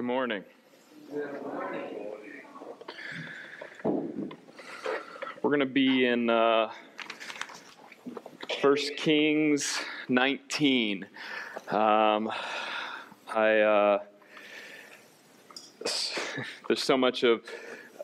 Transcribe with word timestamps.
Good 0.00 0.06
morning. 0.06 0.44
We're 3.82 5.50
going 5.50 5.60
to 5.60 5.66
be 5.66 6.06
in 6.06 6.30
uh, 6.30 6.70
1 8.62 8.76
Kings 8.96 9.78
19. 10.08 11.06
Um, 11.68 12.32
I 13.28 13.58
uh, 13.58 13.98
there's 16.66 16.82
so 16.82 16.96
much 16.96 17.22
of 17.22 17.42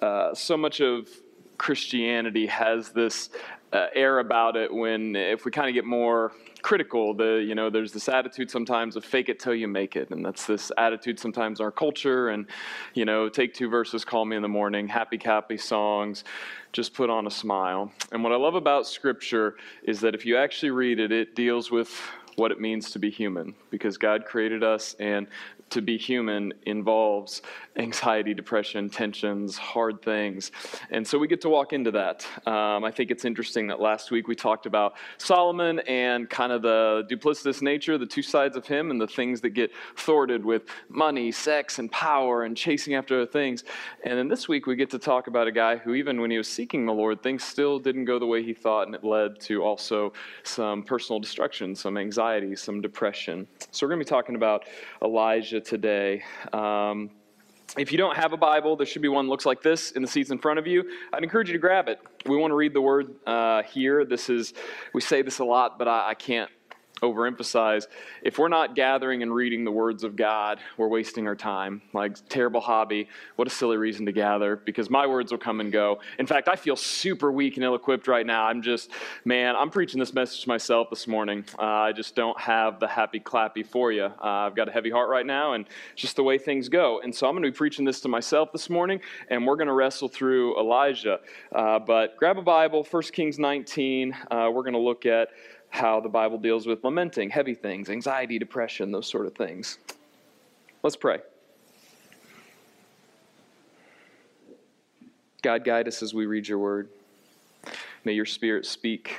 uh, 0.02 0.34
so 0.34 0.58
much 0.58 0.82
of 0.82 1.08
Christianity 1.56 2.44
has 2.44 2.90
this 2.90 3.30
uh, 3.72 3.86
air 3.94 4.18
about 4.18 4.56
it 4.56 4.70
when 4.70 5.16
if 5.16 5.46
we 5.46 5.50
kind 5.50 5.66
of 5.66 5.72
get 5.72 5.86
more 5.86 6.32
critical 6.66 7.14
the 7.14 7.44
you 7.46 7.54
know 7.54 7.70
there's 7.70 7.92
this 7.92 8.08
attitude 8.08 8.50
sometimes 8.50 8.96
of 8.96 9.04
fake 9.04 9.28
it 9.28 9.38
till 9.38 9.54
you 9.54 9.68
make 9.68 9.94
it 9.94 10.10
and 10.10 10.26
that's 10.26 10.46
this 10.46 10.72
attitude 10.76 11.16
sometimes 11.16 11.60
in 11.60 11.64
our 11.64 11.70
culture 11.70 12.30
and 12.30 12.44
you 12.92 13.04
know 13.04 13.28
take 13.28 13.54
two 13.54 13.68
verses 13.68 14.04
call 14.04 14.24
me 14.24 14.34
in 14.34 14.42
the 14.42 14.48
morning 14.48 14.88
happy 14.88 15.16
happy 15.22 15.56
songs 15.56 16.24
just 16.72 16.92
put 16.92 17.08
on 17.08 17.28
a 17.28 17.30
smile. 17.30 17.92
And 18.10 18.20
what 18.24 18.32
i 18.32 18.36
love 18.36 18.56
about 18.56 18.84
scripture 18.84 19.54
is 19.84 20.00
that 20.00 20.16
if 20.16 20.26
you 20.26 20.36
actually 20.36 20.72
read 20.72 20.98
it 20.98 21.12
it 21.12 21.36
deals 21.36 21.70
with 21.70 21.88
what 22.34 22.50
it 22.50 22.60
means 22.60 22.90
to 22.90 22.98
be 22.98 23.10
human 23.10 23.54
because 23.70 23.96
God 23.96 24.24
created 24.24 24.62
us 24.62 24.94
and 24.98 25.26
to 25.70 25.82
be 25.82 25.98
human 25.98 26.52
involves 26.64 27.42
anxiety, 27.76 28.32
depression, 28.32 28.88
tensions, 28.88 29.56
hard 29.58 30.00
things. 30.00 30.50
And 30.90 31.06
so 31.06 31.18
we 31.18 31.28
get 31.28 31.40
to 31.42 31.48
walk 31.48 31.72
into 31.72 31.90
that. 31.90 32.26
Um, 32.46 32.84
I 32.84 32.90
think 32.90 33.10
it's 33.10 33.24
interesting 33.24 33.66
that 33.66 33.80
last 33.80 34.10
week 34.10 34.28
we 34.28 34.34
talked 34.34 34.66
about 34.66 34.94
Solomon 35.18 35.80
and 35.80 36.30
kind 36.30 36.52
of 36.52 36.62
the 36.62 37.06
duplicitous 37.10 37.62
nature, 37.62 37.98
the 37.98 38.06
two 38.06 38.22
sides 38.22 38.56
of 38.56 38.66
him, 38.66 38.90
and 38.90 39.00
the 39.00 39.06
things 39.06 39.40
that 39.42 39.50
get 39.50 39.70
thwarted 39.96 40.44
with 40.44 40.62
money, 40.88 41.30
sex, 41.32 41.78
and 41.78 41.90
power, 41.90 42.44
and 42.44 42.56
chasing 42.56 42.94
after 42.94 43.16
other 43.16 43.30
things. 43.30 43.64
And 44.04 44.16
then 44.18 44.28
this 44.28 44.48
week 44.48 44.66
we 44.66 44.76
get 44.76 44.90
to 44.90 44.98
talk 44.98 45.26
about 45.26 45.46
a 45.46 45.52
guy 45.52 45.76
who, 45.76 45.94
even 45.94 46.20
when 46.20 46.30
he 46.30 46.38
was 46.38 46.48
seeking 46.48 46.86
the 46.86 46.92
Lord, 46.92 47.22
things 47.22 47.42
still 47.44 47.78
didn't 47.78 48.04
go 48.04 48.18
the 48.18 48.26
way 48.26 48.42
he 48.42 48.54
thought, 48.54 48.86
and 48.86 48.94
it 48.94 49.04
led 49.04 49.40
to 49.40 49.62
also 49.62 50.12
some 50.44 50.82
personal 50.82 51.20
destruction, 51.20 51.74
some 51.74 51.98
anxiety, 51.98 52.56
some 52.56 52.80
depression. 52.80 53.46
So 53.70 53.86
we're 53.86 53.90
going 53.90 54.00
to 54.00 54.04
be 54.04 54.08
talking 54.08 54.36
about 54.36 54.64
Elijah 55.02 55.55
today. 55.60 56.22
Um, 56.52 57.10
if 57.76 57.92
you 57.92 57.98
don't 57.98 58.16
have 58.16 58.32
a 58.32 58.36
Bible, 58.36 58.76
there 58.76 58.86
should 58.86 59.02
be 59.02 59.08
one 59.08 59.26
that 59.26 59.30
looks 59.30 59.44
like 59.44 59.62
this 59.62 59.90
in 59.92 60.02
the 60.02 60.08
seats 60.08 60.30
in 60.30 60.38
front 60.38 60.58
of 60.58 60.66
you. 60.66 60.90
I'd 61.12 61.22
encourage 61.22 61.48
you 61.48 61.52
to 61.52 61.58
grab 61.58 61.88
it. 61.88 62.00
We 62.24 62.36
want 62.36 62.50
to 62.52 62.54
read 62.54 62.72
the 62.72 62.80
word 62.80 63.14
uh, 63.26 63.62
here. 63.64 64.04
This 64.04 64.30
is, 64.30 64.54
we 64.94 65.00
say 65.00 65.22
this 65.22 65.40
a 65.40 65.44
lot, 65.44 65.78
but 65.78 65.88
I, 65.88 66.10
I 66.10 66.14
can't 66.14 66.50
overemphasize 67.02 67.86
if 68.22 68.38
we're 68.38 68.48
not 68.48 68.74
gathering 68.74 69.22
and 69.22 69.34
reading 69.34 69.64
the 69.64 69.70
words 69.70 70.02
of 70.02 70.16
God, 70.16 70.58
we're 70.76 70.88
wasting 70.88 71.26
our 71.26 71.36
time. 71.36 71.82
Like, 71.92 72.16
terrible 72.28 72.60
hobby. 72.60 73.08
What 73.36 73.46
a 73.46 73.50
silly 73.50 73.76
reason 73.76 74.06
to 74.06 74.12
gather 74.12 74.56
because 74.56 74.88
my 74.88 75.06
words 75.06 75.30
will 75.30 75.38
come 75.38 75.60
and 75.60 75.70
go. 75.70 76.00
In 76.18 76.26
fact, 76.26 76.48
I 76.48 76.56
feel 76.56 76.76
super 76.76 77.30
weak 77.30 77.56
and 77.56 77.64
ill 77.64 77.74
equipped 77.74 78.08
right 78.08 78.24
now. 78.24 78.46
I'm 78.46 78.62
just, 78.62 78.90
man, 79.24 79.56
I'm 79.56 79.70
preaching 79.70 80.00
this 80.00 80.14
message 80.14 80.42
to 80.42 80.48
myself 80.48 80.88
this 80.88 81.06
morning. 81.06 81.44
Uh, 81.58 81.62
I 81.62 81.92
just 81.92 82.14
don't 82.14 82.38
have 82.40 82.80
the 82.80 82.88
happy 82.88 83.20
clappy 83.20 83.64
for 83.64 83.92
you. 83.92 84.04
Uh, 84.04 84.12
I've 84.20 84.56
got 84.56 84.68
a 84.68 84.72
heavy 84.72 84.90
heart 84.90 85.10
right 85.10 85.26
now, 85.26 85.52
and 85.52 85.66
just 85.94 86.16
the 86.16 86.22
way 86.22 86.38
things 86.38 86.68
go. 86.68 87.00
And 87.02 87.14
so 87.14 87.26
I'm 87.26 87.34
going 87.34 87.44
to 87.44 87.50
be 87.50 87.56
preaching 87.56 87.84
this 87.84 88.00
to 88.00 88.08
myself 88.08 88.52
this 88.52 88.70
morning, 88.70 89.00
and 89.28 89.46
we're 89.46 89.56
going 89.56 89.68
to 89.68 89.74
wrestle 89.74 90.08
through 90.08 90.58
Elijah. 90.58 91.20
Uh, 91.54 91.78
but 91.78 92.16
grab 92.16 92.38
a 92.38 92.42
Bible, 92.42 92.86
1 92.90 93.02
Kings 93.12 93.38
19. 93.38 94.12
Uh, 94.30 94.50
we're 94.52 94.62
going 94.62 94.72
to 94.72 94.78
look 94.78 95.04
at 95.04 95.28
how 95.70 96.00
the 96.00 96.08
Bible 96.08 96.38
deals 96.38 96.66
with 96.66 96.84
lamenting, 96.84 97.30
heavy 97.30 97.54
things, 97.54 97.90
anxiety, 97.90 98.38
depression, 98.38 98.90
those 98.90 99.06
sort 99.06 99.26
of 99.26 99.34
things. 99.34 99.78
Let's 100.82 100.96
pray. 100.96 101.18
God, 105.42 105.64
guide 105.64 105.86
us 105.86 106.02
as 106.02 106.14
we 106.14 106.26
read 106.26 106.48
your 106.48 106.58
word. 106.58 106.88
May 108.04 108.12
your 108.12 108.24
spirit 108.24 108.66
speak 108.66 109.16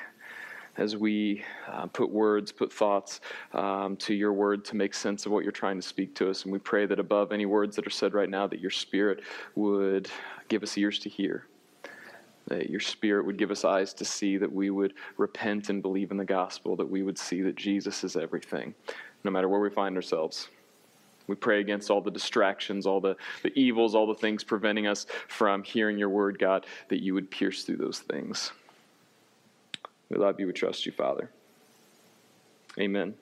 as 0.77 0.95
we 0.95 1.43
uh, 1.71 1.87
put 1.87 2.09
words, 2.09 2.51
put 2.51 2.71
thoughts 2.71 3.19
um, 3.53 3.97
to 3.97 4.13
your 4.13 4.33
word 4.33 4.63
to 4.65 4.75
make 4.75 4.93
sense 4.93 5.25
of 5.25 5.31
what 5.31 5.43
you're 5.43 5.51
trying 5.51 5.75
to 5.75 5.87
speak 5.87 6.15
to 6.15 6.29
us. 6.29 6.43
And 6.43 6.53
we 6.53 6.59
pray 6.59 6.85
that 6.85 6.99
above 6.99 7.31
any 7.31 7.45
words 7.45 7.75
that 7.75 7.87
are 7.87 7.91
said 7.91 8.13
right 8.13 8.29
now, 8.29 8.47
that 8.47 8.59
your 8.59 8.71
spirit 8.71 9.21
would 9.55 10.09
give 10.47 10.63
us 10.63 10.77
ears 10.77 10.99
to 10.99 11.09
hear 11.09 11.47
that 12.47 12.69
your 12.69 12.79
spirit 12.79 13.25
would 13.25 13.37
give 13.37 13.51
us 13.51 13.65
eyes 13.65 13.93
to 13.93 14.05
see, 14.05 14.37
that 14.37 14.51
we 14.51 14.69
would 14.69 14.93
repent 15.17 15.69
and 15.69 15.81
believe 15.81 16.11
in 16.11 16.17
the 16.17 16.25
gospel, 16.25 16.75
that 16.75 16.89
we 16.89 17.03
would 17.03 17.17
see 17.17 17.41
that 17.41 17.55
Jesus 17.55 18.03
is 18.03 18.15
everything, 18.15 18.73
no 19.23 19.31
matter 19.31 19.49
where 19.49 19.59
we 19.59 19.69
find 19.69 19.95
ourselves. 19.95 20.47
We 21.27 21.35
pray 21.35 21.59
against 21.59 21.91
all 21.91 22.01
the 22.01 22.11
distractions, 22.11 22.85
all 22.85 23.01
the, 23.01 23.17
the 23.43 23.57
evils, 23.59 23.95
all 23.95 24.07
the 24.07 24.15
things 24.15 24.43
preventing 24.45 24.87
us 24.87 25.05
from 25.27 25.61
hearing 25.63 25.97
your 25.97 26.09
word, 26.09 26.39
God, 26.39 26.65
that 26.87 27.03
you 27.03 27.13
would 27.13 27.29
pierce 27.29 27.63
through 27.63 27.77
those 27.77 27.99
things. 27.99 28.51
We 30.09 30.17
love 30.17 30.39
you. 30.39 30.47
We 30.47 30.53
trust 30.53 30.85
you, 30.85 30.93
Father. 30.93 31.29
Amen. 32.79 33.13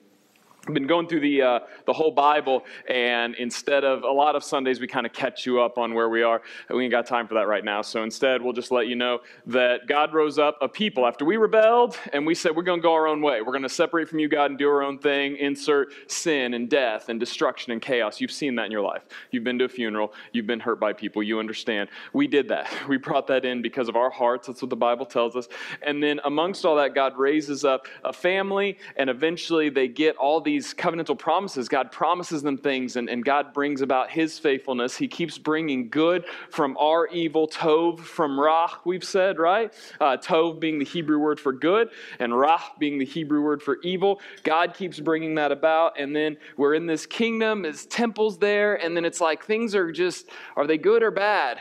Been 0.66 0.86
going 0.86 1.06
through 1.06 1.20
the, 1.20 1.42
uh, 1.42 1.60
the 1.86 1.92
whole 1.92 2.10
Bible, 2.10 2.64
and 2.88 3.34
instead 3.36 3.84
of 3.84 4.02
a 4.02 4.10
lot 4.10 4.34
of 4.34 4.42
Sundays, 4.42 4.80
we 4.80 4.86
kind 4.86 5.06
of 5.06 5.12
catch 5.12 5.46
you 5.46 5.60
up 5.60 5.78
on 5.78 5.94
where 5.94 6.08
we 6.08 6.22
are. 6.22 6.42
We 6.68 6.82
ain't 6.82 6.90
got 6.90 7.06
time 7.06 7.28
for 7.28 7.34
that 7.34 7.46
right 7.46 7.64
now. 7.64 7.82
So 7.82 8.02
instead, 8.02 8.42
we'll 8.42 8.52
just 8.52 8.72
let 8.72 8.88
you 8.88 8.96
know 8.96 9.20
that 9.46 9.86
God 9.86 10.12
rose 10.12 10.38
up 10.38 10.58
a 10.60 10.68
people 10.68 11.06
after 11.06 11.24
we 11.24 11.36
rebelled, 11.36 11.98
and 12.12 12.26
we 12.26 12.34
said, 12.34 12.56
We're 12.56 12.62
going 12.62 12.80
to 12.80 12.82
go 12.82 12.94
our 12.94 13.06
own 13.06 13.22
way. 13.22 13.42
We're 13.42 13.52
going 13.52 13.62
to 13.62 13.68
separate 13.68 14.08
from 14.08 14.18
you, 14.18 14.28
God, 14.28 14.50
and 14.50 14.58
do 14.58 14.68
our 14.68 14.82
own 14.82 14.98
thing. 14.98 15.36
Insert 15.36 15.92
sin 16.10 16.54
and 16.54 16.68
death 16.68 17.08
and 17.08 17.20
destruction 17.20 17.72
and 17.72 17.80
chaos. 17.80 18.20
You've 18.20 18.32
seen 18.32 18.54
that 18.56 18.66
in 18.66 18.72
your 18.72 18.82
life. 18.82 19.02
You've 19.30 19.44
been 19.44 19.58
to 19.58 19.66
a 19.66 19.68
funeral, 19.68 20.12
you've 20.32 20.46
been 20.46 20.60
hurt 20.60 20.80
by 20.80 20.92
people, 20.92 21.22
you 21.22 21.38
understand. 21.38 21.88
We 22.12 22.26
did 22.26 22.48
that. 22.48 22.72
We 22.88 22.98
brought 22.98 23.26
that 23.26 23.44
in 23.44 23.62
because 23.62 23.88
of 23.88 23.96
our 23.96 24.10
hearts. 24.10 24.46
That's 24.46 24.62
what 24.62 24.70
the 24.70 24.76
Bible 24.76 25.04
tells 25.04 25.34
us. 25.34 25.48
And 25.82 26.02
then 26.02 26.20
amongst 26.24 26.64
all 26.64 26.76
that, 26.76 26.94
God 26.94 27.18
raises 27.18 27.64
up 27.64 27.88
a 28.04 28.12
family, 28.12 28.78
and 28.96 29.10
eventually 29.10 29.68
they 29.68 29.88
get 29.88 30.16
all 30.16 30.40
these 30.40 30.55
these 30.56 30.72
covenantal 30.72 31.18
promises, 31.18 31.68
God 31.68 31.92
promises 31.92 32.42
them 32.42 32.56
things 32.56 32.96
and, 32.96 33.10
and 33.10 33.22
God 33.22 33.52
brings 33.52 33.82
about 33.82 34.10
his 34.10 34.38
faithfulness. 34.38 34.96
He 34.96 35.06
keeps 35.06 35.36
bringing 35.36 35.90
good 35.90 36.24
from 36.48 36.78
our 36.78 37.08
evil, 37.08 37.46
Tov 37.46 38.00
from 38.00 38.40
Rah, 38.40 38.70
we've 38.86 39.04
said, 39.04 39.38
right? 39.38 39.70
Uh, 40.00 40.16
tov 40.16 40.58
being 40.58 40.78
the 40.78 40.84
Hebrew 40.86 41.18
word 41.18 41.38
for 41.38 41.52
good 41.52 41.90
and 42.20 42.34
Rah 42.34 42.62
being 42.78 42.98
the 42.98 43.04
Hebrew 43.04 43.42
word 43.42 43.62
for 43.62 43.76
evil. 43.82 44.22
God 44.44 44.72
keeps 44.72 44.98
bringing 44.98 45.34
that 45.34 45.52
about. 45.52 45.98
And 45.98 46.16
then 46.16 46.38
we're 46.56 46.72
in 46.72 46.86
this 46.86 47.04
kingdom, 47.04 47.64
his 47.64 47.84
temple's 47.84 48.38
there, 48.38 48.76
and 48.76 48.96
then 48.96 49.04
it's 49.04 49.20
like 49.20 49.44
things 49.44 49.74
are 49.74 49.92
just, 49.92 50.30
are 50.56 50.66
they 50.66 50.78
good 50.78 51.02
or 51.02 51.10
bad? 51.10 51.58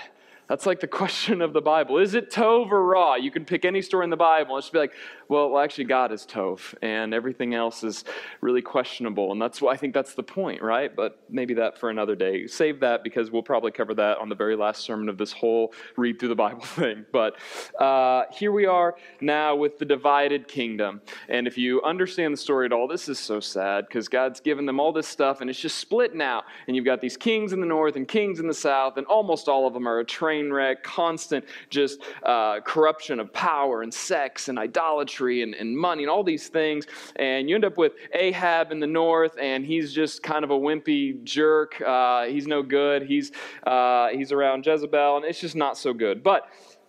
That's 0.48 0.66
like 0.66 0.80
the 0.80 0.88
question 1.02 1.42
of 1.42 1.54
the 1.54 1.62
Bible. 1.62 1.98
Is 1.98 2.14
it 2.14 2.32
Tov 2.32 2.72
or 2.72 2.84
Ra? 2.84 3.16
You 3.16 3.32
can 3.32 3.46
pick 3.46 3.66
any 3.66 3.82
story 3.82 4.04
in 4.04 4.10
the 4.10 4.18
Bible. 4.18 4.58
It's 4.58 4.68
just 4.68 4.74
be 4.74 4.80
like, 4.80 4.94
well, 5.28 5.50
well, 5.50 5.64
actually, 5.64 5.86
God 5.86 6.12
is 6.12 6.26
Tov, 6.26 6.76
and 6.84 7.14
everything 7.14 7.56
else 7.56 7.84
is 7.84 8.04
really 8.42 8.62
questionable. 8.62 9.32
And 9.32 9.42
that's 9.42 9.60
why 9.60 9.74
I 9.74 9.78
think 9.78 9.94
that's 9.94 10.14
the 10.14 10.24
point, 10.24 10.62
right? 10.62 10.96
But 10.96 11.20
maybe 11.30 11.56
that 11.56 11.80
for 11.80 11.90
another 11.90 12.16
day. 12.16 12.46
Save 12.46 12.80
that 12.82 13.04
because 13.04 13.32
we'll 13.32 13.42
probably 13.42 13.72
cover 13.72 13.96
that 13.96 14.20
on 14.20 14.30
the 14.30 14.36
very 14.36 14.56
last 14.56 14.84
sermon 14.84 15.10
of 15.10 15.18
this 15.18 15.32
whole 15.32 15.74
read 15.98 16.20
through 16.20 16.30
the 16.30 16.36
Bible 16.36 16.62
thing. 16.66 17.06
But 17.12 17.38
uh, 17.80 18.26
here 18.32 18.52
we 18.52 18.66
are 18.68 18.96
now 19.20 19.56
with 19.56 19.80
the 19.80 19.86
divided 19.86 20.48
kingdom. 20.48 21.02
And 21.28 21.48
if 21.48 21.58
you 21.58 21.82
understand 21.82 22.34
the 22.34 22.38
story 22.38 22.68
at 22.68 22.74
all, 22.74 22.88
this 22.88 23.10
is 23.10 23.18
so 23.18 23.40
sad 23.40 23.88
because 23.88 24.08
God's 24.08 24.40
given 24.40 24.68
them 24.68 24.80
all 24.80 24.94
this 24.94 25.08
stuff, 25.08 25.42
and 25.42 25.50
it's 25.50 25.60
just 25.60 25.80
split 25.80 26.14
now. 26.14 26.44
And 26.68 26.76
you've 26.76 26.86
got 26.86 27.02
these 27.02 27.18
kings 27.18 27.52
in 27.52 27.62
the 27.62 27.66
north 27.66 27.96
and 27.96 28.08
kings 28.08 28.40
in 28.40 28.48
the 28.48 28.54
south, 28.54 28.98
and 28.98 29.08
almost 29.08 29.48
all 29.48 29.66
of 29.66 29.74
them 29.74 29.88
are 29.88 30.00
a 30.00 30.06
train 30.06 30.35
wreck, 30.52 30.84
constant 30.84 31.46
just 31.70 32.02
uh, 32.24 32.60
corruption 32.62 33.20
of 33.20 33.32
power 33.34 33.82
and 33.82 33.94
sex 33.94 34.50
and 34.50 34.60
idolatry 34.60 34.76
idolatry 34.96 35.42
and, 35.42 35.56
and 35.56 35.78
money 35.78 36.04
and 36.04 36.10
all 36.10 36.24
these 36.24 36.48
things. 36.48 36.86
And 37.16 37.50
you 37.50 37.56
end 37.56 37.66
up 37.66 37.78
with 37.78 37.94
Ahab 38.14 38.72
in 38.72 38.80
the 38.80 38.88
north, 38.88 39.38
and 39.40 39.66
he's 39.66 39.94
just 39.94 40.24
kind 40.24 40.44
of 40.44 40.52
a 40.52 40.58
wimpy 40.58 41.24
jerk. 41.24 41.82
Uh, 41.82 42.26
he's 42.26 42.48
no 42.48 42.64
good. 42.64 43.04
He's, 43.04 43.32
uh, 43.66 44.10
he's 44.10 44.32
around 44.32 44.66
Jezebel, 44.66 45.18
and 45.18 45.26
it's 45.26 45.40
just 45.40 45.56
not 45.56 45.78
so 45.78 45.94
good. 45.94 46.24
But 46.24 46.48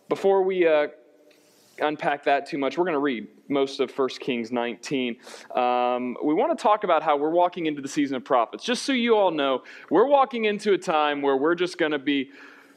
before 0.08 0.42
we 0.42 0.66
uh, 0.66 0.88
unpack 1.78 2.24
that 2.24 2.46
too 2.46 2.58
much, 2.58 2.78
we're 2.78 2.84
going 2.84 2.94
to 2.94 3.00
read 3.00 3.28
most 3.48 3.80
of 3.80 3.96
1 3.96 4.08
Kings 4.20 4.50
19. 4.50 5.16
Um, 5.54 6.16
we 6.22 6.34
want 6.34 6.56
to 6.56 6.60
talk 6.60 6.84
about 6.84 7.02
how 7.02 7.16
we're 7.16 7.30
walking 7.30 7.66
into 7.66 7.80
the 7.80 7.88
season 7.88 8.16
of 8.16 8.24
prophets. 8.24 8.64
Just 8.64 8.84
so 8.84 8.92
you 8.92 9.16
all 9.16 9.30
know, 9.30 9.62
we're 9.90 10.06
walking 10.08 10.46
into 10.46 10.72
a 10.72 10.78
time 10.78 11.22
where 11.22 11.36
we're 11.36 11.54
just 11.54 11.78
going 11.78 11.92
to 11.92 11.98
be 11.98 12.30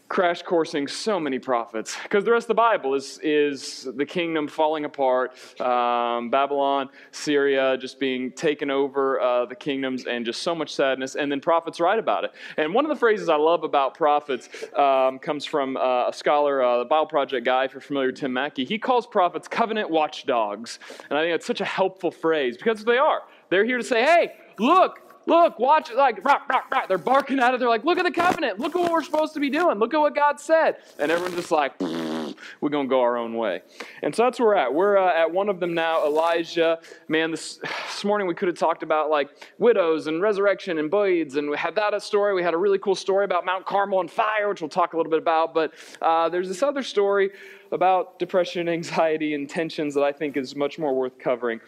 crash 0.10 0.42
coursing 0.42 0.88
so 0.88 1.20
many 1.20 1.38
prophets 1.38 1.96
because 2.04 2.26
the 2.26 2.32
rest 2.32 2.46
of 2.46 2.50
the 2.50 2.54
bible 2.56 2.96
is, 2.96 3.20
is 3.22 3.88
the 3.96 4.06
kingdom 4.06 4.48
falling 4.48 4.84
apart 4.86 5.32
um, 5.62 6.32
babylon 6.32 6.90
syria 7.12 7.78
just 7.78 8.00
being 8.00 8.32
taken 8.32 8.72
over 8.72 9.22
uh, 9.22 9.46
the 9.46 9.56
kingdoms 9.56 10.06
and 10.06 10.26
just 10.26 10.42
so 10.42 10.56
much 10.56 10.74
sadness 10.74 11.16
and 11.16 11.32
then 11.32 11.40
prophets 11.40 11.80
write 11.80 12.00
about 12.00 12.24
it. 12.24 12.32
And 12.58 12.74
one 12.74 12.86
of 12.86 12.90
the 12.90 12.96
phrases 12.96 13.30
i 13.30 13.36
love 13.36 13.64
about 13.64 13.94
prophets 13.94 14.50
um, 14.76 15.20
comes 15.20 15.46
from 15.46 15.78
uh, 15.78 16.10
a 16.10 16.14
scholar 16.14 16.64
uh, 16.64 16.80
the 16.80 16.86
bible 16.86 17.06
project 17.06 17.46
guy 17.46 17.66
if 17.66 17.74
you're 17.74 17.82
familiar 17.82 18.08
with 18.08 18.18
Tim 18.18 18.34
Mackie. 18.34 18.66
He 18.66 18.80
calls 18.80 19.06
prophets 19.06 19.48
covenant 19.48 19.92
watchdogs. 19.92 20.80
And 21.10 21.20
i 21.20 21.22
think 21.22 21.34
that's 21.34 21.46
such 21.46 21.62
a 21.62 21.66
helpful 21.66 22.12
phrase 22.12 22.58
because 22.58 22.84
they 22.84 22.98
are. 22.98 23.22
They're 23.50 23.66
here 23.66 23.78
to 23.78 23.84
say 23.84 24.04
hey 24.04 24.34
look 24.58 25.09
look, 25.30 25.60
watch, 25.60 25.92
like, 25.94 26.24
rah, 26.26 26.40
rah, 26.50 26.62
rah. 26.72 26.86
they're 26.88 26.98
barking 26.98 27.40
at 27.40 27.54
it. 27.54 27.60
They're 27.60 27.70
like, 27.70 27.86
look 27.86 27.98
at 27.98 28.06
the 28.06 28.12
covenant. 28.12 28.60
Look 28.60 28.76
at 28.76 28.82
what 28.82 28.92
we're 28.92 29.04
supposed 29.04 29.34
to 29.36 29.40
be 29.40 29.50
doing. 29.50 29.78
Look 29.78 29.94
at 29.94 30.00
what 30.00 30.16
God 30.16 30.40
said. 30.40 30.78
And 30.98 31.12
everyone's 31.12 31.36
just 31.36 31.52
like, 31.52 31.80
we're 31.80 32.70
going 32.70 32.88
to 32.88 32.90
go 32.90 33.02
our 33.02 33.18
own 33.18 33.36
way. 33.36 33.62
And 34.02 34.14
so 34.14 34.24
that's 34.24 34.40
where 34.40 34.50
we're 34.50 34.56
at. 34.56 34.74
We're 34.74 34.98
uh, 34.98 35.14
at 35.14 35.32
one 35.32 35.50
of 35.50 35.60
them 35.60 35.74
now, 35.74 36.06
Elijah. 36.06 36.80
Man, 37.08 37.32
this, 37.32 37.58
this 37.58 38.04
morning 38.04 38.28
we 38.28 38.34
could 38.34 38.48
have 38.48 38.58
talked 38.58 38.84
about 38.84 39.10
like 39.10 39.30
widows 39.58 40.08
and 40.08 40.22
resurrection 40.22 40.80
and 40.80 40.90
boys, 40.90 41.36
and 41.36 41.50
we 41.50 41.58
had 41.58 41.76
that 41.76 41.94
a 41.94 42.00
story. 42.00 42.34
We 42.34 42.44
had 42.44 42.54
a 42.54 42.58
really 42.58 42.80
cool 42.80 42.96
story 42.96 43.26
about 43.26 43.46
Mount 43.46 43.66
Carmel 43.66 44.00
and 44.02 44.10
fire, 44.10 44.50
which 44.50 44.62
we'll 44.62 44.70
talk 44.70 44.94
a 44.94 44.98
little 44.98 45.12
bit 45.12 45.20
about. 45.20 45.54
But 45.54 45.74
uh, 46.02 46.30
there's 46.30 46.48
this 46.48 46.64
other 46.64 46.84
story 46.84 47.32
about 47.72 48.18
depression, 48.20 48.68
anxiety, 48.68 49.36
and 49.36 49.50
tensions 49.50 49.94
that 49.94 50.04
I 50.04 50.12
think 50.12 50.38
is 50.38 50.56
much 50.56 50.80
more 50.80 50.94
worth 50.96 51.18
covering. 51.20 51.60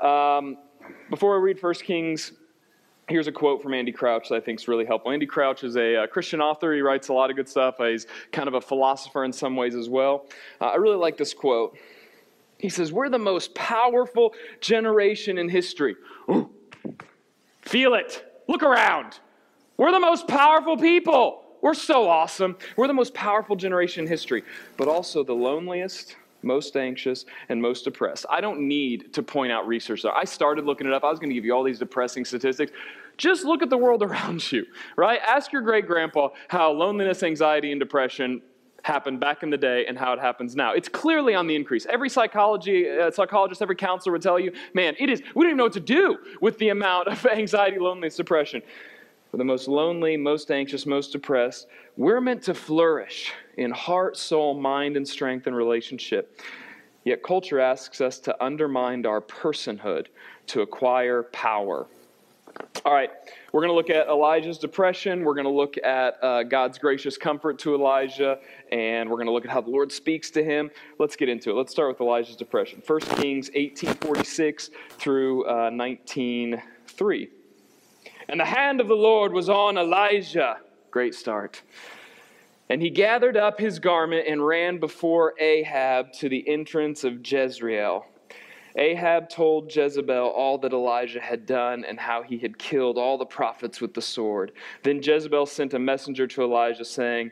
Um, 0.00 0.56
before 1.08 1.36
I 1.36 1.40
read 1.40 1.62
1 1.62 1.74
Kings 1.74 2.32
Here's 3.10 3.26
a 3.26 3.32
quote 3.32 3.60
from 3.60 3.74
Andy 3.74 3.90
Crouch 3.90 4.28
that 4.28 4.36
I 4.36 4.40
think 4.40 4.60
is 4.60 4.68
really 4.68 4.84
helpful. 4.84 5.10
Andy 5.10 5.26
Crouch 5.26 5.64
is 5.64 5.76
a, 5.76 6.04
uh, 6.04 6.06
Christian 6.06 6.40
author. 6.40 6.72
He 6.72 6.80
writes 6.80 7.08
a 7.08 7.12
lot 7.12 7.28
of 7.28 7.34
good 7.34 7.48
stuff. 7.48 7.80
Uh, 7.80 7.86
he's 7.86 8.06
kind 8.30 8.46
of 8.46 8.54
a 8.54 8.60
philosopher 8.60 9.24
in 9.24 9.32
some 9.32 9.56
ways 9.56 9.74
as 9.74 9.88
well. 9.88 10.26
Uh, 10.60 10.66
I 10.66 10.76
really 10.76 10.96
like 10.96 11.16
this 11.16 11.34
quote. 11.34 11.76
He 12.56 12.68
says, 12.68 12.92
We're 12.92 13.08
the 13.08 13.18
most 13.18 13.52
powerful 13.52 14.32
generation 14.60 15.38
in 15.38 15.48
history. 15.48 15.96
Ooh. 16.30 16.50
Feel 17.62 17.94
it. 17.94 18.24
Look 18.46 18.62
around. 18.62 19.18
We're 19.76 19.90
the 19.90 19.98
most 19.98 20.28
powerful 20.28 20.76
people. 20.76 21.42
We're 21.62 21.74
so 21.74 22.08
awesome. 22.08 22.56
We're 22.76 22.86
the 22.86 22.94
most 22.94 23.12
powerful 23.12 23.56
generation 23.56 24.04
in 24.04 24.08
history, 24.08 24.44
but 24.76 24.86
also 24.86 25.24
the 25.24 25.34
loneliest, 25.34 26.14
most 26.42 26.76
anxious, 26.76 27.26
and 27.48 27.60
most 27.60 27.84
depressed. 27.84 28.26
I 28.30 28.40
don't 28.40 28.60
need 28.60 29.12
to 29.14 29.22
point 29.22 29.52
out 29.52 29.66
research. 29.66 30.04
I 30.04 30.24
started 30.24 30.64
looking 30.64 30.86
it 30.86 30.92
up. 30.92 31.04
I 31.04 31.10
was 31.10 31.18
going 31.18 31.30
to 31.30 31.34
give 31.34 31.44
you 31.44 31.54
all 31.54 31.62
these 31.62 31.78
depressing 31.78 32.24
statistics. 32.24 32.72
Just 33.20 33.44
look 33.44 33.62
at 33.62 33.68
the 33.68 33.76
world 33.76 34.02
around 34.08 34.50
you, 34.50 34.64
right? 34.96 35.20
Ask 35.24 35.52
your 35.52 35.62
great 35.62 35.86
grandpa 35.86 36.30
how 36.48 36.72
loneliness, 36.72 37.22
anxiety, 37.22 37.70
and 37.70 37.78
depression 37.78 38.40
happened 38.82 39.20
back 39.20 39.42
in 39.42 39.50
the 39.50 39.58
day 39.58 39.84
and 39.86 39.98
how 39.98 40.14
it 40.14 40.18
happens 40.18 40.56
now. 40.56 40.72
It's 40.72 40.88
clearly 40.88 41.34
on 41.34 41.46
the 41.46 41.54
increase. 41.54 41.84
Every 41.84 42.08
psychology 42.08 42.88
uh, 42.88 43.10
psychologist, 43.10 43.60
every 43.60 43.76
counselor 43.76 44.12
would 44.12 44.22
tell 44.22 44.40
you, 44.40 44.52
man, 44.72 44.96
it 44.98 45.10
is. 45.10 45.20
We 45.34 45.44
don't 45.44 45.50
even 45.50 45.58
know 45.58 45.64
what 45.64 45.74
to 45.74 45.80
do 45.80 46.16
with 46.40 46.56
the 46.56 46.70
amount 46.70 47.08
of 47.08 47.24
anxiety, 47.32 47.78
loneliness, 47.78 48.16
depression. 48.16 48.62
For 49.30 49.36
the 49.36 49.44
most 49.44 49.68
lonely, 49.68 50.16
most 50.16 50.50
anxious, 50.50 50.86
most 50.86 51.12
depressed, 51.12 51.68
we're 51.96 52.22
meant 52.22 52.42
to 52.44 52.54
flourish 52.54 53.32
in 53.58 53.70
heart, 53.70 54.16
soul, 54.16 54.54
mind, 54.54 54.96
and 54.96 55.06
strength 55.06 55.46
and 55.46 55.54
relationship. 55.54 56.40
Yet 57.04 57.22
culture 57.22 57.60
asks 57.60 58.00
us 58.00 58.18
to 58.20 58.42
undermine 58.42 59.04
our 59.04 59.20
personhood 59.20 60.06
to 60.48 60.62
acquire 60.62 61.24
power. 61.24 61.86
All 62.84 62.92
right, 62.92 63.10
we're 63.52 63.60
going 63.60 63.70
to 63.70 63.74
look 63.74 63.90
at 63.90 64.08
Elijah's 64.08 64.58
depression. 64.58 65.24
We're 65.24 65.34
going 65.34 65.44
to 65.44 65.50
look 65.50 65.76
at 65.84 66.22
uh, 66.22 66.42
God's 66.44 66.78
gracious 66.78 67.16
comfort 67.16 67.58
to 67.60 67.74
Elijah, 67.74 68.38
and 68.72 69.08
we're 69.08 69.16
going 69.16 69.26
to 69.26 69.32
look 69.32 69.44
at 69.44 69.50
how 69.50 69.60
the 69.60 69.70
Lord 69.70 69.92
speaks 69.92 70.30
to 70.30 70.42
him. 70.42 70.70
Let's 70.98 71.16
get 71.16 71.28
into 71.28 71.50
it. 71.50 71.54
Let's 71.54 71.72
start 71.72 71.88
with 71.88 72.00
Elijah's 72.00 72.36
depression. 72.36 72.82
1 72.86 73.00
Kings 73.00 73.48
1846 73.48 74.70
through 74.98 75.44
uh, 75.44 75.70
19.3. 75.70 77.28
And 78.28 78.40
the 78.40 78.44
hand 78.44 78.80
of 78.80 78.88
the 78.88 78.94
Lord 78.94 79.32
was 79.32 79.48
on 79.48 79.76
Elijah. 79.76 80.58
Great 80.90 81.14
start. 81.14 81.62
And 82.68 82.80
he 82.80 82.88
gathered 82.88 83.36
up 83.36 83.58
his 83.58 83.78
garment 83.78 84.26
and 84.28 84.46
ran 84.46 84.78
before 84.78 85.34
Ahab 85.40 86.12
to 86.14 86.28
the 86.28 86.48
entrance 86.48 87.04
of 87.04 87.26
Jezreel. 87.26 88.06
Ahab 88.80 89.28
told 89.28 89.74
Jezebel 89.74 90.30
all 90.30 90.56
that 90.58 90.72
Elijah 90.72 91.20
had 91.20 91.44
done 91.44 91.84
and 91.84 92.00
how 92.00 92.22
he 92.22 92.38
had 92.38 92.58
killed 92.58 92.96
all 92.96 93.18
the 93.18 93.26
prophets 93.26 93.80
with 93.80 93.92
the 93.92 94.00
sword. 94.00 94.52
Then 94.82 95.02
Jezebel 95.02 95.44
sent 95.44 95.74
a 95.74 95.78
messenger 95.78 96.26
to 96.26 96.42
Elijah, 96.42 96.86
saying, 96.86 97.30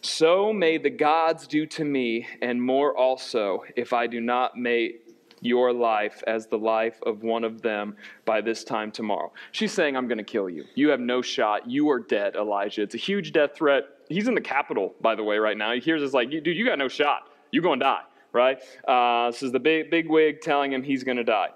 So 0.00 0.52
may 0.52 0.76
the 0.76 0.90
gods 0.90 1.46
do 1.46 1.66
to 1.66 1.84
me, 1.84 2.26
and 2.42 2.60
more 2.60 2.96
also, 2.96 3.62
if 3.76 3.92
I 3.92 4.08
do 4.08 4.20
not 4.20 4.56
make 4.56 5.04
your 5.40 5.72
life 5.72 6.22
as 6.26 6.48
the 6.48 6.58
life 6.58 7.00
of 7.06 7.22
one 7.22 7.44
of 7.44 7.62
them 7.62 7.96
by 8.24 8.40
this 8.40 8.64
time 8.64 8.90
tomorrow. 8.90 9.32
She's 9.52 9.72
saying, 9.72 9.96
I'm 9.96 10.08
going 10.08 10.18
to 10.18 10.24
kill 10.24 10.50
you. 10.50 10.64
You 10.74 10.88
have 10.88 10.98
no 10.98 11.22
shot. 11.22 11.70
You 11.70 11.88
are 11.90 12.00
dead, 12.00 12.34
Elijah. 12.34 12.82
It's 12.82 12.96
a 12.96 12.98
huge 12.98 13.32
death 13.32 13.54
threat. 13.54 13.84
He's 14.08 14.26
in 14.26 14.34
the 14.34 14.40
capital, 14.40 14.94
by 15.00 15.14
the 15.14 15.22
way, 15.22 15.38
right 15.38 15.56
now. 15.56 15.72
He 15.74 15.80
hears 15.80 16.02
this 16.02 16.12
like, 16.12 16.30
dude, 16.30 16.46
you 16.46 16.64
got 16.64 16.78
no 16.78 16.88
shot. 16.88 17.28
You're 17.50 17.62
going 17.62 17.78
to 17.78 17.84
die, 17.84 18.02
right? 18.32 18.58
Uh, 18.86 19.30
this 19.30 19.42
is 19.42 19.52
the 19.52 19.60
big, 19.60 19.90
big 19.90 20.08
wig 20.08 20.40
telling 20.40 20.72
him 20.72 20.82
he's 20.82 21.04
going 21.04 21.16
to 21.16 21.24
die. 21.24 21.48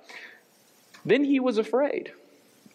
Then 1.05 1.25
he 1.25 1.41
was 1.41 1.59
afraid, 1.59 2.13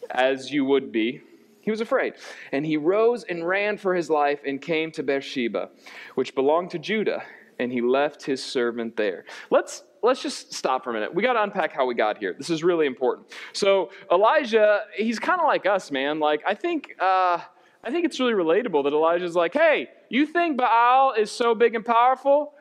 as 0.09 0.51
you 0.51 0.65
would 0.65 0.91
be. 0.91 1.21
He 1.61 1.71
was 1.71 1.81
afraid. 1.81 2.13
And 2.51 2.65
he 2.65 2.77
rose 2.77 3.23
and 3.23 3.45
ran 3.45 3.77
for 3.77 3.94
his 3.94 4.09
life 4.09 4.39
and 4.45 4.61
came 4.61 4.91
to 4.91 5.03
Beersheba, 5.03 5.69
which 6.15 6.33
belonged 6.33 6.71
to 6.71 6.79
Judah, 6.79 7.23
and 7.59 7.71
he 7.71 7.81
left 7.81 8.23
his 8.23 8.44
servant 8.44 8.95
there. 8.95 9.25
Let's 9.49 9.83
let's 10.03 10.21
just 10.21 10.53
stop 10.53 10.83
for 10.83 10.91
a 10.91 10.93
minute. 10.93 11.13
We 11.13 11.23
got 11.23 11.33
to 11.33 11.43
unpack 11.43 11.73
how 11.73 11.85
we 11.85 11.95
got 11.95 12.17
here. 12.19 12.33
This 12.38 12.50
is 12.50 12.63
really 12.63 12.85
important. 12.85 13.27
So 13.53 13.89
Elijah, 14.11 14.83
he's 14.95 15.19
kind 15.19 15.41
of 15.41 15.47
like 15.47 15.65
us, 15.65 15.91
man. 15.91 16.19
Like 16.19 16.41
I 16.47 16.53
think, 16.53 16.95
uh, 17.00 17.39
I 17.83 17.91
think 17.91 18.05
it's 18.05 18.19
really 18.19 18.33
relatable 18.33 18.83
that 18.83 18.93
Elijah's 18.93 19.35
like, 19.35 19.53
hey, 19.53 19.89
you 20.09 20.25
think 20.25 20.57
Baal 20.57 21.13
is 21.13 21.31
so 21.31 21.55
big 21.55 21.75
and 21.75 21.83
powerful? 21.83 22.53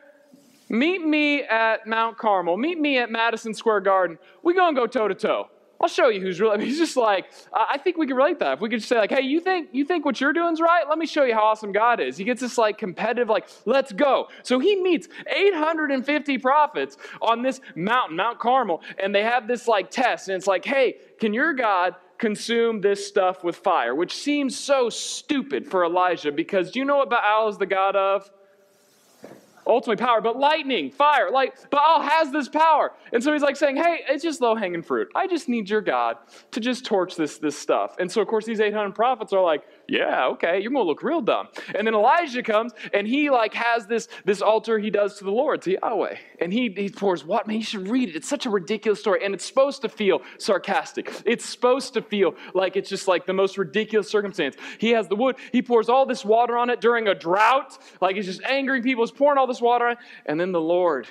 Meet 0.69 1.07
me 1.07 1.43
at 1.43 1.87
Mount 1.87 2.19
Carmel. 2.19 2.57
Meet 2.57 2.81
me 2.81 2.99
at 2.99 3.11
Madison 3.11 3.55
Square 3.55 3.81
Garden. 3.81 4.19
We 4.43 4.55
gonna 4.55 4.77
go 4.77 4.87
toe 4.87 5.09
to 5.09 5.15
toe. 5.15 5.49
I'll 5.81 5.89
show 5.89 6.09
you 6.09 6.21
who's 6.21 6.41
really. 6.41 6.55
I 6.55 6.57
mean, 6.59 6.67
he's 6.67 6.79
just 6.79 6.97
like, 6.97 7.27
I 7.53 7.79
think 7.79 7.97
we 7.97 8.07
can 8.07 8.17
relate 8.17 8.39
that. 8.41 8.55
If 8.55 8.61
we 8.61 8.69
could 8.69 8.79
just 8.79 8.89
say, 8.89 8.99
like, 8.99 9.11
hey, 9.11 9.23
you 9.23 9.41
think 9.41 9.69
you 9.73 9.85
think 9.85 10.05
what 10.05 10.21
you're 10.21 10.33
doing's 10.33 10.61
right? 10.61 10.89
Let 10.89 10.99
me 10.99 11.07
show 11.07 11.25
you 11.25 11.35
how 11.35 11.45
awesome 11.45 11.73
God 11.73 12.01
is. 12.01 12.17
He 12.17 12.25
gets 12.25 12.41
this 12.41 12.59
like 12.59 12.79
competitive, 12.79 13.29
like, 13.29 13.49
let's 13.65 13.93
go. 13.93 14.29
So 14.43 14.59
he 14.59 14.77
meets 14.77 15.09
850 15.27 16.39
prophets 16.39 16.97
on 17.21 17.43
this 17.43 17.61
mountain, 17.75 18.17
Mount 18.17 18.39
Carmel, 18.39 18.83
and 18.99 19.15
they 19.15 19.23
have 19.23 19.47
this 19.47 19.69
like 19.69 19.91
test, 19.91 20.29
and 20.29 20.37
it's 20.37 20.47
like, 20.47 20.65
hey, 20.65 20.97
can 21.21 21.33
your 21.33 21.53
God 21.53 21.95
consume 22.19 22.81
this 22.81 23.07
stuff 23.07 23.45
with 23.45 23.57
fire? 23.57 23.95
Which 23.95 24.17
seems 24.17 24.59
so 24.59 24.89
stupid 24.89 25.67
for 25.67 25.85
Elijah 25.85 26.33
because 26.33 26.71
do 26.71 26.79
you 26.79 26.85
know 26.85 26.97
what 26.97 27.11
Baal 27.11 27.49
is 27.49 27.59
the 27.59 27.67
God 27.67 27.95
of? 27.95 28.31
Ultimately 29.67 30.05
power, 30.05 30.21
but 30.21 30.39
lightning, 30.39 30.91
fire, 30.91 31.31
like 31.31 31.71
Baal 31.71 32.01
has 32.01 32.31
this 32.31 32.49
power. 32.49 32.93
And 33.13 33.23
so 33.23 33.33
he's 33.33 33.43
like 33.43 33.57
saying, 33.57 33.77
hey, 33.77 34.01
it's 34.09 34.23
just 34.23 34.41
low 34.41 34.55
hanging 34.55 34.83
fruit. 34.83 35.09
I 35.15 35.27
just 35.27 35.49
need 35.49 35.69
your 35.69 35.81
God 35.81 36.17
to 36.53 36.61
just 36.61 36.85
torch 36.85 37.17
this, 37.17 37.39
this 37.39 37.59
stuff. 37.59 37.97
And 37.99 38.11
so, 38.11 38.21
of 38.21 38.29
course, 38.29 38.45
these 38.45 38.61
800 38.61 38.95
prophets 38.95 39.33
are 39.33 39.43
like, 39.43 39.65
yeah, 39.89 40.27
okay, 40.29 40.61
you're 40.61 40.73
to 40.73 40.83
look 40.83 41.03
real 41.03 41.21
dumb. 41.21 41.49
And 41.75 41.87
then 41.87 41.95
Elijah 41.95 42.43
comes 42.43 42.73
and 42.93 43.07
he 43.07 43.31
like 43.31 43.55
has 43.55 43.87
this, 43.87 44.09
this 44.25 44.43
altar 44.43 44.79
he 44.79 44.91
does 44.91 45.19
to 45.19 45.25
the 45.25 45.31
Lord, 45.31 45.63
to 45.63 45.73
Yahweh. 45.73 46.17
And 46.41 46.53
he, 46.53 46.69
he 46.71 46.89
pours 46.89 47.25
what? 47.25 47.47
Man, 47.47 47.59
you 47.59 47.63
should 47.63 47.89
read 47.89 48.09
it. 48.09 48.17
It's 48.17 48.29
such 48.29 48.47
a 48.47 48.51
ridiculous 48.51 49.01
story. 49.01 49.25
And 49.25 49.35
it's 49.35 49.45
supposed 49.45 49.83
to 49.83 49.89
feel 49.89 50.23
sarcastic. 50.39 51.13
It's 51.25 51.45
supposed 51.45 51.95
to 51.95 52.03
feel 52.03 52.35
like 52.55 52.77
it's 52.77 52.89
just 52.89 53.07
like 53.07 53.27
the 53.27 53.33
most 53.33 53.59
ridiculous 53.59 54.11
circumstance. 54.11 54.57
He 54.79 54.91
has 54.91 55.09
the 55.09 55.17
wood, 55.17 55.37
he 55.53 55.63
pours 55.63 55.89
all 55.89 56.07
this 56.07 56.25
water 56.25 56.57
on 56.57 56.71
it 56.71 56.81
during 56.81 57.07
a 57.09 57.15
drought. 57.15 57.79
Like 58.01 58.17
he's 58.17 58.27
just 58.27 58.43
angering 58.43 58.83
people, 58.83 59.05
he's 59.05 59.13
pouring 59.13 59.39
all 59.39 59.47
this 59.47 59.61
water 59.61 59.87
on 59.87 59.93
it. 59.93 59.99
And 60.27 60.41
then 60.41 60.53
the 60.53 60.61
Lord 60.61 61.07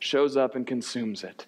shows 0.00 0.36
up 0.36 0.54
and 0.54 0.66
consumes 0.66 1.24
it. 1.24 1.46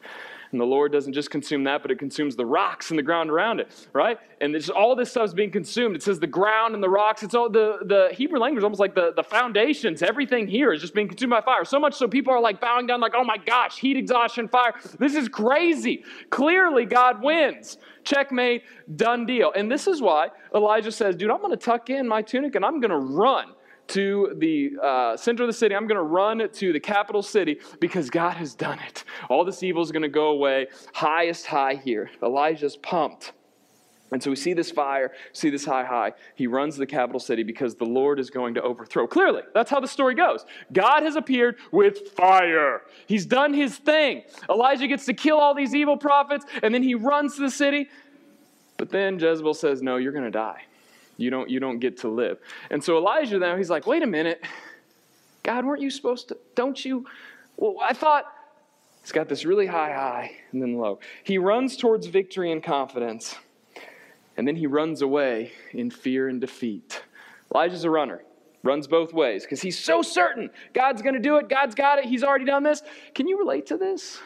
And 0.53 0.61
the 0.61 0.65
Lord 0.65 0.91
doesn't 0.91 1.13
just 1.13 1.31
consume 1.31 1.65
that, 1.65 1.83
but 1.83 1.93
it 1.93 1.99
consumes 1.99 2.35
the 2.35 2.45
rocks 2.45 2.91
and 2.91 2.99
the 2.99 3.03
ground 3.03 3.31
around 3.31 3.61
it, 3.61 3.71
right? 3.93 4.19
And 4.41 4.57
all 4.71 4.97
this 4.97 5.11
stuff 5.11 5.27
is 5.27 5.35
being 5.35 5.53
consumed. 5.53 5.95
It 5.95 6.03
says 6.03 6.19
the 6.19 6.27
ground 6.27 6.75
and 6.75 6.83
the 6.83 6.89
rocks. 6.89 7.23
It's 7.23 7.35
all 7.35 7.49
the, 7.49 7.79
the 7.85 8.09
Hebrew 8.13 8.41
language, 8.41 8.65
almost 8.65 8.81
like 8.81 8.95
the, 8.95 9.13
the 9.15 9.23
foundations. 9.23 10.03
Everything 10.03 10.49
here 10.49 10.73
is 10.73 10.81
just 10.81 10.93
being 10.93 11.07
consumed 11.07 11.31
by 11.31 11.41
fire. 11.41 11.65
So 11.65 11.79
much 11.79 11.95
so 11.95 12.09
people 12.09 12.33
are 12.33 12.41
like 12.41 12.61
bowing 12.61 12.87
down, 12.87 13.01
like, 13.01 13.15
oh 13.15 13.23
my 13.23 13.37
gosh, 13.37 13.79
heat 13.79 13.97
exhaustion, 13.97 14.49
fire. 14.49 14.75
This 14.99 15.15
is 15.15 15.29
crazy. 15.29 16.05
Clearly, 16.31 16.85
God 16.85 17.23
wins. 17.23 17.79
Checkmate, 18.03 18.63
done 18.97 19.27
deal. 19.27 19.53
And 19.55 19.71
this 19.71 19.87
is 19.87 20.03
why 20.03 20.31
Elijah 20.55 20.91
says, 20.91 21.15
dude, 21.15 21.31
I'm 21.31 21.41
going 21.41 21.51
to 21.51 21.57
tuck 21.57 21.91
in 21.91 22.09
my 22.09 22.23
tunic 22.23 22.57
and 22.57 22.65
I'm 22.65 22.81
going 22.81 22.91
to 22.91 22.99
run 22.99 23.53
to 23.91 24.35
the 24.39 24.73
uh, 24.83 25.17
center 25.17 25.43
of 25.43 25.49
the 25.49 25.53
city. 25.53 25.75
I'm 25.75 25.87
going 25.87 25.97
to 25.97 26.03
run 26.03 26.49
to 26.51 26.73
the 26.73 26.81
capital 26.81 27.23
city 27.23 27.61
because 27.81 28.11
God 28.11 28.37
has 28.37 28.55
done 28.55 28.79
it. 28.81 29.05
All 29.29 29.45
this 29.45 29.63
evil 29.63 29.83
is 29.83 29.93
going 29.93 30.03
to 30.03 30.09
go 30.09 30.29
away. 30.29 30.69
Highest 30.95 31.47
high 31.47 31.75
here. 31.75 32.11
Elijah's 32.23 32.77
pumped. 32.77 33.33
And 34.13 34.23
so 34.23 34.31
we 34.31 34.37
see 34.37 34.55
this 34.55 34.71
fire, 34.73 35.13
see 35.33 35.51
this 35.51 35.65
high, 35.65 35.85
high. 35.85 36.13
He 36.35 36.47
runs 36.47 36.75
to 36.75 36.81
the 36.81 36.87
capital 36.87 37.21
city 37.21 37.45
because 37.45 37.77
the 37.77 37.85
Lord 37.85 38.19
is 38.19 38.29
going 38.29 38.55
to 38.55 38.63
overthrow. 38.63 39.07
Clearly, 39.07 39.43
that's 39.55 39.71
how 39.71 39.79
the 39.79 39.87
story 39.87 40.15
goes. 40.15 40.45
God 40.73 41.05
has 41.05 41.15
appeared 41.15 41.57
with 41.71 42.11
fire. 42.11 42.83
He's 43.07 43.25
done 43.25 43.55
his 43.55 43.77
thing. 43.77 44.23
Elijah 44.49 44.89
gets 44.89 45.07
to 45.07 45.15
kill 45.15 45.39
all 45.39 45.55
these 45.55 45.75
evil 45.75 45.97
prophets, 45.97 46.45
and 46.63 46.75
then 46.75 46.83
he 46.83 46.95
runs 46.95 47.37
to 47.37 47.43
the 47.43 47.51
city. 47.51 47.89
But 48.79 48.91
then 48.91 49.19
Jezebel 49.19 49.55
says, 49.55 49.81
No, 49.81 49.97
you're 49.97 50.13
going 50.13 50.25
to 50.25 50.31
die. 50.31 50.63
You 51.21 51.29
don't, 51.29 51.51
you 51.51 51.61
don't 51.61 51.79
get 51.79 51.99
to 51.99 52.09
live. 52.09 52.39
And 52.71 52.83
so 52.83 52.97
Elijah 52.97 53.39
now, 53.39 53.57
he's 53.57 53.69
like, 53.69 53.87
wait 53.87 54.03
a 54.03 54.07
minute. 54.07 54.43
God, 55.43 55.67
weren't 55.67 55.83
you 55.83 55.91
supposed 55.91 56.29
to? 56.29 56.39
Don't 56.55 56.83
you? 56.83 57.07
Well, 57.59 57.77
I 57.83 57.93
thought 57.93 58.25
he's 59.03 59.13
got 59.13 59.29
this 59.29 59.45
really 59.45 59.67
high 59.67 59.93
high 59.93 60.33
and 60.53 60.63
then 60.63 60.79
low. 60.79 60.99
He 61.23 61.37
runs 61.37 61.77
towards 61.77 62.07
victory 62.07 62.51
and 62.53 62.63
confidence. 62.63 63.37
And 64.39 64.49
then 64.49 64.57
he 64.57 64.67
runs 64.67 65.03
away 65.03 65.53
in 65.73 65.91
fear 65.91 66.29
and 66.29 66.41
defeat. 66.41 67.03
Elijah's 67.55 67.85
a 67.85 67.91
runner, 67.91 68.23
runs 68.63 68.87
both 68.87 69.13
ways 69.13 69.43
because 69.43 69.61
he's 69.61 69.79
so 69.79 70.01
certain 70.01 70.49
God's 70.73 71.03
going 71.03 71.15
to 71.15 71.21
do 71.21 71.37
it. 71.37 71.51
God's 71.51 71.75
got 71.75 71.99
it. 71.99 72.07
He's 72.07 72.25
already 72.25 72.47
done 72.47 72.63
this. 72.63 72.83
Can 73.15 73.29
you 73.29 73.39
relate 73.39 73.67
to 73.67 73.77
this? 73.77 74.21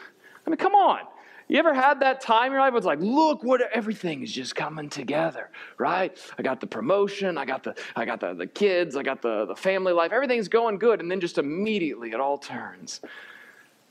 I 0.47 0.49
mean, 0.49 0.57
come 0.57 0.75
on. 0.75 0.99
You 1.47 1.59
ever 1.59 1.73
had 1.73 1.99
that 1.99 2.21
time 2.21 2.47
in 2.47 2.51
your 2.53 2.61
life 2.61 2.71
where 2.71 2.77
it's 2.77 2.87
like, 2.87 2.99
look 2.99 3.43
what 3.43 3.61
everything 3.71 4.23
is 4.23 4.31
just 4.31 4.55
coming 4.55 4.89
together, 4.89 5.49
right? 5.77 6.17
I 6.37 6.41
got 6.41 6.59
the 6.59 6.67
promotion, 6.67 7.37
I 7.37 7.45
got 7.45 7.63
the 7.63 7.75
I 7.95 8.05
got 8.05 8.19
the, 8.19 8.33
the 8.33 8.47
kids, 8.47 8.95
I 8.95 9.03
got 9.03 9.21
the, 9.21 9.45
the 9.45 9.55
family 9.55 9.93
life, 9.93 10.11
everything's 10.11 10.47
going 10.47 10.79
good, 10.79 11.01
and 11.01 11.09
then 11.09 11.19
just 11.19 11.37
immediately 11.37 12.11
it 12.11 12.19
all 12.19 12.37
turns. 12.37 13.01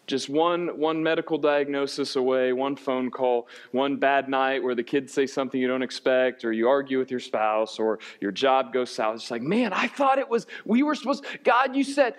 Just 0.06 0.28
one 0.28 0.78
one 0.78 1.02
medical 1.02 1.38
diagnosis 1.38 2.16
away, 2.16 2.52
one 2.52 2.75
phone 2.76 3.11
call, 3.11 3.46
one 3.70 3.96
bad 3.96 4.28
night 4.28 4.62
where 4.62 4.75
the 4.75 4.82
kids 4.82 5.12
say 5.12 5.26
something 5.26 5.61
you 5.61 5.68
don't 5.68 5.82
expect, 5.82 6.44
or 6.44 6.52
you 6.52 6.68
argue 6.68 6.99
with 6.99 7.11
your 7.11 7.20
spouse, 7.20 7.78
or 7.78 8.00
your 8.20 8.32
job 8.32 8.73
goes 8.73 8.90
south. 8.90 9.14
It's 9.14 9.30
like, 9.30 9.42
man, 9.42 9.73
I 9.73 9.87
thought 9.87 10.18
it 10.18 10.28
was 10.28 10.46
we 10.64 10.82
were 10.82 10.94
supposed 10.94 11.25
God, 11.44 11.76
you 11.76 11.84
said 11.84 12.16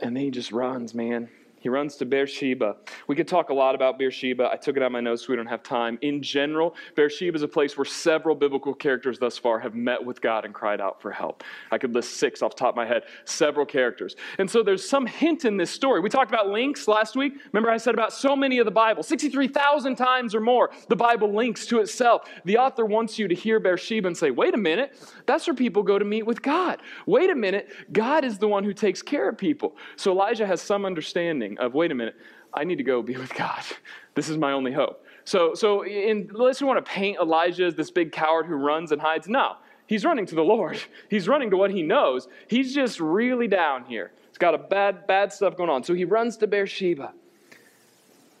and 0.00 0.16
then 0.16 0.24
he 0.24 0.30
just 0.30 0.52
runs, 0.52 0.94
man. 0.94 1.28
He 1.60 1.68
runs 1.68 1.96
to 1.96 2.06
Beersheba. 2.06 2.76
We 3.06 3.14
could 3.14 3.28
talk 3.28 3.50
a 3.50 3.54
lot 3.54 3.74
about 3.74 3.98
Beersheba. 3.98 4.48
I 4.50 4.56
took 4.56 4.78
it 4.78 4.82
out 4.82 4.86
of 4.86 4.92
my 4.92 5.00
notes, 5.00 5.26
so 5.26 5.28
we 5.28 5.36
don't 5.36 5.46
have 5.46 5.62
time. 5.62 5.98
In 6.00 6.22
general, 6.22 6.74
Beersheba 6.96 7.36
is 7.36 7.42
a 7.42 7.48
place 7.48 7.76
where 7.76 7.84
several 7.84 8.34
biblical 8.34 8.72
characters 8.72 9.18
thus 9.18 9.36
far 9.36 9.58
have 9.58 9.74
met 9.74 10.02
with 10.02 10.22
God 10.22 10.46
and 10.46 10.54
cried 10.54 10.80
out 10.80 11.02
for 11.02 11.12
help. 11.12 11.44
I 11.70 11.76
could 11.76 11.94
list 11.94 12.16
six 12.16 12.40
off 12.40 12.56
top 12.56 12.70
of 12.70 12.76
my 12.76 12.86
head, 12.86 13.02
several 13.26 13.66
characters. 13.66 14.16
And 14.38 14.50
so 14.50 14.62
there's 14.62 14.88
some 14.88 15.04
hint 15.04 15.44
in 15.44 15.58
this 15.58 15.70
story. 15.70 16.00
We 16.00 16.08
talked 16.08 16.30
about 16.30 16.48
links 16.48 16.88
last 16.88 17.14
week. 17.14 17.34
Remember, 17.52 17.70
I 17.70 17.76
said 17.76 17.92
about 17.92 18.14
so 18.14 18.34
many 18.34 18.58
of 18.58 18.64
the 18.64 18.70
Bible, 18.70 19.02
63,000 19.02 19.96
times 19.96 20.34
or 20.34 20.40
more, 20.40 20.70
the 20.88 20.96
Bible 20.96 21.30
links 21.30 21.66
to 21.66 21.80
itself. 21.80 22.22
The 22.46 22.56
author 22.56 22.86
wants 22.86 23.18
you 23.18 23.28
to 23.28 23.34
hear 23.34 23.60
Beersheba 23.60 24.06
and 24.06 24.16
say, 24.16 24.30
wait 24.30 24.54
a 24.54 24.58
minute, 24.58 24.96
that's 25.26 25.46
where 25.46 25.54
people 25.54 25.82
go 25.82 25.98
to 25.98 26.06
meet 26.06 26.24
with 26.24 26.40
God. 26.40 26.80
Wait 27.04 27.28
a 27.28 27.34
minute, 27.34 27.68
God 27.92 28.24
is 28.24 28.38
the 28.38 28.48
one 28.48 28.64
who 28.64 28.72
takes 28.72 29.02
care 29.02 29.28
of 29.28 29.36
people. 29.36 29.76
So 29.96 30.10
Elijah 30.10 30.46
has 30.46 30.62
some 30.62 30.86
understanding 30.86 31.49
of 31.58 31.74
wait 31.74 31.90
a 31.92 31.94
minute, 31.94 32.16
I 32.52 32.64
need 32.64 32.76
to 32.76 32.84
go 32.84 33.02
be 33.02 33.16
with 33.16 33.34
God. 33.34 33.62
This 34.16 34.28
is 34.28 34.36
my 34.36 34.52
only 34.52 34.72
hope. 34.72 35.06
So, 35.24 35.54
so 35.54 35.84
in, 35.84 36.28
unless 36.34 36.60
we 36.60 36.66
want 36.66 36.84
to 36.84 36.90
paint 36.90 37.18
Elijah 37.22 37.64
as 37.64 37.76
this 37.76 37.92
big 37.92 38.10
coward 38.10 38.44
who 38.44 38.56
runs 38.56 38.90
and 38.90 39.00
hides, 39.00 39.28
no, 39.28 39.54
he's 39.86 40.04
running 40.04 40.26
to 40.26 40.34
the 40.34 40.42
Lord. 40.42 40.82
He's 41.08 41.28
running 41.28 41.48
to 41.50 41.56
what 41.56 41.70
he 41.70 41.82
knows. 41.82 42.26
He's 42.48 42.74
just 42.74 42.98
really 42.98 43.46
down 43.46 43.84
here. 43.84 44.10
He's 44.28 44.36
got 44.36 44.54
a 44.54 44.58
bad, 44.58 45.06
bad 45.06 45.32
stuff 45.32 45.56
going 45.56 45.70
on. 45.70 45.84
So 45.84 45.94
he 45.94 46.04
runs 46.04 46.36
to 46.38 46.48
Beersheba 46.48 47.12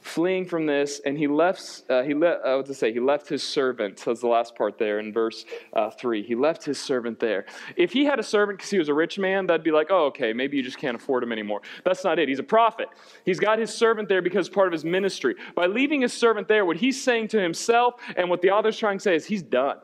fleeing 0.00 0.44
from 0.44 0.66
this, 0.66 1.00
and 1.04 1.16
he 1.16 1.26
left. 1.26 1.84
Uh, 1.88 2.02
he 2.02 2.14
let. 2.14 2.38
Uh, 2.44 2.56
what 2.56 2.66
to 2.66 2.74
say? 2.74 2.92
He 2.92 3.00
left 3.00 3.28
his 3.28 3.42
servant. 3.42 4.02
That's 4.04 4.20
the 4.20 4.26
last 4.26 4.54
part 4.54 4.78
there 4.78 4.98
in 4.98 5.12
verse 5.12 5.44
uh, 5.72 5.90
three. 5.90 6.22
He 6.22 6.34
left 6.34 6.64
his 6.64 6.78
servant 6.78 7.20
there. 7.20 7.46
If 7.76 7.92
he 7.92 8.04
had 8.04 8.18
a 8.18 8.22
servant 8.22 8.58
because 8.58 8.70
he 8.70 8.78
was 8.78 8.88
a 8.88 8.94
rich 8.94 9.18
man, 9.18 9.46
that'd 9.46 9.64
be 9.64 9.70
like, 9.70 9.88
oh, 9.90 10.06
okay, 10.06 10.32
maybe 10.32 10.56
you 10.56 10.62
just 10.62 10.78
can't 10.78 10.96
afford 10.96 11.22
him 11.22 11.32
anymore. 11.32 11.62
That's 11.84 12.04
not 12.04 12.18
it. 12.18 12.28
He's 12.28 12.38
a 12.38 12.44
prophet. 12.44 12.88
He's 13.24 13.40
got 13.40 13.58
his 13.58 13.72
servant 13.72 14.08
there 14.08 14.22
because 14.22 14.48
part 14.48 14.66
of 14.66 14.72
his 14.72 14.84
ministry. 14.84 15.34
By 15.54 15.66
leaving 15.66 16.00
his 16.02 16.12
servant 16.12 16.48
there, 16.48 16.64
what 16.64 16.76
he's 16.76 17.02
saying 17.02 17.28
to 17.28 17.40
himself 17.40 17.94
and 18.16 18.28
what 18.30 18.42
the 18.42 18.50
author's 18.50 18.78
trying 18.78 18.98
to 18.98 19.02
say 19.02 19.14
is, 19.14 19.26
he's 19.26 19.42
done. 19.42 19.78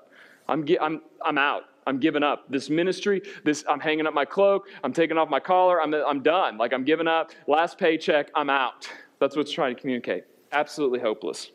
I'm. 0.49 0.65
I'm. 0.81 1.03
I'm 1.25 1.39
out. 1.39 1.65
I'm 1.89 2.01
giving 2.01 2.23
up 2.23 2.51
this 2.51 2.69
ministry. 2.69 3.23
This 3.45 3.65
I'm 3.69 3.81
hanging 3.81 4.07
up 4.07 4.15
my 4.15 4.25
cloak. 4.25 4.69
I'm 4.83 4.93
taking 4.93 5.19
off 5.19 5.29
my 5.29 5.41
collar. 5.41 5.81
I'm. 5.81 5.95
I'm 5.95 6.23
done. 6.23 6.57
Like 6.57 6.73
I'm 6.73 6.85
giving 6.85 7.09
up. 7.09 7.31
Last 7.47 7.79
paycheck. 7.79 8.31
I'm 8.35 8.51
out. 8.51 8.89
That's 9.19 9.37
what's 9.37 9.53
trying 9.53 9.75
to 9.75 9.81
communicate. 9.81 10.25
Absolutely 10.53 11.01
hopeless. 11.01 11.51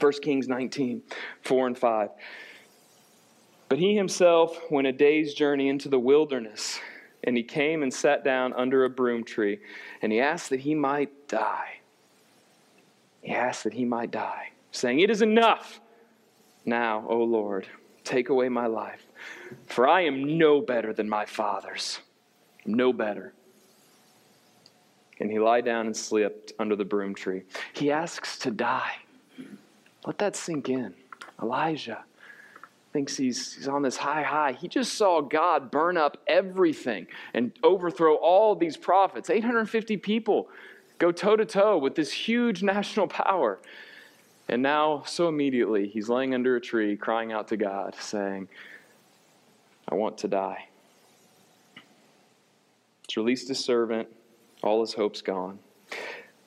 1 0.00 0.12
Kings 0.22 0.48
19, 0.48 1.02
4 1.42 1.66
and 1.66 1.78
5. 1.78 2.10
But 3.68 3.78
he 3.78 3.94
himself 3.96 4.58
went 4.70 4.86
a 4.86 4.92
day's 4.92 5.34
journey 5.34 5.68
into 5.68 5.88
the 5.88 5.98
wilderness, 5.98 6.80
and 7.24 7.36
he 7.36 7.42
came 7.42 7.82
and 7.82 7.92
sat 7.92 8.24
down 8.24 8.52
under 8.54 8.84
a 8.84 8.90
broom 8.90 9.24
tree, 9.24 9.58
and 10.00 10.12
he 10.12 10.20
asked 10.20 10.50
that 10.50 10.60
he 10.60 10.74
might 10.74 11.28
die. 11.28 11.80
He 13.20 13.32
asked 13.32 13.64
that 13.64 13.74
he 13.74 13.84
might 13.84 14.10
die, 14.10 14.52
saying, 14.70 15.00
It 15.00 15.10
is 15.10 15.20
enough. 15.20 15.80
Now, 16.64 17.04
O 17.08 17.18
Lord, 17.18 17.66
take 18.04 18.30
away 18.30 18.48
my 18.48 18.66
life, 18.66 19.06
for 19.66 19.86
I 19.86 20.02
am 20.02 20.38
no 20.38 20.60
better 20.60 20.92
than 20.92 21.08
my 21.08 21.26
fathers. 21.26 22.00
No 22.64 22.92
better 22.92 23.32
and 25.20 25.30
he 25.30 25.38
lay 25.38 25.62
down 25.62 25.86
and 25.86 25.96
slept 25.96 26.52
under 26.58 26.76
the 26.76 26.84
broom 26.84 27.14
tree. 27.14 27.42
He 27.72 27.90
asks 27.90 28.38
to 28.38 28.50
die. 28.50 28.92
Let 30.06 30.18
that 30.18 30.36
sink 30.36 30.68
in. 30.68 30.94
Elijah 31.42 32.04
thinks 32.92 33.16
he's, 33.16 33.54
he's 33.54 33.68
on 33.68 33.82
this 33.82 33.96
high 33.96 34.22
high. 34.22 34.52
He 34.52 34.68
just 34.68 34.94
saw 34.94 35.20
God 35.20 35.70
burn 35.70 35.96
up 35.96 36.16
everything 36.26 37.06
and 37.34 37.52
overthrow 37.62 38.14
all 38.14 38.54
these 38.54 38.76
prophets. 38.76 39.28
850 39.28 39.96
people 39.98 40.48
go 40.98 41.12
toe 41.12 41.36
to 41.36 41.44
toe 41.44 41.78
with 41.78 41.94
this 41.94 42.12
huge 42.12 42.62
national 42.62 43.06
power. 43.08 43.58
And 44.48 44.62
now, 44.62 45.02
so 45.04 45.28
immediately, 45.28 45.88
he's 45.88 46.08
laying 46.08 46.34
under 46.34 46.56
a 46.56 46.60
tree 46.60 46.96
crying 46.96 47.32
out 47.32 47.48
to 47.48 47.56
God, 47.56 47.94
saying, 48.00 48.48
I 49.86 49.94
want 49.94 50.18
to 50.18 50.28
die. 50.28 50.68
He's 53.06 53.16
released 53.16 53.48
his 53.48 53.58
servant 53.58 54.08
all 54.62 54.80
his 54.80 54.94
hopes 54.94 55.22
gone. 55.22 55.58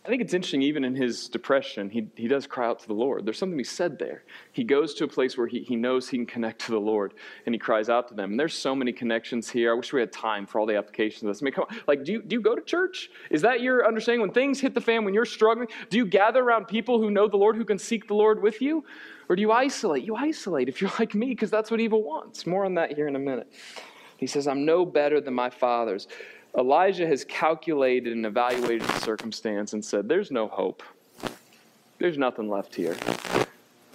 I 0.04 0.08
think 0.08 0.24
it's 0.24 0.34
interesting, 0.34 0.64
even 0.64 0.84
in 0.84 0.96
his 0.96 1.30
depression, 1.30 1.88
he, 1.92 2.08
he 2.16 2.28
does 2.28 2.48
cry 2.48 2.66
out 2.66 2.80
to 2.80 2.88
the 2.88 2.94
Lord. 2.94 3.24
There's 3.24 3.38
something 3.38 3.56
be 3.56 3.64
said 3.64 4.00
there. 4.00 4.24
He 4.52 4.64
goes 4.64 4.96
to 4.96 5.04
a 5.04 5.08
place 5.08 5.38
where 5.38 5.46
he, 5.46 5.62
he 5.62 5.76
knows 5.76 6.10
he 6.10 6.18
can 6.18 6.26
connect 6.26 6.62
to 6.62 6.72
the 6.72 6.80
Lord 6.80 7.14
and 7.46 7.54
he 7.54 7.60
cries 7.60 7.88
out 7.88 8.08
to 8.08 8.16
them. 8.16 8.32
And 8.32 8.40
there's 8.40 8.56
so 8.56 8.74
many 8.74 8.94
connections 8.94 9.48
here. 9.48 9.72
I 9.72 9.76
wish 9.76 9.94
we 9.94 10.00
had 10.00 10.12
time 10.12 10.48
for 10.48 10.60
all 10.60 10.66
the 10.66 10.76
applications 10.76 11.22
of 11.22 11.28
this. 11.28 11.44
I 11.44 11.46
mean, 11.46 11.54
come 11.54 11.66
on. 11.70 11.80
Like, 11.88 12.04
do 12.04 12.14
you, 12.14 12.24
do 12.24 12.36
you 12.36 12.42
go 12.42 12.56
to 12.56 12.64
church? 12.64 13.12
Is 13.30 13.44
that 13.44 13.62
your 13.62 13.88
understanding? 13.88 14.22
When 14.22 14.32
things 14.32 14.60
hit 14.60 14.74
the 14.74 14.82
fan, 14.82 15.06
when 15.06 15.14
you're 15.14 15.24
struggling, 15.24 15.68
do 15.92 15.98
you 15.98 16.08
gather 16.08 16.42
around 16.42 16.66
people 16.66 17.00
who 17.00 17.12
know 17.12 17.28
the 17.28 17.38
Lord, 17.38 17.56
who 17.56 17.66
can 17.66 17.78
seek 17.78 18.08
the 18.08 18.16
Lord 18.16 18.42
with 18.42 18.60
you? 18.60 18.84
Or 19.30 19.36
do 19.36 19.42
you 19.44 19.52
isolate? 19.52 20.04
You 20.04 20.16
isolate 20.16 20.68
if 20.68 20.82
you're 20.82 20.92
like 21.00 21.14
me, 21.14 21.28
because 21.28 21.52
that's 21.52 21.70
what 21.70 21.80
evil 21.80 22.02
wants. 22.02 22.48
More 22.48 22.66
on 22.66 22.74
that 22.74 22.94
here 22.94 23.08
in 23.08 23.16
a 23.16 23.20
minute. 23.20 23.54
He 24.18 24.26
says, 24.26 24.48
I'm 24.48 24.66
no 24.66 24.84
better 24.84 25.22
than 25.22 25.36
my 25.36 25.52
fathers. 25.52 26.08
Elijah 26.58 27.08
has 27.08 27.24
calculated 27.24 28.14
and 28.14 28.26
evaluated 28.26 28.82
the 28.82 29.00
circumstance 29.00 29.74
and 29.74 29.84
said, 29.84 30.10
There's 30.10 30.32
no 30.32 30.48
hope. 30.48 30.84
There's 31.98 32.18
nothing 32.18 32.50
left 32.50 32.76
here. 32.76 32.96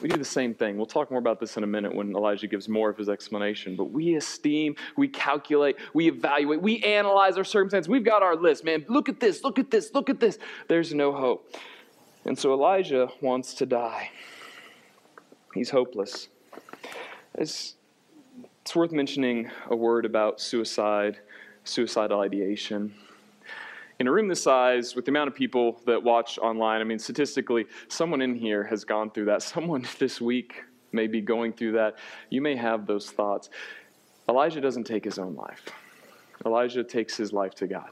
We 0.01 0.09
do 0.09 0.17
the 0.17 0.25
same 0.25 0.55
thing. 0.55 0.77
We'll 0.77 0.87
talk 0.87 1.11
more 1.11 1.19
about 1.19 1.41
this 1.41 1.57
in 1.57 1.65
a 1.65 1.67
minute 1.67 1.95
when 1.95 2.15
Elijah 2.15 2.47
gives 2.47 2.69
more 2.69 2.91
of 2.91 2.99
his 2.99 3.09
explanation. 3.09 3.77
But 3.77 3.85
we 3.91 4.15
esteem, 4.17 4.77
we 4.97 5.09
calculate, 5.09 5.77
we 5.95 6.09
evaluate, 6.09 6.61
we 6.61 6.83
analyze 6.83 7.39
our 7.39 7.45
circumstance. 7.45 7.89
We've 7.89 8.05
got 8.05 8.23
our 8.23 8.37
list, 8.37 8.63
man. 8.63 8.85
Look 8.89 9.09
at 9.09 9.21
this, 9.21 9.43
look 9.43 9.59
at 9.59 9.71
this, 9.71 9.91
look 9.95 10.11
at 10.11 10.21
this. 10.21 10.39
There's 10.69 10.93
no 10.93 11.13
hope. 11.13 11.57
And 12.27 12.39
so 12.39 12.53
Elijah 12.53 13.09
wants 13.23 13.55
to 13.55 13.67
die. 13.67 14.11
He's 15.55 15.71
hopeless. 15.71 16.29
It's, 17.35 17.77
it's 18.61 18.77
worth 18.77 18.93
mentioning 18.93 19.51
a 19.71 19.77
word 19.77 20.05
about 20.05 20.41
suicide 20.41 21.19
suicidal 21.67 22.21
ideation. 22.21 22.95
In 23.99 24.07
a 24.07 24.13
room 24.13 24.29
this 24.29 24.43
size, 24.43 24.95
with 24.95 25.07
the 25.07 25.11
amount 25.11 25.29
of 25.29 25.35
people 25.35 25.81
that 25.87 26.03
watch 26.03 26.39
online, 26.39 26.81
I 26.81 26.85
mean, 26.85 26.99
statistically, 26.99 27.67
someone 27.89 28.21
in 28.21 28.35
here 28.35 28.63
has 28.65 28.85
gone 28.85 29.11
through 29.11 29.27
that. 29.27 29.43
Someone 29.57 29.87
this 29.99 30.21
week 30.21 30.65
may 30.93 31.07
be 31.07 31.21
going 31.21 31.53
through 31.53 31.73
that. 31.73 31.97
You 32.31 32.43
may 32.43 32.57
have 32.57 32.87
those 32.87 33.11
thoughts. 33.11 33.51
Elijah 34.29 34.61
doesn't 34.61 34.85
take 34.85 35.05
his 35.05 35.19
own 35.19 35.35
life, 35.35 35.65
Elijah 36.45 36.85
takes 36.85 37.17
his 37.17 37.33
life 37.33 37.55
to 37.55 37.67
God. 37.67 37.91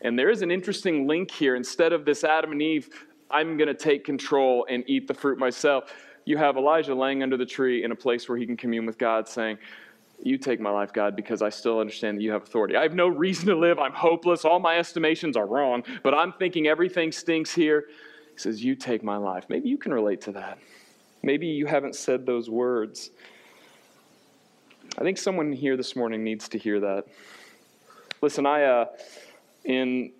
And 0.00 0.18
there 0.18 0.30
is 0.30 0.42
an 0.42 0.50
interesting 0.50 1.06
link 1.06 1.30
here. 1.30 1.56
Instead 1.56 1.92
of 1.92 2.04
this 2.04 2.22
Adam 2.22 2.52
and 2.52 2.62
Eve, 2.62 2.88
I'm 3.30 3.56
going 3.56 3.68
to 3.68 3.74
take 3.74 4.04
control 4.04 4.66
and 4.70 4.84
eat 4.86 5.08
the 5.08 5.14
fruit 5.14 5.38
myself, 5.38 5.92
you 6.24 6.36
have 6.36 6.56
Elijah 6.56 6.94
laying 6.94 7.22
under 7.22 7.36
the 7.36 7.46
tree 7.46 7.84
in 7.84 7.92
a 7.92 7.94
place 7.96 8.28
where 8.28 8.36
he 8.36 8.46
can 8.46 8.56
commune 8.56 8.84
with 8.84 8.98
God, 8.98 9.28
saying, 9.28 9.58
you 10.22 10.38
take 10.38 10.60
my 10.60 10.70
life, 10.70 10.92
God, 10.92 11.14
because 11.14 11.42
I 11.42 11.50
still 11.50 11.78
understand 11.78 12.18
that 12.18 12.22
you 12.22 12.32
have 12.32 12.42
authority. 12.42 12.76
I 12.76 12.82
have 12.82 12.94
no 12.94 13.08
reason 13.08 13.46
to 13.48 13.56
live. 13.56 13.78
I'm 13.78 13.92
hopeless. 13.92 14.44
All 14.44 14.58
my 14.58 14.78
estimations 14.78 15.36
are 15.36 15.46
wrong, 15.46 15.84
but 16.02 16.14
I'm 16.14 16.32
thinking 16.32 16.66
everything 16.66 17.12
stinks 17.12 17.54
here. 17.54 17.84
He 18.32 18.38
says, 18.38 18.64
You 18.64 18.74
take 18.74 19.02
my 19.02 19.16
life. 19.16 19.46
Maybe 19.48 19.68
you 19.68 19.78
can 19.78 19.92
relate 19.92 20.20
to 20.22 20.32
that. 20.32 20.58
Maybe 21.22 21.46
you 21.46 21.66
haven't 21.66 21.94
said 21.94 22.26
those 22.26 22.48
words. 22.48 23.10
I 24.98 25.02
think 25.02 25.18
someone 25.18 25.52
here 25.52 25.76
this 25.76 25.96
morning 25.96 26.24
needs 26.24 26.48
to 26.50 26.58
hear 26.58 26.80
that. 26.80 27.04
Listen, 28.22 28.46
I, 28.46 28.64
uh, 28.64 28.86
in 29.64 30.12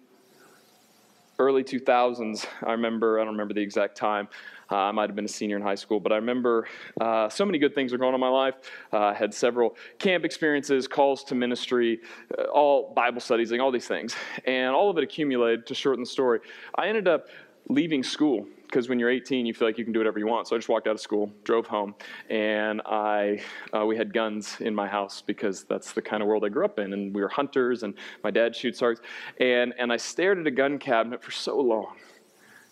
early 1.39 1.65
2000s, 1.65 2.47
I 2.63 2.73
remember, 2.73 3.19
I 3.19 3.25
don't 3.25 3.33
remember 3.33 3.55
the 3.55 3.61
exact 3.61 3.97
time, 3.97 4.29
uh, 4.71 4.77
I 4.77 4.93
might 4.93 5.09
have 5.09 5.17
been 5.17 5.25
a 5.25 5.29
senior 5.29 5.57
in 5.57 5.63
high 5.63 5.75
school, 5.75 6.01
but 6.01 6.13
I 6.13 6.17
remember 6.17 6.67
uh, 7.01 7.29
so 7.29 7.45
many 7.45 7.59
good 7.59 7.75
things 7.75 7.93
were 7.93 7.99
going 7.99 8.09
on 8.09 8.15
in 8.15 8.21
my 8.21 8.29
life. 8.29 8.55
Uh, 8.93 8.99
I 8.99 9.15
had 9.15 9.33
several 9.33 9.77
camp 9.99 10.25
experiences, 10.25 10.89
calls 10.89 11.25
to 11.25 11.35
ministry, 11.35 12.01
uh, 12.39 12.45
all 12.45 12.93
Bible 12.95 13.21
studies, 13.21 13.53
and 13.53 13.61
all 13.61 13.71
these 13.71 13.87
things. 13.87 14.15
And 14.45 14.75
all 14.75 14.91
of 14.91 14.99
it 14.99 15.05
accumulated 15.05 15.67
to 15.67 15.75
shorten 15.75 16.03
the 16.03 16.11
story. 16.11 16.41
I 16.75 16.89
ended 16.89 17.09
up 17.09 17.29
leaving 17.69 18.03
school 18.03 18.47
because 18.63 18.89
when 18.89 18.99
you're 18.99 19.11
18, 19.11 19.47
you 19.47 19.55
feel 19.55 19.69
like 19.69 19.79
you 19.79 19.85
can 19.85 19.93
do 19.93 20.01
whatever 20.01 20.19
you 20.19 20.27
want. 20.27 20.49
So 20.49 20.57
I 20.57 20.59
just 20.59 20.69
walked 20.69 20.87
out 20.89 20.95
of 20.95 21.01
school, 21.01 21.33
drove 21.45 21.67
home, 21.67 21.95
and 22.29 22.83
I 22.85 23.41
uh, 23.73 23.87
we 23.87 23.97
had 23.97 24.13
guns 24.13 24.57
in 24.61 24.75
my 24.75 24.89
house 24.89 25.23
because 25.23 25.65
that's 25.65 25.93
the 25.93 26.03
kind 26.03 26.23
of 26.23 26.29
world 26.29 26.45
I 26.45 26.49
grew 26.49 26.65
up 26.65 26.79
in, 26.79 26.93
and 26.93 27.15
we 27.15 27.23
were 27.23 27.29
hunters, 27.29 27.83
and 27.83 27.95
my 28.23 28.31
dad 28.31 28.55
shoots 28.55 28.83
arcs, 28.83 29.01
and 29.41 29.73
and 29.79 29.93
I 29.93 29.97
stared 29.97 30.39
at 30.39 30.47
a 30.47 30.51
gun 30.51 30.79
cabinet 30.79 31.23
for 31.23 31.31
so 31.31 31.59
long, 31.59 31.97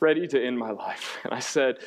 ready 0.05 0.29
to 0.29 0.45
end 0.45 0.59
my 0.59 0.71
life, 0.71 1.19
and 1.25 1.33
I 1.33 1.41
said, 1.41 1.79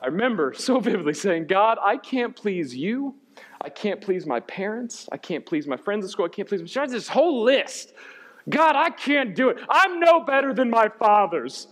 I 0.00 0.06
remember 0.06 0.54
so 0.54 0.78
vividly 0.78 1.12
saying, 1.12 1.48
God, 1.48 1.78
I 1.84 1.96
can't 1.96 2.34
please 2.34 2.74
you. 2.74 3.16
I 3.60 3.68
can't 3.68 4.00
please 4.00 4.26
my 4.26 4.40
parents. 4.40 5.08
I 5.12 5.16
can't 5.16 5.44
please 5.44 5.66
my 5.66 5.76
friends 5.76 6.04
at 6.04 6.10
school. 6.10 6.24
I 6.24 6.28
can't 6.28 6.48
please 6.48 6.76
my 6.76 6.86
This 6.86 7.08
whole 7.08 7.42
list. 7.42 7.92
God, 8.48 8.74
I 8.74 8.90
can't 8.90 9.34
do 9.34 9.50
it. 9.50 9.58
I'm 9.68 10.00
no 10.00 10.20
better 10.20 10.54
than 10.54 10.70
my 10.70 10.88
fathers. 10.88 11.68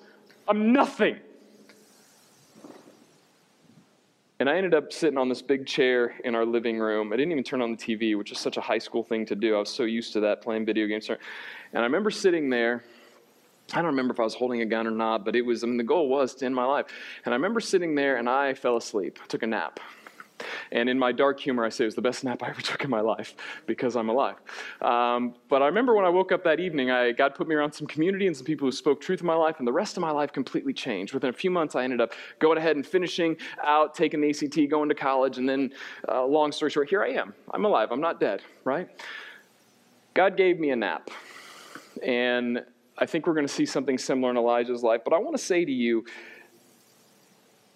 I'm 0.46 0.72
nothing. 0.72 1.16
And 4.38 4.48
I 4.48 4.56
ended 4.56 4.74
up 4.74 4.92
sitting 4.92 5.18
on 5.18 5.28
this 5.28 5.42
big 5.42 5.66
chair 5.66 6.14
in 6.24 6.34
our 6.34 6.46
living 6.46 6.78
room. 6.78 7.12
I 7.12 7.16
didn't 7.16 7.32
even 7.32 7.44
turn 7.44 7.60
on 7.60 7.72
the 7.72 7.76
TV, 7.76 8.16
which 8.16 8.32
is 8.32 8.38
such 8.38 8.56
a 8.56 8.60
high 8.60 8.78
school 8.78 9.02
thing 9.02 9.26
to 9.26 9.34
do. 9.34 9.56
I 9.56 9.58
was 9.58 9.70
so 9.70 9.82
used 9.82 10.12
to 10.14 10.20
that 10.20 10.42
playing 10.42 10.64
video 10.64 10.86
games. 10.86 11.08
And 11.08 11.18
I 11.74 11.80
remember 11.80 12.10
sitting 12.10 12.50
there. 12.50 12.82
I 13.72 13.76
don't 13.76 13.86
remember 13.86 14.12
if 14.12 14.20
I 14.20 14.24
was 14.24 14.34
holding 14.34 14.62
a 14.62 14.66
gun 14.66 14.86
or 14.86 14.90
not, 14.90 15.24
but 15.24 15.36
it 15.36 15.42
was, 15.42 15.62
I 15.62 15.66
mean, 15.66 15.76
the 15.76 15.84
goal 15.84 16.08
was 16.08 16.34
to 16.36 16.46
end 16.46 16.54
my 16.54 16.64
life. 16.64 16.86
And 17.24 17.32
I 17.32 17.36
remember 17.36 17.60
sitting 17.60 17.94
there 17.94 18.16
and 18.16 18.28
I 18.28 18.54
fell 18.54 18.76
asleep, 18.76 19.18
I 19.22 19.26
took 19.26 19.42
a 19.42 19.46
nap. 19.46 19.80
And 20.72 20.88
in 20.88 20.98
my 20.98 21.12
dark 21.12 21.38
humor, 21.38 21.64
I 21.64 21.68
say 21.68 21.84
it 21.84 21.88
was 21.88 21.94
the 21.94 22.02
best 22.02 22.24
nap 22.24 22.42
I 22.42 22.48
ever 22.48 22.60
took 22.60 22.82
in 22.84 22.90
my 22.90 23.00
life 23.00 23.34
because 23.66 23.96
I'm 23.96 24.08
alive. 24.08 24.36
Um, 24.80 25.34
but 25.48 25.62
I 25.62 25.66
remember 25.66 25.94
when 25.94 26.04
I 26.04 26.08
woke 26.08 26.32
up 26.32 26.44
that 26.44 26.60
evening, 26.60 26.90
I, 26.90 27.12
God 27.12 27.34
put 27.34 27.48
me 27.48 27.54
around 27.54 27.72
some 27.72 27.86
community 27.86 28.26
and 28.26 28.36
some 28.36 28.46
people 28.46 28.66
who 28.66 28.72
spoke 28.72 29.00
truth 29.00 29.20
in 29.20 29.26
my 29.26 29.34
life, 29.34 29.56
and 29.58 29.66
the 29.66 29.72
rest 29.72 29.96
of 29.96 30.00
my 30.00 30.10
life 30.10 30.32
completely 30.32 30.72
changed. 30.72 31.14
Within 31.14 31.30
a 31.30 31.34
few 31.34 31.50
months, 31.50 31.74
I 31.74 31.84
ended 31.84 32.00
up 32.00 32.12
going 32.38 32.58
ahead 32.58 32.76
and 32.76 32.86
finishing 32.86 33.36
out, 33.62 33.94
taking 33.94 34.20
the 34.20 34.30
ACT, 34.30 34.70
going 34.70 34.88
to 34.88 34.94
college, 34.94 35.38
and 35.38 35.48
then, 35.48 35.72
uh, 36.08 36.24
long 36.24 36.52
story 36.52 36.70
short, 36.70 36.88
here 36.88 37.02
I 37.02 37.10
am. 37.10 37.34
I'm 37.52 37.64
alive. 37.64 37.88
I'm 37.90 38.00
not 38.00 38.20
dead, 38.20 38.42
right? 38.64 38.88
God 40.14 40.36
gave 40.36 40.58
me 40.58 40.70
a 40.70 40.76
nap. 40.76 41.10
And 42.02 42.64
I 43.00 43.06
think 43.06 43.26
we're 43.26 43.34
going 43.34 43.46
to 43.46 43.52
see 43.52 43.66
something 43.66 43.96
similar 43.96 44.30
in 44.30 44.36
Elijah's 44.36 44.82
life. 44.82 45.00
But 45.04 45.14
I 45.14 45.18
want 45.18 45.36
to 45.36 45.42
say 45.42 45.64
to 45.64 45.72
you, 45.72 46.04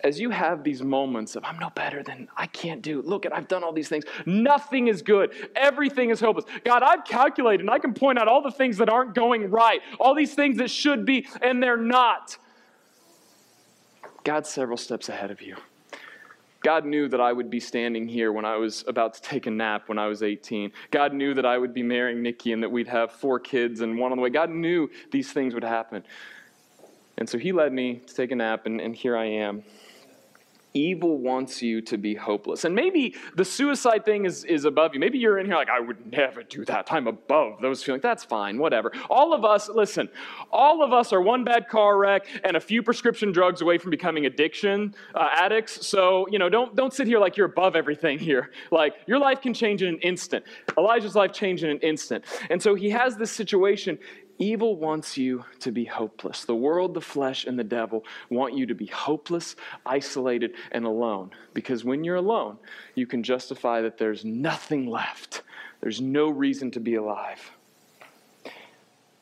as 0.00 0.20
you 0.20 0.28
have 0.28 0.62
these 0.62 0.82
moments 0.82 1.34
of, 1.34 1.44
I'm 1.44 1.58
no 1.58 1.70
better 1.70 2.02
than, 2.02 2.28
I 2.36 2.46
can't 2.46 2.82
do, 2.82 3.00
look 3.00 3.24
at, 3.24 3.34
I've 3.34 3.48
done 3.48 3.64
all 3.64 3.72
these 3.72 3.88
things. 3.88 4.04
Nothing 4.26 4.88
is 4.88 5.00
good. 5.00 5.32
Everything 5.56 6.10
is 6.10 6.20
hopeless. 6.20 6.44
God, 6.62 6.82
I've 6.82 7.06
calculated 7.06 7.62
and 7.62 7.70
I 7.70 7.78
can 7.78 7.94
point 7.94 8.18
out 8.18 8.28
all 8.28 8.42
the 8.42 8.50
things 8.50 8.76
that 8.76 8.90
aren't 8.90 9.14
going 9.14 9.50
right, 9.50 9.80
all 9.98 10.14
these 10.14 10.34
things 10.34 10.58
that 10.58 10.70
should 10.70 11.06
be, 11.06 11.26
and 11.40 11.62
they're 11.62 11.78
not. 11.78 12.36
God's 14.24 14.50
several 14.50 14.76
steps 14.76 15.08
ahead 15.08 15.30
of 15.30 15.40
you. 15.40 15.56
God 16.64 16.86
knew 16.86 17.08
that 17.08 17.20
I 17.20 17.30
would 17.30 17.50
be 17.50 17.60
standing 17.60 18.08
here 18.08 18.32
when 18.32 18.46
I 18.46 18.56
was 18.56 18.84
about 18.88 19.12
to 19.14 19.20
take 19.20 19.46
a 19.46 19.50
nap 19.50 19.86
when 19.86 19.98
I 19.98 20.06
was 20.06 20.22
18. 20.22 20.72
God 20.90 21.12
knew 21.12 21.34
that 21.34 21.44
I 21.44 21.58
would 21.58 21.74
be 21.74 21.82
marrying 21.82 22.22
Nikki 22.22 22.52
and 22.52 22.62
that 22.62 22.70
we'd 22.70 22.88
have 22.88 23.12
four 23.12 23.38
kids 23.38 23.82
and 23.82 23.98
one 23.98 24.12
on 24.12 24.16
the 24.16 24.22
way. 24.22 24.30
God 24.30 24.48
knew 24.48 24.90
these 25.12 25.30
things 25.30 25.52
would 25.52 25.62
happen. 25.62 26.02
And 27.18 27.28
so 27.28 27.36
he 27.36 27.52
led 27.52 27.72
me 27.72 28.00
to 28.06 28.14
take 28.14 28.32
a 28.32 28.34
nap, 28.34 28.64
and, 28.64 28.80
and 28.80 28.96
here 28.96 29.14
I 29.14 29.26
am. 29.26 29.62
Evil 30.76 31.18
wants 31.18 31.62
you 31.62 31.80
to 31.82 31.96
be 31.96 32.16
hopeless. 32.16 32.64
And 32.64 32.74
maybe 32.74 33.14
the 33.36 33.44
suicide 33.44 34.04
thing 34.04 34.26
is, 34.26 34.42
is 34.42 34.64
above 34.64 34.92
you. 34.92 34.98
Maybe 34.98 35.18
you're 35.18 35.38
in 35.38 35.46
here 35.46 35.54
like, 35.54 35.68
I 35.68 35.78
would 35.78 36.12
never 36.12 36.42
do 36.42 36.64
that. 36.64 36.92
I'm 36.92 37.06
above 37.06 37.60
those 37.60 37.84
feelings. 37.84 38.02
That's 38.02 38.24
fine, 38.24 38.58
whatever. 38.58 38.90
All 39.08 39.32
of 39.32 39.44
us, 39.44 39.68
listen, 39.68 40.08
all 40.50 40.82
of 40.82 40.92
us 40.92 41.12
are 41.12 41.20
one 41.20 41.44
bad 41.44 41.68
car 41.68 41.96
wreck 41.96 42.26
and 42.42 42.56
a 42.56 42.60
few 42.60 42.82
prescription 42.82 43.30
drugs 43.30 43.60
away 43.60 43.78
from 43.78 43.90
becoming 43.90 44.26
addiction 44.26 44.96
uh, 45.14 45.28
addicts. 45.32 45.86
So, 45.86 46.26
you 46.28 46.40
know, 46.40 46.48
don't, 46.48 46.74
don't 46.74 46.92
sit 46.92 47.06
here 47.06 47.20
like 47.20 47.36
you're 47.36 47.46
above 47.46 47.76
everything 47.76 48.18
here. 48.18 48.50
Like, 48.72 48.96
your 49.06 49.20
life 49.20 49.40
can 49.40 49.54
change 49.54 49.80
in 49.82 49.88
an 49.88 50.00
instant. 50.00 50.44
Elijah's 50.76 51.14
life 51.14 51.32
changed 51.32 51.62
in 51.62 51.70
an 51.70 51.78
instant. 51.78 52.24
And 52.50 52.60
so 52.60 52.74
he 52.74 52.90
has 52.90 53.16
this 53.16 53.30
situation 53.30 53.96
Evil 54.38 54.76
wants 54.76 55.16
you 55.16 55.44
to 55.60 55.70
be 55.70 55.84
hopeless. 55.84 56.44
The 56.44 56.54
world, 56.54 56.94
the 56.94 57.00
flesh, 57.00 57.44
and 57.44 57.58
the 57.58 57.64
devil 57.64 58.04
want 58.30 58.56
you 58.56 58.66
to 58.66 58.74
be 58.74 58.86
hopeless, 58.86 59.54
isolated, 59.86 60.54
and 60.72 60.84
alone. 60.84 61.30
Because 61.52 61.84
when 61.84 62.02
you're 62.02 62.16
alone, 62.16 62.58
you 62.94 63.06
can 63.06 63.22
justify 63.22 63.80
that 63.82 63.98
there's 63.98 64.24
nothing 64.24 64.86
left, 64.86 65.42
there's 65.80 66.00
no 66.00 66.28
reason 66.28 66.70
to 66.72 66.80
be 66.80 66.96
alive. 66.96 67.52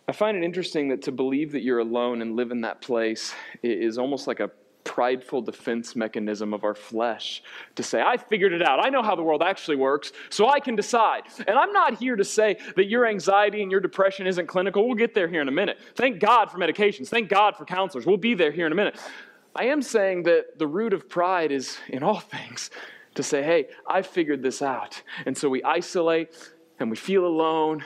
I 0.08 0.12
find 0.12 0.36
it 0.36 0.42
interesting 0.42 0.88
that 0.88 1.02
to 1.02 1.12
believe 1.12 1.52
that 1.52 1.62
you're 1.62 1.78
alone 1.78 2.22
and 2.22 2.34
live 2.34 2.50
in 2.50 2.62
that 2.62 2.80
place 2.80 3.34
is 3.62 3.98
almost 3.98 4.26
like 4.26 4.40
a 4.40 4.50
prideful 4.92 5.40
defense 5.40 5.96
mechanism 5.96 6.52
of 6.52 6.64
our 6.64 6.74
flesh 6.74 7.42
to 7.76 7.82
say, 7.82 8.02
I 8.02 8.18
figured 8.18 8.52
it 8.52 8.60
out. 8.60 8.78
I 8.78 8.90
know 8.90 9.02
how 9.02 9.16
the 9.16 9.22
world 9.22 9.42
actually 9.42 9.78
works, 9.78 10.12
so 10.28 10.50
I 10.50 10.60
can 10.60 10.76
decide. 10.76 11.22
And 11.48 11.58
I'm 11.58 11.72
not 11.72 11.94
here 11.94 12.14
to 12.14 12.24
say 12.24 12.58
that 12.76 12.90
your 12.90 13.06
anxiety 13.06 13.62
and 13.62 13.70
your 13.70 13.80
depression 13.80 14.26
isn't 14.26 14.48
clinical. 14.48 14.86
We'll 14.86 14.94
get 14.94 15.14
there 15.14 15.28
here 15.28 15.40
in 15.40 15.48
a 15.48 15.52
minute. 15.52 15.78
Thank 15.94 16.20
God 16.20 16.50
for 16.50 16.58
medications. 16.58 17.08
Thank 17.08 17.30
God 17.30 17.56
for 17.56 17.64
counselors. 17.64 18.04
We'll 18.04 18.18
be 18.18 18.34
there 18.34 18.52
here 18.52 18.66
in 18.66 18.72
a 18.72 18.74
minute. 18.74 19.00
I 19.56 19.64
am 19.64 19.80
saying 19.80 20.24
that 20.24 20.58
the 20.58 20.66
root 20.66 20.92
of 20.92 21.08
pride 21.08 21.52
is 21.52 21.78
in 21.88 22.02
all 22.02 22.20
things 22.36 22.68
to 23.14 23.22
say, 23.22 23.42
hey, 23.42 23.68
I 23.86 24.02
figured 24.02 24.42
this 24.42 24.60
out. 24.60 25.02
And 25.24 25.34
so 25.34 25.48
we 25.48 25.62
isolate 25.62 26.52
and 26.78 26.90
we 26.90 26.98
feel 26.98 27.24
alone 27.24 27.82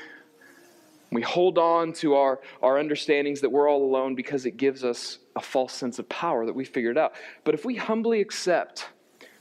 we 1.16 1.22
hold 1.22 1.56
on 1.56 1.94
to 1.94 2.14
our, 2.14 2.40
our 2.62 2.78
understandings 2.78 3.40
that 3.40 3.50
we're 3.50 3.70
all 3.70 3.82
alone 3.82 4.14
because 4.14 4.44
it 4.44 4.58
gives 4.58 4.84
us 4.84 5.16
a 5.34 5.40
false 5.40 5.72
sense 5.72 5.98
of 5.98 6.06
power 6.10 6.44
that 6.44 6.52
we 6.54 6.62
figured 6.62 6.98
out. 6.98 7.14
But 7.42 7.54
if 7.54 7.64
we 7.64 7.74
humbly 7.74 8.20
accept 8.20 8.90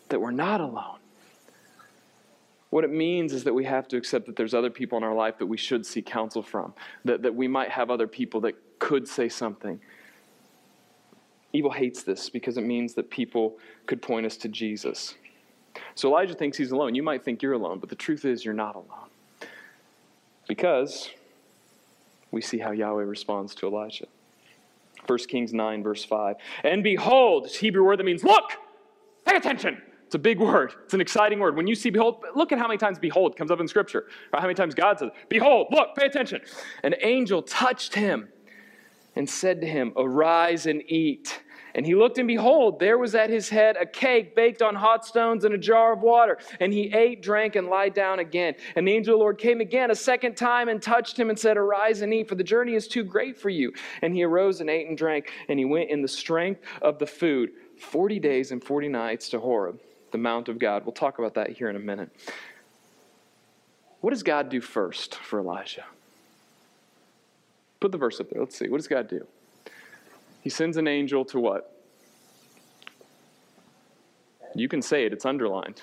that 0.08 0.22
we're 0.22 0.32
not 0.32 0.62
alone, 0.62 1.00
what 2.70 2.86
it 2.86 2.92
means 2.92 3.34
is 3.34 3.44
that 3.44 3.54
we 3.54 3.66
have 3.66 3.90
to 3.90 3.98
accept 3.98 4.26
that 4.28 4.38
there's 4.38 4.54
other 4.54 4.70
people 4.70 4.98
in 4.98 5.04
our 5.04 5.14
life 5.14 5.38
that 5.40 5.48
we 5.48 5.58
should 5.58 5.86
seek 5.86 6.06
counsel 6.06 6.42
from, 6.42 6.74
that, 7.04 7.24
that 7.24 7.36
we 7.36 7.46
might 7.46 7.72
have 7.72 7.92
other 7.92 8.08
people 8.08 8.40
that 8.40 8.56
could 8.80 9.06
say 9.06 9.28
something. 9.28 9.78
Evil 11.52 11.72
hates 11.72 12.04
this 12.04 12.30
because 12.30 12.58
it 12.58 12.64
means 12.64 12.94
that 12.94 13.10
people 13.10 13.58
could 13.86 14.02
point 14.02 14.26
us 14.26 14.38
to 14.38 14.48
Jesus. 14.48 15.16
So 15.94 16.08
Elijah 16.08 16.36
thinks 16.36 16.56
he's 16.58 16.72
alone. 16.72 16.96
You 16.96 17.04
might 17.04 17.26
think 17.26 17.42
you're 17.42 17.52
alone, 17.52 17.80
but 17.80 17.90
the 17.90 17.98
truth 17.98 18.24
is 18.24 18.46
you're 18.46 18.54
not 18.54 18.76
alone. 18.76 19.10
Because 20.48 21.10
we 22.36 22.42
see 22.42 22.58
how 22.58 22.72
Yahweh 22.72 23.04
responds 23.04 23.56
to 23.56 23.66
Elijah. 23.66 24.08
1 25.08 25.20
Kings 25.30 25.54
9, 25.54 25.82
verse 25.82 26.04
5. 26.04 26.36
And 26.66 26.84
behold, 26.84 27.46
this 27.46 27.56
Hebrew 27.56 27.86
word 27.86 27.98
that 27.98 28.04
means 28.04 28.26
look, 28.26 28.52
pay 29.26 29.38
attention. 29.38 29.82
It's 30.06 30.16
a 30.16 30.20
big 30.20 30.40
word. 30.40 30.74
It's 30.84 30.94
an 30.94 31.00
exciting 31.00 31.40
word. 31.40 31.56
When 31.56 31.66
you 31.66 31.76
see 31.76 31.90
behold, 31.90 32.26
look 32.36 32.52
at 32.52 32.60
how 32.60 32.68
many 32.68 32.78
times 32.78 33.00
behold 33.00 33.38
comes 33.38 33.52
up 33.52 33.62
in 33.62 33.70
Scripture. 33.70 34.08
How 34.34 34.42
many 34.42 34.54
times 34.54 34.76
God 34.76 35.00
says, 35.00 35.12
Behold, 35.30 35.68
look, 35.72 35.96
pay 35.96 36.08
attention. 36.08 36.42
An 36.84 36.96
angel 37.02 37.42
touched 37.42 37.96
him 37.96 38.28
and 39.16 39.30
said 39.30 39.62
to 39.62 39.68
him, 39.68 39.94
Arise 39.96 40.66
and 40.66 40.84
eat. 40.90 41.42
And 41.76 41.86
he 41.86 41.94
looked, 41.94 42.18
and 42.18 42.28
behold, 42.28 42.80
there 42.80 42.98
was 42.98 43.16
at 43.16 43.30
his 43.30 43.50
head 43.50 43.76
a 43.78 43.86
cake 43.86 44.34
baked 44.34 44.62
on 44.62 44.76
hot 44.76 45.06
stones 45.06 45.44
and 45.44 45.54
a 45.54 45.58
jar 45.58 45.92
of 45.92 46.02
water. 46.02 46.38
And 46.62 46.72
he 46.72 46.92
ate, 46.94 47.22
drank, 47.22 47.58
and 47.58 47.68
lied 47.68 47.94
down 47.94 48.20
again. 48.20 48.56
And 48.78 48.88
the 48.88 48.94
angel 48.94 49.14
of 49.14 49.20
the 49.20 49.24
Lord 49.24 49.38
came 49.38 49.60
again 49.60 49.92
a 49.92 49.96
second 49.96 50.38
time 50.38 50.70
and 50.70 50.82
touched 50.82 51.20
him 51.20 51.30
and 51.30 51.38
said, 51.38 51.58
Arise 51.58 52.02
and 52.02 52.14
eat, 52.14 52.30
for 52.30 52.36
the 52.36 52.46
journey 52.46 52.76
is 52.76 52.88
too 52.88 53.04
great 53.04 53.38
for 53.38 53.50
you. 53.50 53.74
And 54.02 54.16
he 54.16 54.24
arose 54.24 54.62
and 54.62 54.70
ate 54.70 54.88
and 54.88 54.98
drank, 54.98 55.30
and 55.50 55.60
he 55.60 55.66
went 55.66 55.90
in 55.90 56.02
the 56.02 56.08
strength 56.08 56.62
of 56.82 56.98
the 56.98 57.06
food 57.06 57.52
40 57.78 58.20
days 58.22 58.52
and 58.52 58.64
40 58.64 58.88
nights 58.88 59.28
to 59.30 59.40
Horeb, 59.42 59.78
the 60.12 60.18
Mount 60.18 60.48
of 60.48 60.58
God. 60.58 60.86
We'll 60.86 60.94
talk 60.94 61.20
about 61.20 61.34
that 61.34 61.50
here 61.50 61.70
in 61.70 61.76
a 61.76 61.80
minute. 61.80 62.10
What 64.00 64.12
does 64.12 64.24
God 64.24 64.48
do 64.48 64.62
first 64.62 65.16
for 65.16 65.40
Elijah? 65.40 65.84
Put 67.82 67.92
the 67.92 67.98
verse 67.98 68.22
up 68.22 68.30
there. 68.30 68.40
Let's 68.40 68.58
see. 68.58 68.70
What 68.70 68.78
does 68.78 68.88
God 68.88 69.10
do? 69.10 69.28
He 70.46 70.52
sends 70.52 70.78
an 70.78 70.88
angel 70.88 71.26
to 71.26 71.40
what? 71.40 71.76
You 74.54 74.70
can 74.70 74.84
say 74.84 75.08
it, 75.08 75.12
it's 75.12 75.26
underlined. 75.26 75.82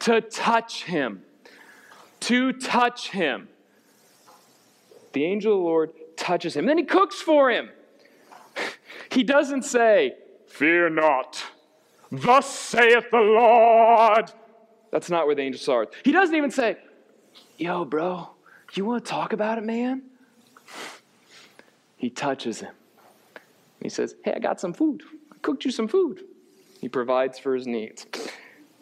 To 0.00 0.20
touch 0.20 0.82
him. 0.82 1.22
To 2.18 2.52
touch 2.52 3.10
him. 3.10 3.46
The 5.12 5.24
angel 5.24 5.52
of 5.52 5.58
the 5.60 5.64
Lord 5.64 5.90
touches 6.16 6.56
him. 6.56 6.66
Then 6.66 6.76
he 6.76 6.82
cooks 6.82 7.22
for 7.22 7.52
him. 7.52 7.70
He 9.12 9.22
doesn't 9.22 9.62
say, 9.62 10.16
Fear 10.48 10.90
not, 10.90 11.44
thus 12.10 12.52
saith 12.52 13.12
the 13.12 13.18
Lord. 13.18 14.32
That's 14.90 15.08
not 15.08 15.26
where 15.26 15.36
the 15.36 15.42
angel 15.42 15.60
starts. 15.60 15.94
He 16.04 16.10
doesn't 16.10 16.34
even 16.34 16.50
say, 16.50 16.78
Yo, 17.58 17.84
bro, 17.84 18.30
you 18.72 18.84
want 18.84 19.04
to 19.04 19.08
talk 19.08 19.32
about 19.32 19.58
it, 19.58 19.62
man? 19.62 20.02
He 21.96 22.10
touches 22.10 22.58
him. 22.58 22.74
He 23.84 23.90
says, 23.90 24.16
Hey, 24.24 24.32
I 24.34 24.38
got 24.40 24.58
some 24.58 24.72
food. 24.72 25.02
I 25.30 25.36
cooked 25.42 25.64
you 25.64 25.70
some 25.70 25.86
food. 25.86 26.24
He 26.80 26.88
provides 26.88 27.38
for 27.38 27.54
his 27.54 27.66
needs. 27.66 28.06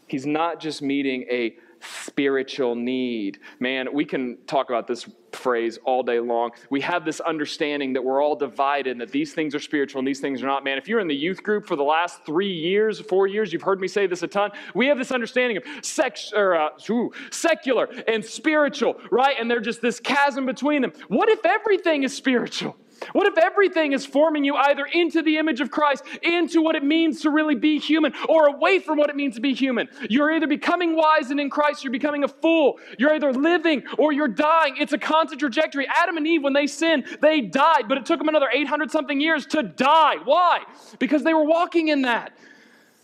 He's 0.07 0.27
not 0.27 0.61
just 0.61 0.81
meeting 0.81 1.27
a 1.29 1.57
spiritual 1.81 2.77
need. 2.77 3.41
Man, 3.59 3.93
we 3.93 4.05
can 4.05 4.39
talk 4.47 4.71
about 4.71 4.87
this 4.87 5.09
phrase 5.33 5.81
all 5.85 6.05
day 6.05 6.21
long. 6.21 6.51
We 6.71 6.81
have 6.83 7.05
this 7.05 7.19
understanding 7.19 7.95
that 7.95 8.05
we're 8.05 8.23
all 8.23 8.37
divided 8.37 8.93
and 8.93 9.01
that 9.01 9.11
these 9.11 9.33
things 9.33 9.57
are 9.57 9.59
spiritual 9.59 9.99
and 9.99 10.07
these 10.07 10.21
things 10.21 10.41
are 10.41 10.47
not. 10.47 10.63
Man, 10.63 10.79
if 10.79 10.87
you're 10.87 11.01
in 11.01 11.09
the 11.09 11.17
youth 11.17 11.43
group 11.43 11.67
for 11.67 11.75
the 11.75 11.83
last 11.83 12.25
three 12.25 12.53
years, 12.53 13.01
four 13.01 13.27
years, 13.27 13.53
you've 13.53 13.63
heard 13.63 13.81
me 13.81 13.89
say 13.89 14.07
this 14.07 14.23
a 14.23 14.29
ton. 14.29 14.53
We 14.73 14.87
have 14.87 14.99
this 14.99 15.11
understanding 15.11 15.57
of 15.57 15.65
sex, 15.85 16.33
or, 16.33 16.55
uh, 16.55 16.69
ooh, 16.91 17.11
secular 17.33 17.89
and 18.07 18.25
spiritual, 18.25 19.01
right? 19.11 19.35
And 19.37 19.51
they're 19.51 19.61
just 19.61 19.83
this 19.83 19.99
chasm 19.99 20.47
between 20.47 20.83
them. 20.83 20.93
What 21.09 21.29
if 21.29 21.45
everything 21.45 22.05
is 22.05 22.15
spiritual? 22.15 22.77
What 23.13 23.27
if 23.27 23.39
everything 23.39 23.93
is 23.93 24.07
forming 24.07 24.45
you 24.45 24.57
either 24.57 24.85
into 24.87 25.23
the 25.23 25.39
image 25.39 25.61
of 25.61 25.71
Christ, 25.71 26.05
into 26.23 26.63
what 26.63 26.77
it 26.77 26.85
means 26.85 27.23
to 27.23 27.31
really 27.31 27.55
be 27.55 27.79
human, 27.79 28.13
or 28.29 28.47
away 28.47 28.79
from 28.79 28.99
what 28.99 29.11
it 29.11 29.17
means 29.17 29.35
to 29.37 29.41
be 29.41 29.55
human? 29.55 29.89
You're 30.09 30.33
either 30.33 30.47
becoming 30.47 30.97
wise 30.97 31.31
and 31.31 31.41
in 31.41 31.51
Christ, 31.51 31.85
you're 31.85 31.93
becoming 31.93 32.25
a 32.25 32.29
fool. 32.29 32.79
You're 32.99 33.15
either 33.15 33.33
living 33.33 33.85
or 33.99 34.13
you're 34.13 34.29
dying. 34.29 34.77
It's 34.79 34.93
a 34.93 34.99
constant 34.99 35.41
trajectory. 35.41 35.87
Adam 35.89 36.17
and 36.17 36.27
Eve, 36.27 36.43
when 36.43 36.53
they 36.53 36.67
sinned, 36.67 37.05
they 37.21 37.41
died, 37.41 37.89
but 37.89 37.99
it 37.99 38.07
took 38.07 38.19
them 38.19 38.29
another 38.29 38.49
800 38.53 38.91
something 38.91 39.21
years 39.21 39.47
to 39.47 39.63
die. 39.63 40.17
Why? 40.25 40.63
Because 40.99 41.23
they 41.25 41.35
were 41.35 41.45
walking 41.45 41.89
in 41.89 42.03
that. 42.03 42.37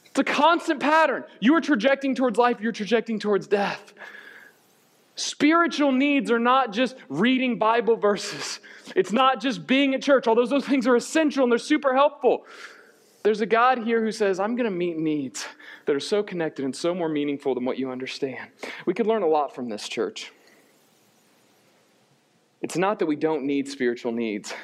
It's 0.06 0.18
a 0.18 0.24
constant 0.24 0.80
pattern. 0.80 1.24
You 1.40 1.54
are 1.54 1.61
trajecting 1.61 2.14
towards 2.14 2.38
life, 2.38 2.61
you're 2.61 2.72
trajecting 2.72 3.20
towards 3.20 3.46
death. 3.46 3.94
Spiritual 5.18 5.90
needs 5.90 6.31
are 6.31 6.38
not 6.38 6.72
just 6.72 6.94
reading 7.09 7.59
Bible 7.59 7.96
verses. 7.96 8.61
It's 8.94 9.11
not 9.11 9.40
just 9.40 9.66
being 9.66 9.92
at 9.94 10.00
church, 10.00 10.28
although 10.28 10.46
those 10.46 10.64
things 10.64 10.87
are 10.87 10.94
essential 10.94 11.42
and 11.42 11.50
they're 11.50 11.59
super 11.59 11.92
helpful. 11.92 12.46
There's 13.24 13.40
a 13.40 13.46
God 13.46 13.78
here 13.83 14.00
who 14.00 14.12
says, 14.12 14.38
I'm 14.38 14.54
going 14.54 14.70
to 14.70 14.76
meet 14.76 14.96
needs 14.96 15.44
that 15.87 15.96
are 15.96 16.00
so 16.00 16.22
connected 16.22 16.64
and 16.64 16.74
so 16.74 16.94
more 16.94 17.09
meaningful 17.09 17.57
than 17.57 17.64
what 17.64 17.81
you 17.81 17.90
understand. 17.90 18.48
We 18.87 18.94
could 18.94 19.09
learn 19.09 19.22
a 19.22 19.26
lot 19.26 19.57
from 19.57 19.68
this 19.68 19.88
church. 19.88 20.31
It's 22.62 22.76
not 22.76 23.00
that 23.00 23.07
we 23.07 23.16
don't 23.16 23.42
need 23.44 23.66
spiritual 23.66 24.12
needs, 24.12 24.54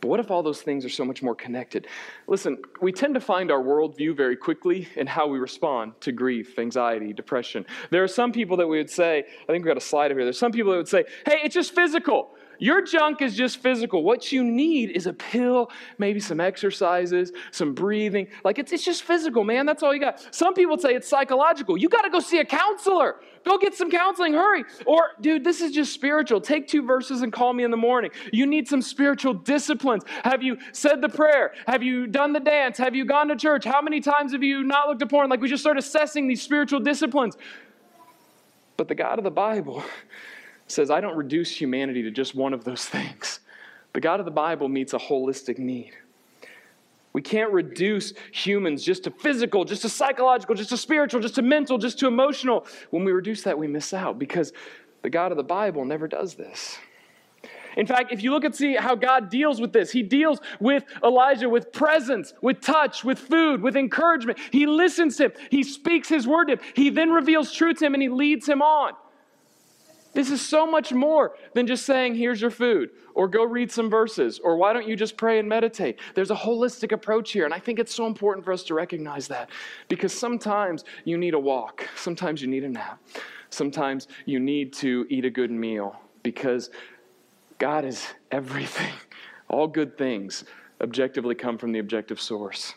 but 0.00 0.08
what 0.08 0.20
if 0.20 0.30
all 0.30 0.42
those 0.42 0.62
things 0.62 0.84
are 0.84 0.90
so 0.90 1.04
much 1.04 1.22
more 1.22 1.34
connected? 1.34 1.86
Listen, 2.26 2.58
we 2.80 2.92
tend 2.92 3.14
to 3.14 3.20
find 3.20 3.50
our 3.50 3.62
worldview 3.62 4.16
very 4.16 4.36
quickly 4.36 4.88
in 4.96 5.06
how 5.06 5.26
we 5.26 5.38
respond 5.38 5.92
to 6.00 6.12
grief, 6.12 6.58
anxiety, 6.58 7.12
depression. 7.12 7.66
There 7.90 8.02
are 8.02 8.08
some 8.08 8.32
people 8.32 8.56
that 8.58 8.66
we 8.66 8.78
would 8.78 8.90
say, 8.90 9.18
I 9.18 9.46
think 9.52 9.64
we've 9.64 9.66
got 9.66 9.76
a 9.76 9.80
slide 9.80 10.10
over 10.10 10.20
here. 10.20 10.26
There's 10.26 10.38
some 10.38 10.52
people 10.52 10.72
that 10.72 10.78
would 10.78 10.88
say, 10.88 11.04
hey, 11.26 11.40
it's 11.44 11.54
just 11.54 11.74
physical. 11.74 12.30
Your 12.60 12.82
junk 12.82 13.22
is 13.22 13.34
just 13.34 13.56
physical. 13.58 14.02
What 14.02 14.32
you 14.32 14.44
need 14.44 14.90
is 14.90 15.06
a 15.06 15.14
pill, 15.14 15.70
maybe 15.98 16.20
some 16.20 16.40
exercises, 16.40 17.32
some 17.52 17.72
breathing. 17.72 18.28
Like 18.44 18.58
it's, 18.58 18.70
it's 18.70 18.84
just 18.84 19.02
physical, 19.02 19.44
man. 19.44 19.64
That's 19.64 19.82
all 19.82 19.94
you 19.94 20.00
got. 20.00 20.34
Some 20.34 20.52
people 20.52 20.76
say 20.78 20.94
it's 20.94 21.08
psychological. 21.08 21.78
You 21.78 21.88
got 21.88 22.02
to 22.02 22.10
go 22.10 22.20
see 22.20 22.38
a 22.38 22.44
counselor. 22.44 23.16
Go 23.44 23.58
get 23.58 23.74
some 23.74 23.90
counseling, 23.90 24.34
hurry. 24.34 24.64
Or, 24.86 25.12
dude, 25.20 25.44
this 25.44 25.60
is 25.60 25.72
just 25.72 25.92
spiritual. 25.92 26.40
Take 26.40 26.68
two 26.68 26.82
verses 26.82 27.22
and 27.22 27.32
call 27.32 27.52
me 27.52 27.64
in 27.64 27.70
the 27.70 27.76
morning. 27.76 28.10
You 28.32 28.46
need 28.46 28.68
some 28.68 28.82
spiritual 28.82 29.32
disciplines. 29.34 30.04
Have 30.24 30.42
you 30.42 30.58
said 30.72 31.00
the 31.00 31.08
prayer? 31.08 31.52
Have 31.66 31.82
you 31.82 32.06
done 32.06 32.32
the 32.32 32.40
dance? 32.40 32.76
Have 32.78 32.94
you 32.94 33.04
gone 33.04 33.28
to 33.28 33.36
church? 33.36 33.64
How 33.64 33.80
many 33.80 34.00
times 34.00 34.32
have 34.32 34.42
you 34.42 34.62
not 34.62 34.88
looked 34.88 35.02
at 35.02 35.08
porn? 35.08 35.30
Like 35.30 35.40
we 35.40 35.48
just 35.48 35.62
start 35.62 35.78
assessing 35.78 36.28
these 36.28 36.42
spiritual 36.42 36.80
disciplines. 36.80 37.36
But 38.76 38.88
the 38.88 38.94
God 38.94 39.18
of 39.18 39.24
the 39.24 39.30
Bible 39.30 39.82
says, 40.66 40.90
I 40.90 41.00
don't 41.00 41.16
reduce 41.16 41.50
humanity 41.50 42.02
to 42.02 42.10
just 42.10 42.34
one 42.34 42.52
of 42.52 42.64
those 42.64 42.84
things. 42.86 43.40
The 43.92 44.00
God 44.00 44.20
of 44.20 44.26
the 44.26 44.32
Bible 44.32 44.68
meets 44.68 44.92
a 44.92 44.98
holistic 44.98 45.58
need. 45.58 45.92
We 47.12 47.22
can't 47.22 47.52
reduce 47.52 48.12
humans 48.32 48.84
just 48.84 49.04
to 49.04 49.10
physical, 49.10 49.64
just 49.64 49.82
to 49.82 49.88
psychological, 49.88 50.54
just 50.54 50.70
to 50.70 50.76
spiritual, 50.76 51.20
just 51.20 51.34
to 51.36 51.42
mental, 51.42 51.76
just 51.76 51.98
to 52.00 52.06
emotional. 52.06 52.66
When 52.90 53.04
we 53.04 53.12
reduce 53.12 53.42
that, 53.42 53.58
we 53.58 53.66
miss 53.66 53.92
out 53.92 54.18
because 54.18 54.52
the 55.02 55.10
God 55.10 55.32
of 55.32 55.36
the 55.36 55.42
Bible 55.42 55.84
never 55.84 56.06
does 56.06 56.34
this. 56.34 56.78
In 57.76 57.86
fact, 57.86 58.12
if 58.12 58.22
you 58.22 58.32
look 58.32 58.44
and 58.44 58.54
see 58.54 58.74
how 58.74 58.94
God 58.94 59.30
deals 59.30 59.60
with 59.60 59.72
this, 59.72 59.90
He 59.90 60.02
deals 60.02 60.40
with 60.60 60.84
Elijah 61.02 61.48
with 61.48 61.72
presence, 61.72 62.34
with 62.42 62.60
touch, 62.60 63.04
with 63.04 63.18
food, 63.18 63.62
with 63.62 63.76
encouragement. 63.76 64.38
He 64.50 64.66
listens 64.66 65.16
to 65.16 65.26
him, 65.26 65.32
He 65.50 65.62
speaks 65.62 66.08
His 66.08 66.26
word 66.26 66.46
to 66.46 66.54
him, 66.54 66.60
He 66.74 66.90
then 66.90 67.10
reveals 67.10 67.52
truth 67.52 67.78
to 67.78 67.86
him, 67.86 67.94
and 67.94 68.02
He 68.02 68.08
leads 68.08 68.48
him 68.48 68.62
on. 68.62 68.92
This 70.12 70.30
is 70.30 70.40
so 70.40 70.66
much 70.66 70.92
more 70.92 71.36
than 71.54 71.66
just 71.66 71.86
saying, 71.86 72.16
here's 72.16 72.40
your 72.40 72.50
food, 72.50 72.90
or 73.14 73.28
go 73.28 73.44
read 73.44 73.70
some 73.70 73.88
verses, 73.88 74.40
or 74.42 74.56
why 74.56 74.72
don't 74.72 74.88
you 74.88 74.96
just 74.96 75.16
pray 75.16 75.38
and 75.38 75.48
meditate? 75.48 76.00
There's 76.14 76.32
a 76.32 76.36
holistic 76.36 76.90
approach 76.90 77.30
here, 77.30 77.44
and 77.44 77.54
I 77.54 77.60
think 77.60 77.78
it's 77.78 77.94
so 77.94 78.06
important 78.06 78.44
for 78.44 78.52
us 78.52 78.64
to 78.64 78.74
recognize 78.74 79.28
that 79.28 79.50
because 79.88 80.12
sometimes 80.12 80.84
you 81.04 81.16
need 81.16 81.34
a 81.34 81.38
walk, 81.38 81.88
sometimes 81.96 82.42
you 82.42 82.48
need 82.48 82.64
a 82.64 82.68
nap, 82.68 83.00
sometimes 83.50 84.08
you 84.26 84.40
need 84.40 84.72
to 84.74 85.06
eat 85.08 85.24
a 85.24 85.30
good 85.30 85.50
meal 85.50 86.00
because 86.24 86.70
God 87.58 87.84
is 87.84 88.06
everything. 88.32 88.92
All 89.48 89.68
good 89.68 89.96
things 89.96 90.44
objectively 90.80 91.34
come 91.34 91.56
from 91.58 91.72
the 91.72 91.78
objective 91.78 92.20
source. 92.20 92.74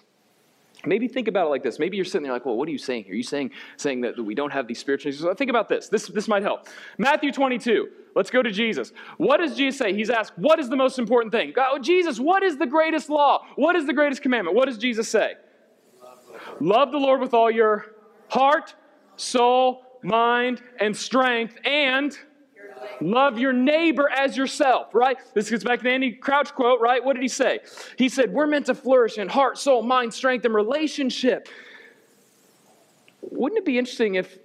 Maybe 0.85 1.07
think 1.07 1.27
about 1.27 1.47
it 1.47 1.49
like 1.49 1.63
this. 1.63 1.79
Maybe 1.79 1.95
you're 1.95 2.05
sitting 2.05 2.23
there 2.23 2.33
like, 2.33 2.45
well, 2.45 2.57
what 2.57 2.67
are 2.67 2.71
you 2.71 2.77
saying 2.77 3.05
here? 3.05 3.13
Are 3.13 3.17
you 3.17 3.23
saying, 3.23 3.51
saying 3.77 4.01
that 4.01 4.19
we 4.19 4.35
don't 4.35 4.51
have 4.51 4.67
these 4.67 4.79
spiritual 4.79 5.11
needs? 5.11 5.23
Think 5.37 5.49
about 5.49 5.69
this. 5.69 5.87
this. 5.87 6.07
This 6.07 6.27
might 6.27 6.43
help. 6.43 6.67
Matthew 6.97 7.31
22. 7.31 7.87
Let's 8.15 8.29
go 8.29 8.43
to 8.43 8.51
Jesus. 8.51 8.91
What 9.17 9.37
does 9.37 9.55
Jesus 9.55 9.79
say? 9.79 9.93
He's 9.93 10.09
asked, 10.09 10.37
what 10.37 10.59
is 10.59 10.69
the 10.69 10.75
most 10.75 10.99
important 10.99 11.31
thing? 11.31 11.51
God, 11.55 11.69
oh, 11.71 11.79
Jesus, 11.79 12.19
what 12.19 12.43
is 12.43 12.57
the 12.57 12.67
greatest 12.67 13.09
law? 13.09 13.45
What 13.55 13.75
is 13.75 13.87
the 13.87 13.93
greatest 13.93 14.21
commandment? 14.21 14.55
What 14.55 14.65
does 14.65 14.77
Jesus 14.77 15.09
say? 15.09 15.33
Love, 16.01 16.19
Love 16.59 16.91
the 16.91 16.99
Lord 16.99 17.21
with 17.21 17.33
all 17.33 17.49
your 17.49 17.95
heart, 18.27 18.75
soul, 19.15 19.83
mind, 20.03 20.61
and 20.79 20.95
strength, 20.95 21.57
and 21.65 22.17
Love 23.01 23.37
your 23.39 23.53
neighbor 23.53 24.09
as 24.09 24.35
yourself, 24.37 24.93
right? 24.93 25.17
This 25.33 25.49
gets 25.49 25.63
back 25.63 25.81
to 25.81 25.89
Andy 25.89 26.11
Crouch 26.11 26.53
quote, 26.53 26.79
right? 26.81 27.03
What 27.03 27.13
did 27.13 27.21
he 27.21 27.29
say? 27.29 27.59
He 27.97 28.09
said, 28.09 28.31
We're 28.31 28.47
meant 28.47 28.67
to 28.67 28.75
flourish 28.75 29.17
in 29.17 29.27
heart, 29.27 29.57
soul, 29.57 29.81
mind, 29.81 30.13
strength, 30.13 30.45
and 30.45 30.53
relationship. 30.53 31.47
Wouldn't 33.21 33.59
it 33.59 33.65
be 33.65 33.77
interesting 33.77 34.15
if 34.15 34.37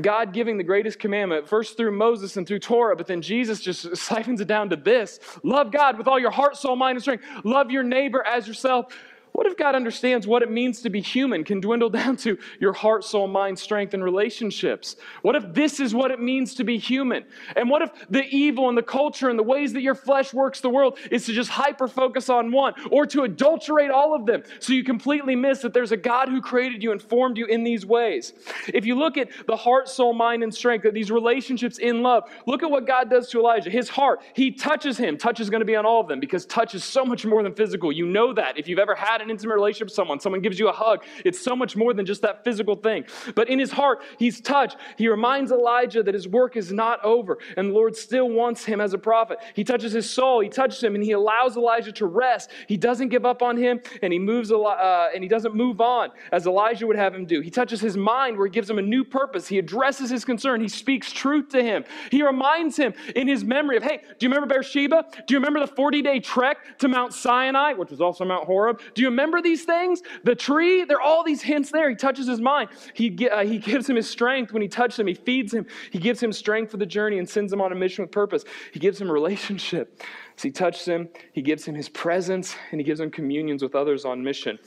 God 0.00 0.32
giving 0.32 0.56
the 0.56 0.64
greatest 0.64 0.98
commandment, 0.98 1.48
first 1.48 1.76
through 1.76 1.92
Moses 1.92 2.36
and 2.36 2.46
through 2.46 2.60
Torah, 2.60 2.96
but 2.96 3.06
then 3.06 3.22
Jesus 3.22 3.60
just 3.60 3.96
siphons 3.96 4.40
it 4.40 4.48
down 4.48 4.70
to 4.70 4.76
this 4.76 5.20
love 5.42 5.70
God 5.70 5.98
with 5.98 6.08
all 6.08 6.18
your 6.18 6.30
heart, 6.30 6.56
soul, 6.56 6.76
mind, 6.76 6.96
and 6.96 7.02
strength. 7.02 7.24
Love 7.44 7.70
your 7.70 7.82
neighbor 7.82 8.24
as 8.26 8.48
yourself. 8.48 8.94
What 9.34 9.48
if 9.48 9.56
God 9.56 9.74
understands 9.74 10.28
what 10.28 10.44
it 10.44 10.50
means 10.50 10.80
to 10.82 10.90
be 10.90 11.00
human 11.00 11.42
can 11.42 11.60
dwindle 11.60 11.90
down 12.00 12.16
to 12.18 12.38
your 12.60 12.72
heart, 12.72 13.02
soul, 13.02 13.26
mind, 13.26 13.58
strength, 13.58 13.92
and 13.92 14.02
relationships? 14.02 14.94
What 15.22 15.34
if 15.34 15.52
this 15.52 15.80
is 15.80 15.92
what 15.92 16.12
it 16.12 16.20
means 16.20 16.54
to 16.54 16.64
be 16.64 16.78
human? 16.78 17.24
And 17.56 17.68
what 17.68 17.82
if 17.82 17.90
the 18.08 18.22
evil 18.24 18.68
and 18.68 18.78
the 18.78 18.82
culture 18.82 19.28
and 19.28 19.36
the 19.36 19.42
ways 19.42 19.72
that 19.72 19.82
your 19.82 19.96
flesh 19.96 20.32
works 20.32 20.60
the 20.60 20.70
world 20.70 20.98
is 21.10 21.26
to 21.26 21.32
just 21.32 21.50
hyper 21.50 21.88
focus 21.88 22.28
on 22.28 22.52
one 22.52 22.74
or 22.92 23.06
to 23.06 23.24
adulterate 23.24 23.90
all 23.90 24.14
of 24.14 24.24
them 24.24 24.44
so 24.60 24.72
you 24.72 24.84
completely 24.84 25.34
miss 25.34 25.62
that 25.62 25.74
there's 25.74 25.90
a 25.90 25.96
God 25.96 26.28
who 26.28 26.40
created 26.40 26.80
you 26.80 26.92
and 26.92 27.02
formed 27.02 27.36
you 27.36 27.46
in 27.46 27.64
these 27.64 27.84
ways? 27.84 28.34
If 28.68 28.86
you 28.86 28.94
look 28.94 29.16
at 29.16 29.30
the 29.48 29.56
heart, 29.56 29.88
soul, 29.88 30.14
mind, 30.14 30.44
and 30.44 30.54
strength, 30.54 30.86
these 30.92 31.10
relationships 31.10 31.78
in 31.78 32.04
love, 32.04 32.22
look 32.46 32.62
at 32.62 32.70
what 32.70 32.86
God 32.86 33.10
does 33.10 33.28
to 33.30 33.40
Elijah. 33.40 33.70
His 33.70 33.88
heart, 33.88 34.20
he 34.32 34.52
touches 34.52 34.96
him. 34.96 35.18
Touch 35.18 35.40
is 35.40 35.50
going 35.50 35.60
to 35.60 35.66
be 35.66 35.74
on 35.74 35.84
all 35.84 36.00
of 36.00 36.06
them 36.06 36.20
because 36.20 36.46
touch 36.46 36.76
is 36.76 36.84
so 36.84 37.04
much 37.04 37.26
more 37.26 37.42
than 37.42 37.52
physical. 37.52 37.90
You 37.90 38.06
know 38.06 38.32
that 38.32 38.56
if 38.56 38.68
you've 38.68 38.78
ever 38.78 38.94
had 38.94 39.23
an 39.24 39.30
intimate 39.30 39.54
relationship 39.54 39.86
with 39.86 39.94
someone, 39.94 40.20
someone 40.20 40.40
gives 40.40 40.58
you 40.58 40.68
a 40.68 40.72
hug, 40.72 41.04
it's 41.24 41.40
so 41.40 41.56
much 41.56 41.76
more 41.76 41.92
than 41.92 42.06
just 42.06 42.22
that 42.22 42.44
physical 42.44 42.76
thing. 42.76 43.04
But 43.34 43.48
in 43.48 43.58
his 43.58 43.72
heart, 43.72 44.02
he's 44.18 44.40
touched. 44.40 44.76
He 44.96 45.08
reminds 45.08 45.50
Elijah 45.50 46.02
that 46.02 46.14
his 46.14 46.28
work 46.28 46.56
is 46.56 46.72
not 46.72 47.04
over 47.04 47.38
and 47.56 47.70
the 47.70 47.74
Lord 47.74 47.96
still 47.96 48.28
wants 48.30 48.64
him 48.64 48.80
as 48.80 48.92
a 48.92 48.98
prophet. 48.98 49.38
He 49.54 49.64
touches 49.64 49.92
his 49.92 50.08
soul, 50.08 50.40
he 50.40 50.48
touches 50.48 50.82
him, 50.82 50.94
and 50.94 51.02
he 51.02 51.12
allows 51.12 51.56
Elijah 51.56 51.92
to 51.92 52.06
rest. 52.06 52.50
He 52.68 52.76
doesn't 52.76 53.08
give 53.08 53.24
up 53.24 53.42
on 53.42 53.56
him 53.56 53.80
and 54.02 54.12
he 54.12 54.18
moves 54.18 54.52
uh, 54.52 55.08
and 55.14 55.22
he 55.22 55.28
doesn't 55.28 55.54
move 55.54 55.80
on 55.80 56.10
as 56.32 56.46
Elijah 56.46 56.86
would 56.86 56.96
have 56.96 57.14
him 57.14 57.26
do. 57.26 57.40
He 57.40 57.50
touches 57.50 57.80
his 57.80 57.96
mind 57.96 58.36
where 58.36 58.46
he 58.46 58.52
gives 58.52 58.68
him 58.68 58.78
a 58.78 58.82
new 58.82 59.04
purpose. 59.04 59.48
He 59.48 59.58
addresses 59.58 60.10
his 60.10 60.24
concern. 60.24 60.60
He 60.60 60.68
speaks 60.68 61.12
truth 61.12 61.48
to 61.50 61.62
him. 61.62 61.84
He 62.10 62.22
reminds 62.22 62.76
him 62.76 62.94
in 63.14 63.28
his 63.28 63.44
memory 63.44 63.76
of, 63.76 63.82
hey, 63.82 64.00
do 64.18 64.26
you 64.26 64.28
remember 64.28 64.52
Beersheba? 64.54 65.04
Do 65.26 65.34
you 65.34 65.38
remember 65.38 65.60
the 65.60 65.66
40 65.66 66.02
day 66.02 66.20
trek 66.20 66.78
to 66.78 66.88
Mount 66.88 67.12
Sinai, 67.12 67.72
which 67.72 67.90
was 67.90 68.00
also 68.00 68.24
Mount 68.24 68.44
Horeb? 68.44 68.80
Do 68.94 69.02
you 69.02 69.08
remember 69.14 69.40
these 69.40 69.64
things, 69.64 70.02
the 70.24 70.34
tree, 70.34 70.84
there 70.84 70.98
are 70.98 71.02
all 71.02 71.24
these 71.24 71.40
hints 71.40 71.70
there. 71.70 71.88
He 71.88 71.96
touches 71.96 72.26
his 72.26 72.40
mind. 72.40 72.70
He, 72.92 73.28
uh, 73.28 73.44
he 73.44 73.58
gives 73.58 73.88
him 73.88 73.96
his 73.96 74.10
strength 74.10 74.52
when 74.52 74.60
he 74.60 74.68
touches 74.68 74.98
him. 74.98 75.06
He 75.06 75.14
feeds 75.14 75.54
him. 75.54 75.66
He 75.90 75.98
gives 75.98 76.22
him 76.22 76.32
strength 76.32 76.70
for 76.70 76.76
the 76.76 76.86
journey 76.86 77.18
and 77.18 77.28
sends 77.28 77.52
him 77.52 77.60
on 77.60 77.72
a 77.72 77.74
mission 77.74 78.04
with 78.04 78.10
purpose. 78.10 78.44
He 78.72 78.80
gives 78.80 79.00
him 79.00 79.10
relationship. 79.10 80.02
He 80.40 80.50
touches 80.50 80.84
him, 80.84 81.08
he 81.32 81.42
gives 81.42 81.64
him 81.64 81.76
his 81.76 81.88
presence 81.88 82.56
and 82.72 82.80
he 82.80 82.84
gives 82.84 82.98
him 82.98 83.10
communions 83.10 83.62
with 83.62 83.76
others 83.76 84.04
on 84.04 84.22
mission. 84.24 84.58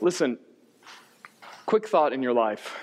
Listen, 0.00 0.38
quick 1.66 1.86
thought 1.86 2.14
in 2.14 2.22
your 2.22 2.32
life. 2.32 2.74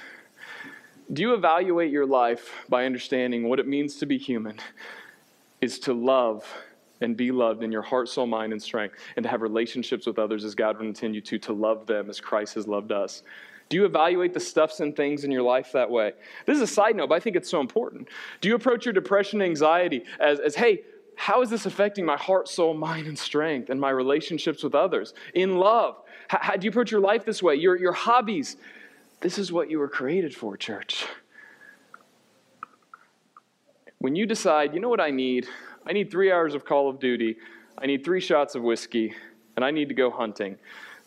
Do 1.11 1.23
you 1.23 1.33
evaluate 1.33 1.91
your 1.91 2.05
life 2.05 2.51
by 2.69 2.85
understanding 2.85 3.49
what 3.49 3.59
it 3.59 3.67
means 3.67 3.95
to 3.97 4.05
be 4.05 4.17
human? 4.17 4.59
Is 5.61 5.79
to 5.79 5.93
love 5.93 6.45
and 7.01 7.15
be 7.15 7.31
loved 7.31 7.63
in 7.63 7.71
your 7.71 7.81
heart, 7.81 8.09
soul, 8.09 8.27
mind, 8.27 8.53
and 8.53 8.61
strength, 8.61 8.95
and 9.15 9.23
to 9.23 9.29
have 9.29 9.41
relationships 9.41 10.05
with 10.05 10.19
others 10.19 10.43
as 10.43 10.55
God 10.55 10.77
would 10.77 10.87
intend 10.87 11.15
you 11.15 11.21
to, 11.21 11.37
to 11.39 11.53
love 11.53 11.85
them 11.85 12.09
as 12.09 12.19
Christ 12.19 12.55
has 12.55 12.67
loved 12.67 12.91
us. 12.91 13.23
Do 13.69 13.77
you 13.77 13.85
evaluate 13.85 14.33
the 14.33 14.39
stuffs 14.39 14.79
and 14.79 14.95
things 14.95 15.23
in 15.23 15.31
your 15.31 15.41
life 15.41 15.71
that 15.73 15.89
way? 15.89 16.13
This 16.45 16.55
is 16.55 16.61
a 16.61 16.67
side 16.67 16.95
note, 16.95 17.09
but 17.09 17.15
I 17.15 17.19
think 17.19 17.35
it's 17.35 17.49
so 17.49 17.59
important. 17.59 18.07
Do 18.39 18.47
you 18.47 18.55
approach 18.55 18.85
your 18.85 18.93
depression 18.93 19.41
and 19.41 19.49
anxiety 19.49 20.03
as, 20.19 20.39
as 20.39 20.55
hey, 20.55 20.83
how 21.15 21.41
is 21.41 21.49
this 21.49 21.65
affecting 21.65 22.05
my 22.05 22.15
heart, 22.15 22.47
soul, 22.47 22.73
mind, 22.73 23.07
and 23.07 23.17
strength 23.17 23.69
and 23.69 23.81
my 23.81 23.89
relationships 23.89 24.63
with 24.63 24.75
others? 24.75 25.13
In 25.33 25.57
love, 25.57 25.97
how, 26.27 26.39
how 26.41 26.55
do 26.55 26.63
you 26.63 26.69
approach 26.69 26.91
your 26.91 27.01
life 27.01 27.25
this 27.25 27.43
way? 27.43 27.55
Your, 27.55 27.75
your 27.75 27.91
hobbies. 27.91 28.55
This 29.19 29.37
is 29.37 29.51
what 29.51 29.69
you 29.69 29.79
were 29.79 29.89
created 29.89 30.33
for, 30.35 30.55
church. 30.55 31.05
When 33.97 34.15
you 34.15 34.27
decide, 34.27 34.75
you 34.75 34.79
know 34.79 34.89
what 34.89 35.01
I 35.01 35.09
need? 35.09 35.47
I 35.87 35.93
need 35.93 36.11
three 36.11 36.31
hours 36.31 36.53
of 36.53 36.65
Call 36.65 36.89
of 36.89 36.99
Duty, 36.99 37.37
I 37.77 37.85
need 37.85 38.03
three 38.03 38.19
shots 38.19 38.55
of 38.55 38.61
whiskey, 38.61 39.13
and 39.55 39.63
I 39.63 39.71
need 39.71 39.87
to 39.87 39.95
go 39.95 40.11
hunting, 40.11 40.57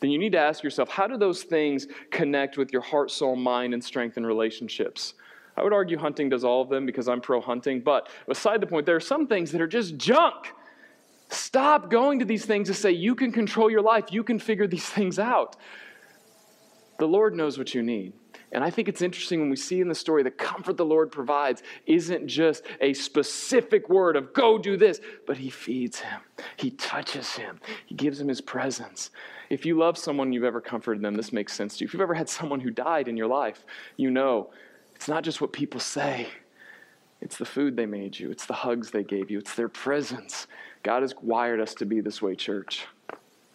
then 0.00 0.10
you 0.10 0.18
need 0.18 0.32
to 0.32 0.38
ask 0.38 0.62
yourself, 0.64 0.88
how 0.88 1.06
do 1.06 1.18
those 1.18 1.42
things 1.42 1.86
connect 2.10 2.56
with 2.56 2.72
your 2.72 2.80
heart, 2.80 3.10
soul, 3.10 3.36
mind, 3.36 3.74
and 3.74 3.84
strength 3.84 4.16
and 4.16 4.26
relationships? 4.26 5.14
I 5.56 5.62
would 5.62 5.74
argue 5.74 5.98
hunting 5.98 6.30
does 6.30 6.44
all 6.44 6.62
of 6.62 6.70
them 6.70 6.86
because 6.86 7.08
I'm 7.08 7.20
pro 7.20 7.40
hunting, 7.40 7.80
but 7.80 8.08
beside 8.26 8.62
the 8.62 8.66
point, 8.66 8.86
there 8.86 8.96
are 8.96 9.00
some 9.00 9.26
things 9.26 9.52
that 9.52 9.60
are 9.60 9.68
just 9.68 9.98
junk. 9.98 10.54
Stop 11.28 11.90
going 11.90 12.18
to 12.20 12.24
these 12.24 12.46
things 12.46 12.68
to 12.68 12.74
say 12.74 12.90
you 12.90 13.14
can 13.14 13.30
control 13.30 13.70
your 13.70 13.82
life, 13.82 14.06
you 14.10 14.24
can 14.24 14.38
figure 14.38 14.66
these 14.66 14.88
things 14.88 15.18
out. 15.18 15.56
The 16.98 17.06
Lord 17.06 17.34
knows 17.34 17.58
what 17.58 17.74
you 17.74 17.82
need. 17.82 18.14
And 18.52 18.64
I 18.64 18.70
think 18.70 18.88
it's 18.88 19.02
interesting 19.02 19.40
when 19.40 19.50
we 19.50 19.56
see 19.56 19.80
in 19.80 19.88
the 19.88 19.94
story 19.94 20.22
the 20.22 20.30
comfort 20.30 20.76
the 20.76 20.84
Lord 20.84 21.12
provides 21.12 21.62
isn't 21.86 22.26
just 22.26 22.64
a 22.80 22.92
specific 22.92 23.88
word 23.88 24.16
of 24.16 24.32
go 24.32 24.58
do 24.58 24.76
this, 24.76 25.00
but 25.26 25.36
He 25.36 25.50
feeds 25.50 26.00
him, 26.00 26.20
He 26.56 26.70
touches 26.72 27.32
him, 27.32 27.60
He 27.86 27.94
gives 27.94 28.20
him 28.20 28.28
His 28.28 28.40
presence. 28.40 29.10
If 29.50 29.66
you 29.66 29.78
love 29.78 29.98
someone, 29.98 30.32
you've 30.32 30.44
ever 30.44 30.60
comforted 30.60 31.02
them, 31.02 31.14
this 31.14 31.32
makes 31.32 31.52
sense 31.52 31.76
to 31.76 31.84
you. 31.84 31.86
If 31.86 31.94
you've 31.94 32.02
ever 32.02 32.14
had 32.14 32.28
someone 32.28 32.60
who 32.60 32.70
died 32.70 33.08
in 33.08 33.16
your 33.16 33.26
life, 33.28 33.64
you 33.96 34.10
know 34.10 34.50
it's 34.94 35.08
not 35.08 35.24
just 35.24 35.40
what 35.40 35.52
people 35.52 35.80
say, 35.80 36.28
it's 37.20 37.36
the 37.36 37.44
food 37.44 37.76
they 37.76 37.86
made 37.86 38.18
you, 38.18 38.30
it's 38.30 38.46
the 38.46 38.54
hugs 38.54 38.90
they 38.90 39.04
gave 39.04 39.30
you, 39.30 39.38
it's 39.38 39.54
their 39.54 39.68
presence. 39.68 40.46
God 40.82 41.02
has 41.02 41.14
wired 41.22 41.60
us 41.60 41.74
to 41.74 41.84
be 41.84 42.00
this 42.00 42.20
way, 42.20 42.34
church. 42.34 42.86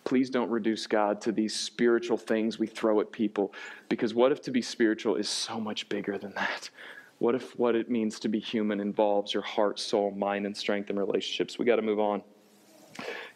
Please 0.05 0.29
don't 0.29 0.49
reduce 0.49 0.87
God 0.87 1.19
to 1.21 1.31
these 1.31 1.55
spiritual 1.55 2.15
things 2.15 2.57
we 2.57 2.67
throw 2.67 3.01
at 3.01 3.11
people, 3.11 3.53
because 3.89 4.13
what 4.13 4.31
if 4.31 4.41
to 4.43 4.51
be 4.51 4.61
spiritual 4.61 5.15
is 5.15 5.27
so 5.27 5.59
much 5.59 5.89
bigger 5.89 6.17
than 6.17 6.31
that? 6.35 6.69
What 7.17 7.33
if 7.33 7.57
what 7.57 7.75
it 7.75 7.89
means 7.89 8.19
to 8.19 8.29
be 8.29 8.39
human 8.39 8.79
involves 8.79 9.33
your 9.33 9.43
heart, 9.43 9.79
soul, 9.79 10.11
mind, 10.11 10.45
and 10.45 10.55
strength 10.55 10.89
and 10.89 10.99
relationships? 10.99 11.57
We 11.57 11.65
got 11.65 11.77
to 11.77 11.81
move 11.81 11.99
on. 11.99 12.21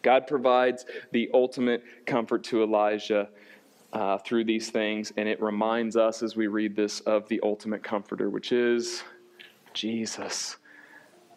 God 0.02 0.26
provides 0.26 0.86
the 1.12 1.28
ultimate 1.34 1.82
comfort 2.06 2.44
to 2.44 2.62
Elijah 2.62 3.28
uh, 3.92 4.18
through 4.18 4.44
these 4.44 4.70
things, 4.70 5.12
and 5.16 5.28
it 5.28 5.42
reminds 5.42 5.96
us 5.96 6.22
as 6.22 6.36
we 6.36 6.46
read 6.46 6.76
this 6.76 7.00
of 7.00 7.28
the 7.28 7.40
ultimate 7.42 7.82
comforter, 7.82 8.30
which 8.30 8.52
is 8.52 9.02
Jesus 9.74 10.56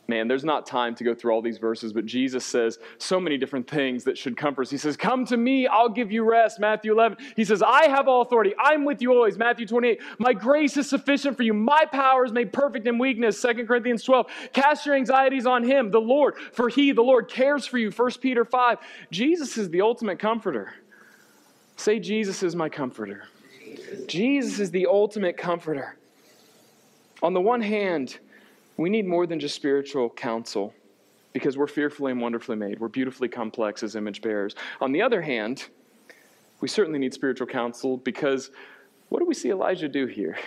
man, 0.07 0.27
there's 0.27 0.43
not 0.43 0.65
time 0.65 0.95
to 0.95 1.03
go 1.03 1.15
through 1.15 1.33
all 1.33 1.41
these 1.41 1.57
verses, 1.57 1.93
but 1.93 2.05
Jesus 2.05 2.45
says 2.45 2.77
so 2.97 3.19
many 3.19 3.37
different 3.37 3.69
things 3.69 4.03
that 4.03 4.17
should 4.17 4.35
comfort 4.35 4.63
us. 4.63 4.69
He 4.69 4.77
says, 4.77 4.97
Come 4.97 5.25
to 5.27 5.37
me, 5.37 5.67
I'll 5.67 5.89
give 5.89 6.11
you 6.11 6.29
rest. 6.29 6.59
Matthew 6.59 6.91
11. 6.91 7.17
He 7.35 7.45
says, 7.45 7.61
I 7.61 7.87
have 7.87 8.07
all 8.07 8.21
authority. 8.21 8.53
I'm 8.59 8.83
with 8.83 9.01
you 9.01 9.13
always. 9.13 9.37
Matthew 9.37 9.65
28. 9.65 10.01
My 10.19 10.33
grace 10.33 10.75
is 10.77 10.89
sufficient 10.89 11.37
for 11.37 11.43
you. 11.43 11.53
My 11.53 11.85
power 11.85 12.25
is 12.25 12.31
made 12.31 12.51
perfect 12.51 12.87
in 12.87 12.97
weakness. 12.97 13.41
2 13.41 13.65
Corinthians 13.65 14.03
12. 14.03 14.27
Cast 14.51 14.85
your 14.85 14.95
anxieties 14.95 15.45
on 15.45 15.63
him, 15.63 15.91
the 15.91 16.01
Lord, 16.01 16.35
for 16.37 16.69
he, 16.69 16.91
the 16.91 17.01
Lord, 17.01 17.29
cares 17.29 17.65
for 17.65 17.77
you. 17.77 17.89
1 17.89 18.11
Peter 18.21 18.43
5. 18.43 18.77
Jesus 19.11 19.57
is 19.57 19.69
the 19.69 19.81
ultimate 19.81 20.19
comforter. 20.19 20.73
Say, 21.77 21.99
Jesus 21.99 22.43
is 22.43 22.55
my 22.55 22.69
comforter. 22.69 23.23
Jesus 24.07 24.59
is 24.59 24.71
the 24.71 24.87
ultimate 24.87 25.37
comforter. 25.37 25.97
On 27.21 27.33
the 27.33 27.41
one 27.41 27.61
hand, 27.61 28.19
we 28.77 28.89
need 28.89 29.05
more 29.05 29.27
than 29.27 29.39
just 29.39 29.55
spiritual 29.55 30.09
counsel 30.09 30.73
because 31.33 31.57
we're 31.57 31.67
fearfully 31.67 32.11
and 32.11 32.21
wonderfully 32.21 32.55
made. 32.55 32.79
We're 32.79 32.87
beautifully 32.87 33.27
complex 33.27 33.83
as 33.83 33.95
image 33.95 34.21
bearers. 34.21 34.55
On 34.81 34.91
the 34.91 35.01
other 35.01 35.21
hand, 35.21 35.65
we 36.61 36.67
certainly 36.67 36.99
need 36.99 37.13
spiritual 37.13 37.47
counsel 37.47 37.97
because 37.97 38.51
what 39.09 39.19
do 39.19 39.25
we 39.25 39.33
see 39.33 39.49
Elijah 39.49 39.87
do 39.87 40.05
here? 40.05 40.37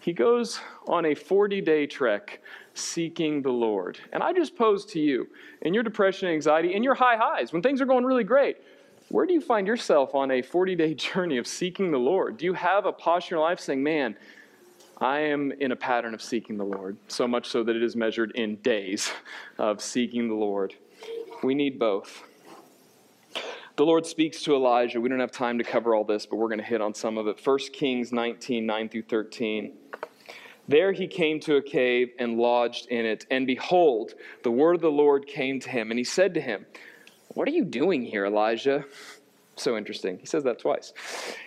He 0.00 0.12
goes 0.12 0.60
on 0.86 1.06
a 1.06 1.14
40 1.14 1.60
day 1.60 1.86
trek 1.86 2.40
seeking 2.74 3.42
the 3.42 3.50
Lord. 3.50 3.98
And 4.12 4.22
I 4.22 4.32
just 4.32 4.56
pose 4.56 4.84
to 4.86 5.00
you, 5.00 5.28
in 5.62 5.74
your 5.74 5.82
depression 5.82 6.28
anxiety, 6.28 6.74
in 6.74 6.82
your 6.82 6.94
high 6.94 7.16
highs, 7.16 7.52
when 7.52 7.62
things 7.62 7.80
are 7.80 7.86
going 7.86 8.04
really 8.04 8.24
great, 8.24 8.56
where 9.10 9.26
do 9.26 9.32
you 9.32 9.40
find 9.40 9.66
yourself 9.66 10.14
on 10.14 10.30
a 10.30 10.42
40 10.42 10.76
day 10.76 10.94
journey 11.12 11.38
of 11.38 11.46
seeking 11.46 11.90
the 11.90 11.98
Lord? 11.98 12.36
Do 12.36 12.44
you 12.44 12.54
have 12.54 12.86
a 12.86 12.92
posture 12.92 13.34
in 13.34 13.38
your 13.38 13.48
life 13.48 13.60
saying, 13.60 13.82
man, 13.82 14.16
I 15.00 15.20
am 15.20 15.52
in 15.52 15.70
a 15.70 15.76
pattern 15.76 16.12
of 16.12 16.20
seeking 16.20 16.56
the 16.56 16.64
Lord, 16.64 16.96
so 17.06 17.28
much 17.28 17.48
so 17.48 17.62
that 17.62 17.76
it 17.76 17.82
is 17.82 17.94
measured 17.94 18.32
in 18.32 18.56
days 18.56 19.12
of 19.56 19.80
seeking 19.80 20.28
the 20.28 20.34
Lord. 20.34 20.74
We 21.42 21.54
need 21.54 21.78
both. 21.78 22.24
The 23.76 23.84
Lord 23.84 24.06
speaks 24.06 24.42
to 24.42 24.56
Elijah. 24.56 25.00
We 25.00 25.08
don't 25.08 25.20
have 25.20 25.30
time 25.30 25.58
to 25.58 25.64
cover 25.64 25.94
all 25.94 26.02
this, 26.02 26.26
but 26.26 26.34
we're 26.34 26.48
going 26.48 26.58
to 26.58 26.64
hit 26.64 26.80
on 26.80 26.94
some 26.94 27.16
of 27.16 27.28
it. 27.28 27.40
1 27.44 27.58
Kings 27.72 28.10
19 28.10 28.66
9 28.66 28.88
through 28.88 29.02
13. 29.02 29.72
There 30.66 30.92
he 30.92 31.06
came 31.06 31.38
to 31.40 31.56
a 31.56 31.62
cave 31.62 32.10
and 32.18 32.36
lodged 32.36 32.86
in 32.88 33.06
it. 33.06 33.24
And 33.30 33.46
behold, 33.46 34.14
the 34.42 34.50
word 34.50 34.74
of 34.74 34.80
the 34.80 34.90
Lord 34.90 35.28
came 35.28 35.60
to 35.60 35.70
him. 35.70 35.92
And 35.92 35.98
he 35.98 36.04
said 36.04 36.34
to 36.34 36.40
him, 36.40 36.66
What 37.28 37.46
are 37.46 37.52
you 37.52 37.64
doing 37.64 38.02
here, 38.02 38.26
Elijah? 38.26 38.84
So 39.54 39.76
interesting. 39.76 40.18
He 40.18 40.26
says 40.26 40.42
that 40.42 40.58
twice. 40.58 40.92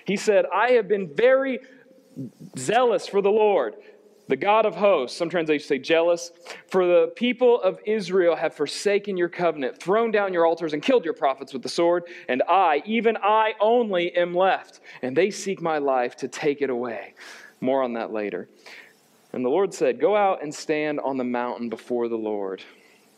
He 0.05 0.15
said, 0.15 0.45
I 0.53 0.71
have 0.71 0.87
been 0.87 1.13
very 1.13 1.59
zealous 2.57 3.07
for 3.07 3.21
the 3.21 3.31
Lord, 3.31 3.75
the 4.27 4.35
God 4.37 4.65
of 4.65 4.75
hosts. 4.75 5.17
Some 5.17 5.29
translations 5.29 5.67
say 5.67 5.77
jealous. 5.77 6.31
For 6.67 6.85
the 6.85 7.11
people 7.15 7.61
of 7.61 7.79
Israel 7.85 8.35
have 8.35 8.53
forsaken 8.53 9.17
your 9.17 9.29
covenant, 9.29 9.79
thrown 9.79 10.11
down 10.11 10.33
your 10.33 10.45
altars, 10.45 10.73
and 10.73 10.81
killed 10.81 11.05
your 11.05 11.13
prophets 11.13 11.53
with 11.53 11.63
the 11.63 11.69
sword. 11.69 12.03
And 12.29 12.41
I, 12.47 12.81
even 12.85 13.17
I 13.17 13.53
only, 13.59 14.15
am 14.15 14.33
left. 14.33 14.79
And 15.01 15.15
they 15.15 15.31
seek 15.31 15.61
my 15.61 15.77
life 15.79 16.15
to 16.17 16.27
take 16.27 16.61
it 16.61 16.69
away. 16.69 17.13
More 17.59 17.83
on 17.83 17.93
that 17.93 18.11
later. 18.11 18.47
And 19.33 19.45
the 19.45 19.49
Lord 19.49 19.73
said, 19.73 19.99
Go 19.99 20.15
out 20.15 20.43
and 20.43 20.53
stand 20.53 20.99
on 20.99 21.17
the 21.17 21.23
mountain 21.23 21.69
before 21.69 22.07
the 22.07 22.17
Lord. 22.17 22.63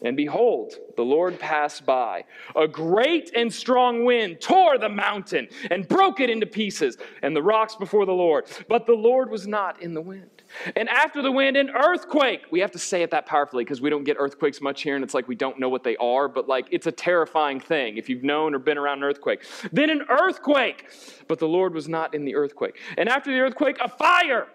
And 0.04 0.18
behold, 0.18 0.74
the 0.96 1.04
Lord 1.04 1.40
passed 1.40 1.86
by. 1.86 2.26
A 2.56 2.68
great 2.68 3.32
and 3.36 3.52
strong 3.52 4.04
wind 4.04 4.42
tore 4.42 4.78
the 4.78 4.90
mountain 4.90 5.48
and 5.72 5.88
broke 5.88 6.20
it 6.20 6.30
into 6.30 6.46
pieces, 6.46 6.98
and 7.22 7.36
the 7.36 7.42
rocks 7.42 7.76
before 7.76 8.06
the 8.06 8.14
Lord. 8.14 8.46
But 8.68 8.86
the 8.86 8.94
Lord 8.94 9.30
was 9.30 9.48
not 9.48 9.82
in 9.82 9.94
the 9.94 10.02
wind. 10.02 10.30
And 10.76 10.88
after 10.90 11.22
the 11.22 11.32
wind, 11.32 11.58
an 11.58 11.70
earthquake. 11.72 12.42
We 12.52 12.60
have 12.60 12.72
to 12.72 12.80
say 12.80 13.02
it 13.02 13.12
that 13.12 13.26
powerfully 13.26 13.64
because 13.64 13.82
we 13.82 13.90
don't 13.90 14.04
get 14.04 14.18
earthquakes 14.20 14.62
much 14.62 14.82
here, 14.82 14.96
and 14.96 15.04
it's 15.04 15.14
like 15.14 15.28
we 15.28 15.36
don't 15.36 15.60
know 15.60 15.70
what 15.70 15.84
they 15.84 15.96
are, 15.98 16.28
but 16.28 16.48
like 16.48 16.68
it's 16.72 16.88
a 16.88 16.92
terrifying 16.92 17.60
thing 17.60 17.98
if 17.98 18.10
you've 18.10 18.24
known 18.24 18.54
or 18.54 18.60
been 18.60 18.78
around 18.78 19.00
an 19.00 19.06
earthquake. 19.06 19.44
Then 19.72 19.90
an 19.90 20.04
earthquake. 20.10 20.86
But 21.28 21.40
the 21.40 21.48
Lord 21.48 21.74
was 21.74 21.88
not 21.88 22.14
in 22.14 22.26
the 22.26 22.36
earthquake. 22.36 22.78
And 22.98 23.10
after 23.10 23.32
the 23.32 23.40
earthquake, 23.40 23.78
a 23.82 23.90
fire. 23.90 24.48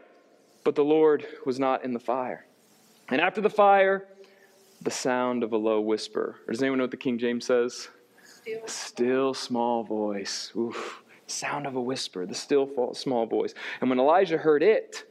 But 0.64 0.74
the 0.74 0.84
Lord 0.84 1.26
was 1.46 1.58
not 1.58 1.84
in 1.84 1.94
the 1.94 2.00
fire. 2.00 2.46
And 3.08 3.20
after 3.20 3.40
the 3.40 3.50
fire, 3.50 4.06
the 4.82 4.90
sound 4.90 5.42
of 5.42 5.52
a 5.52 5.56
low 5.56 5.80
whisper. 5.80 6.36
Or 6.46 6.52
does 6.52 6.62
anyone 6.62 6.78
know 6.78 6.84
what 6.84 6.90
the 6.90 6.96
King 6.96 7.18
James 7.18 7.46
says? 7.46 7.88
Still, 8.24 8.66
still 8.66 9.34
small 9.34 9.82
voice. 9.82 10.52
Oof. 10.56 11.02
Sound 11.26 11.66
of 11.66 11.76
a 11.76 11.80
whisper, 11.80 12.24
the 12.24 12.34
still 12.34 12.94
small 12.94 13.26
voice. 13.26 13.52
And 13.80 13.90
when 13.90 13.98
Elijah 13.98 14.38
heard 14.38 14.62
it, 14.62 15.04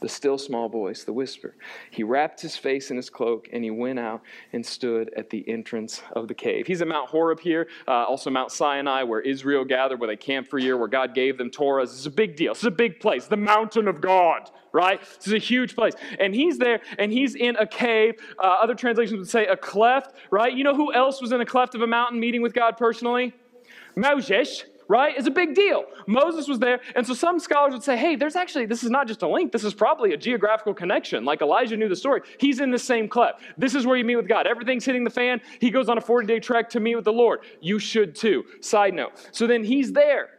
the 0.00 0.08
still 0.08 0.38
small 0.38 0.68
voice, 0.68 1.04
the 1.04 1.12
whisper. 1.12 1.54
He 1.90 2.02
wrapped 2.02 2.40
his 2.40 2.56
face 2.56 2.90
in 2.90 2.96
his 2.96 3.10
cloak 3.10 3.48
and 3.52 3.64
he 3.64 3.70
went 3.70 3.98
out 3.98 4.22
and 4.52 4.64
stood 4.64 5.12
at 5.16 5.30
the 5.30 5.48
entrance 5.48 6.02
of 6.12 6.28
the 6.28 6.34
cave. 6.34 6.66
He's 6.66 6.80
at 6.80 6.88
Mount 6.88 7.08
Horeb 7.08 7.40
here, 7.40 7.68
uh, 7.86 8.04
also 8.04 8.30
Mount 8.30 8.52
Sinai, 8.52 9.02
where 9.02 9.20
Israel 9.20 9.64
gathered, 9.64 9.98
where 10.00 10.06
they 10.06 10.16
camped 10.16 10.50
for 10.50 10.58
a 10.58 10.62
year, 10.62 10.76
where 10.76 10.88
God 10.88 11.14
gave 11.14 11.36
them 11.38 11.50
Torah. 11.50 11.84
This 11.84 11.98
is 11.98 12.06
a 12.06 12.10
big 12.10 12.36
deal. 12.36 12.52
This 12.52 12.62
is 12.62 12.66
a 12.66 12.70
big 12.70 13.00
place, 13.00 13.26
the 13.26 13.36
mountain 13.36 13.88
of 13.88 14.00
God, 14.00 14.50
right? 14.72 15.00
This 15.00 15.26
is 15.26 15.32
a 15.32 15.38
huge 15.38 15.74
place. 15.74 15.94
And 16.20 16.34
he's 16.34 16.58
there 16.58 16.80
and 16.98 17.12
he's 17.12 17.34
in 17.34 17.56
a 17.56 17.66
cave. 17.66 18.14
Uh, 18.38 18.58
other 18.62 18.74
translations 18.74 19.18
would 19.18 19.28
say 19.28 19.46
a 19.46 19.56
cleft, 19.56 20.14
right? 20.30 20.52
You 20.52 20.64
know 20.64 20.74
who 20.74 20.92
else 20.92 21.20
was 21.20 21.32
in 21.32 21.40
a 21.40 21.46
cleft 21.46 21.74
of 21.74 21.82
a 21.82 21.86
mountain 21.86 22.20
meeting 22.20 22.42
with 22.42 22.54
God 22.54 22.76
personally? 22.76 23.34
Moses 23.96 24.64
right? 24.88 25.14
It's 25.16 25.28
a 25.28 25.30
big 25.30 25.54
deal. 25.54 25.84
Moses 26.06 26.48
was 26.48 26.58
there. 26.58 26.80
And 26.96 27.06
so 27.06 27.14
some 27.14 27.38
scholars 27.38 27.72
would 27.72 27.82
say, 27.82 27.96
hey, 27.96 28.16
there's 28.16 28.36
actually, 28.36 28.66
this 28.66 28.82
is 28.82 28.90
not 28.90 29.06
just 29.06 29.22
a 29.22 29.28
link, 29.28 29.52
this 29.52 29.64
is 29.64 29.74
probably 29.74 30.14
a 30.14 30.16
geographical 30.16 30.74
connection. 30.74 31.24
Like 31.24 31.42
Elijah 31.42 31.76
knew 31.76 31.88
the 31.88 31.96
story. 31.96 32.22
He's 32.38 32.60
in 32.60 32.70
the 32.70 32.78
same 32.78 33.08
cleft. 33.08 33.42
This 33.56 33.74
is 33.74 33.86
where 33.86 33.96
you 33.96 34.04
meet 34.04 34.16
with 34.16 34.28
God. 34.28 34.46
Everything's 34.46 34.84
hitting 34.84 35.04
the 35.04 35.10
fan. 35.10 35.40
He 35.60 35.70
goes 35.70 35.88
on 35.88 35.98
a 35.98 36.00
40 36.00 36.26
day 36.26 36.40
trek 36.40 36.70
to 36.70 36.80
meet 36.80 36.96
with 36.96 37.04
the 37.04 37.12
Lord. 37.12 37.40
You 37.60 37.78
should 37.78 38.14
too. 38.14 38.44
Side 38.60 38.94
note. 38.94 39.12
So 39.32 39.46
then 39.46 39.62
he's 39.62 39.92
there. 39.92 40.30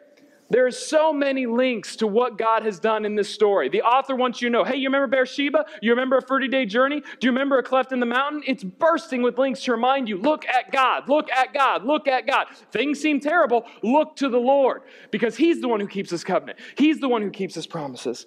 There 0.52 0.66
are 0.66 0.72
so 0.72 1.14
many 1.14 1.46
links 1.46 1.96
to 1.98 2.08
what 2.08 2.38
God 2.38 2.64
has 2.64 2.80
done 2.80 3.06
in 3.06 3.16
this 3.16 3.30
story. 3.30 3.70
The 3.70 3.84
author 3.84 4.16
wants 4.16 4.42
you 4.42 4.50
to 4.50 4.54
know 4.54 4.64
hey, 4.64 4.78
you 4.78 4.88
remember 4.88 5.08
Beersheba? 5.08 5.66
You 5.82 5.92
remember 5.92 6.18
a 6.18 6.22
30 6.22 6.48
day 6.48 6.66
journey? 6.66 7.02
Do 7.02 7.28
you 7.28 7.32
remember 7.32 7.60
a 7.60 7.64
cleft 7.64 7.92
in 7.92 8.00
the 8.00 8.08
mountain? 8.08 8.42
It's 8.48 8.64
bursting 8.64 9.22
with 9.22 9.38
links 9.38 9.62
to 9.64 9.72
remind 9.72 10.10
you 10.10 10.18
look 10.18 10.48
at 10.48 10.72
God, 10.72 11.08
look 11.08 11.30
at 11.32 11.54
God, 11.54 11.86
look 11.86 12.08
at 12.08 12.26
God. 12.26 12.48
Things 12.72 13.00
seem 13.00 13.20
terrible. 13.20 13.66
Look 13.84 14.16
to 14.18 14.30
the 14.30 14.40
Lord 14.40 14.82
because 15.12 15.38
He's 15.38 15.62
the 15.62 15.68
one 15.68 15.80
who 15.80 15.88
keeps 15.88 16.10
His 16.10 16.24
covenant, 16.24 16.58
He's 16.76 17.00
the 17.00 17.10
one 17.10 17.22
who 17.22 17.30
keeps 17.30 17.54
His 17.54 17.68
promises. 17.68 18.26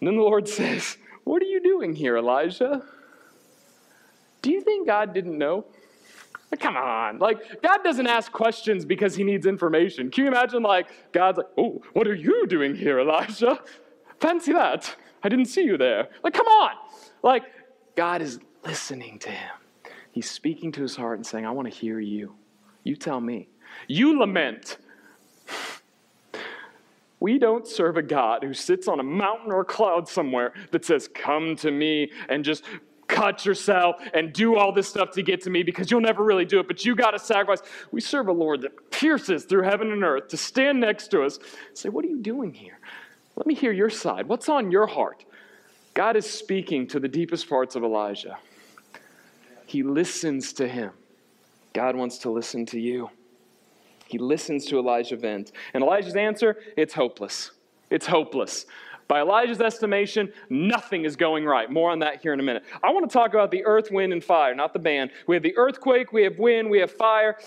And 0.00 0.08
then 0.08 0.16
the 0.16 0.22
Lord 0.22 0.48
says, 0.48 0.96
What 1.24 1.42
are 1.42 1.46
you 1.46 1.62
doing 1.62 1.94
here, 1.94 2.16
Elijah? 2.16 2.82
Do 4.40 4.50
you 4.50 4.62
think 4.62 4.86
God 4.86 5.12
didn't 5.12 5.36
know? 5.36 5.66
Come 6.60 6.76
on. 6.76 7.18
Like, 7.18 7.62
God 7.62 7.78
doesn't 7.82 8.06
ask 8.06 8.30
questions 8.32 8.84
because 8.84 9.14
he 9.14 9.24
needs 9.24 9.46
information. 9.46 10.10
Can 10.10 10.24
you 10.24 10.30
imagine, 10.30 10.62
like, 10.62 10.88
God's 11.12 11.38
like, 11.38 11.46
oh, 11.58 11.82
what 11.92 12.06
are 12.06 12.14
you 12.14 12.46
doing 12.46 12.74
here, 12.74 13.00
Elijah? 13.00 13.58
Fancy 14.20 14.52
that. 14.52 14.94
I 15.22 15.28
didn't 15.28 15.46
see 15.46 15.62
you 15.62 15.76
there. 15.76 16.08
Like, 16.22 16.34
come 16.34 16.46
on. 16.46 16.72
Like, 17.22 17.44
God 17.96 18.22
is 18.22 18.40
listening 18.64 19.18
to 19.20 19.30
him. 19.30 19.52
He's 20.12 20.30
speaking 20.30 20.70
to 20.72 20.82
his 20.82 20.96
heart 20.96 21.18
and 21.18 21.26
saying, 21.26 21.46
I 21.46 21.50
want 21.50 21.70
to 21.70 21.74
hear 21.74 21.98
you. 21.98 22.34
You 22.82 22.96
tell 22.96 23.20
me. 23.20 23.48
You 23.88 24.18
lament. 24.18 24.78
We 27.20 27.38
don't 27.38 27.66
serve 27.66 27.96
a 27.96 28.02
God 28.02 28.44
who 28.44 28.52
sits 28.52 28.86
on 28.86 29.00
a 29.00 29.02
mountain 29.02 29.50
or 29.50 29.60
a 29.60 29.64
cloud 29.64 30.08
somewhere 30.08 30.52
that 30.72 30.84
says, 30.84 31.08
Come 31.08 31.56
to 31.56 31.70
me 31.70 32.10
and 32.28 32.44
just 32.44 32.64
cut 33.08 33.44
yourself 33.44 33.96
and 34.12 34.32
do 34.32 34.56
all 34.56 34.72
this 34.72 34.88
stuff 34.88 35.10
to 35.12 35.22
get 35.22 35.42
to 35.42 35.50
me 35.50 35.62
because 35.62 35.90
you'll 35.90 36.00
never 36.00 36.24
really 36.24 36.44
do 36.44 36.60
it, 36.60 36.66
but 36.66 36.84
you 36.84 36.94
got 36.94 37.12
to 37.12 37.18
sacrifice. 37.18 37.66
We 37.92 38.00
serve 38.00 38.28
a 38.28 38.32
Lord 38.32 38.62
that 38.62 38.90
pierces 38.90 39.44
through 39.44 39.62
heaven 39.62 39.92
and 39.92 40.02
earth 40.04 40.28
to 40.28 40.36
stand 40.36 40.80
next 40.80 41.08
to 41.08 41.22
us 41.22 41.38
say, 41.74 41.88
What 41.88 42.04
are 42.04 42.08
you 42.08 42.20
doing 42.20 42.52
here? 42.52 42.78
Let 43.36 43.46
me 43.46 43.54
hear 43.54 43.72
your 43.72 43.90
side. 43.90 44.28
What's 44.28 44.48
on 44.48 44.70
your 44.70 44.86
heart? 44.86 45.24
God 45.94 46.16
is 46.16 46.28
speaking 46.28 46.86
to 46.88 47.00
the 47.00 47.08
deepest 47.08 47.48
parts 47.48 47.76
of 47.76 47.84
Elijah. 47.84 48.38
He 49.66 49.82
listens 49.82 50.52
to 50.54 50.68
him. 50.68 50.90
God 51.72 51.96
wants 51.96 52.18
to 52.18 52.30
listen 52.30 52.66
to 52.66 52.80
you. 52.80 53.10
He 54.06 54.18
listens 54.18 54.66
to 54.66 54.78
Elijah 54.78 55.16
vent. 55.16 55.52
And 55.72 55.82
Elijah's 55.82 56.16
answer, 56.16 56.58
it's 56.76 56.94
hopeless. 56.94 57.50
It's 57.90 58.06
hopeless. 58.06 58.66
By 59.06 59.20
Elijah's 59.20 59.60
estimation, 59.60 60.32
nothing 60.48 61.04
is 61.04 61.16
going 61.16 61.44
right. 61.44 61.70
More 61.70 61.90
on 61.90 61.98
that 62.00 62.22
here 62.22 62.32
in 62.32 62.40
a 62.40 62.42
minute. 62.42 62.64
I 62.82 62.90
want 62.90 63.08
to 63.08 63.12
talk 63.12 63.34
about 63.34 63.50
the 63.50 63.64
earth, 63.64 63.90
wind, 63.90 64.12
and 64.12 64.24
fire, 64.24 64.54
not 64.54 64.72
the 64.72 64.78
band. 64.78 65.10
We 65.26 65.36
have 65.36 65.42
the 65.42 65.56
earthquake, 65.56 66.12
we 66.12 66.22
have 66.24 66.38
wind, 66.38 66.70
we 66.70 66.78
have 66.78 66.90
fire. 66.90 67.38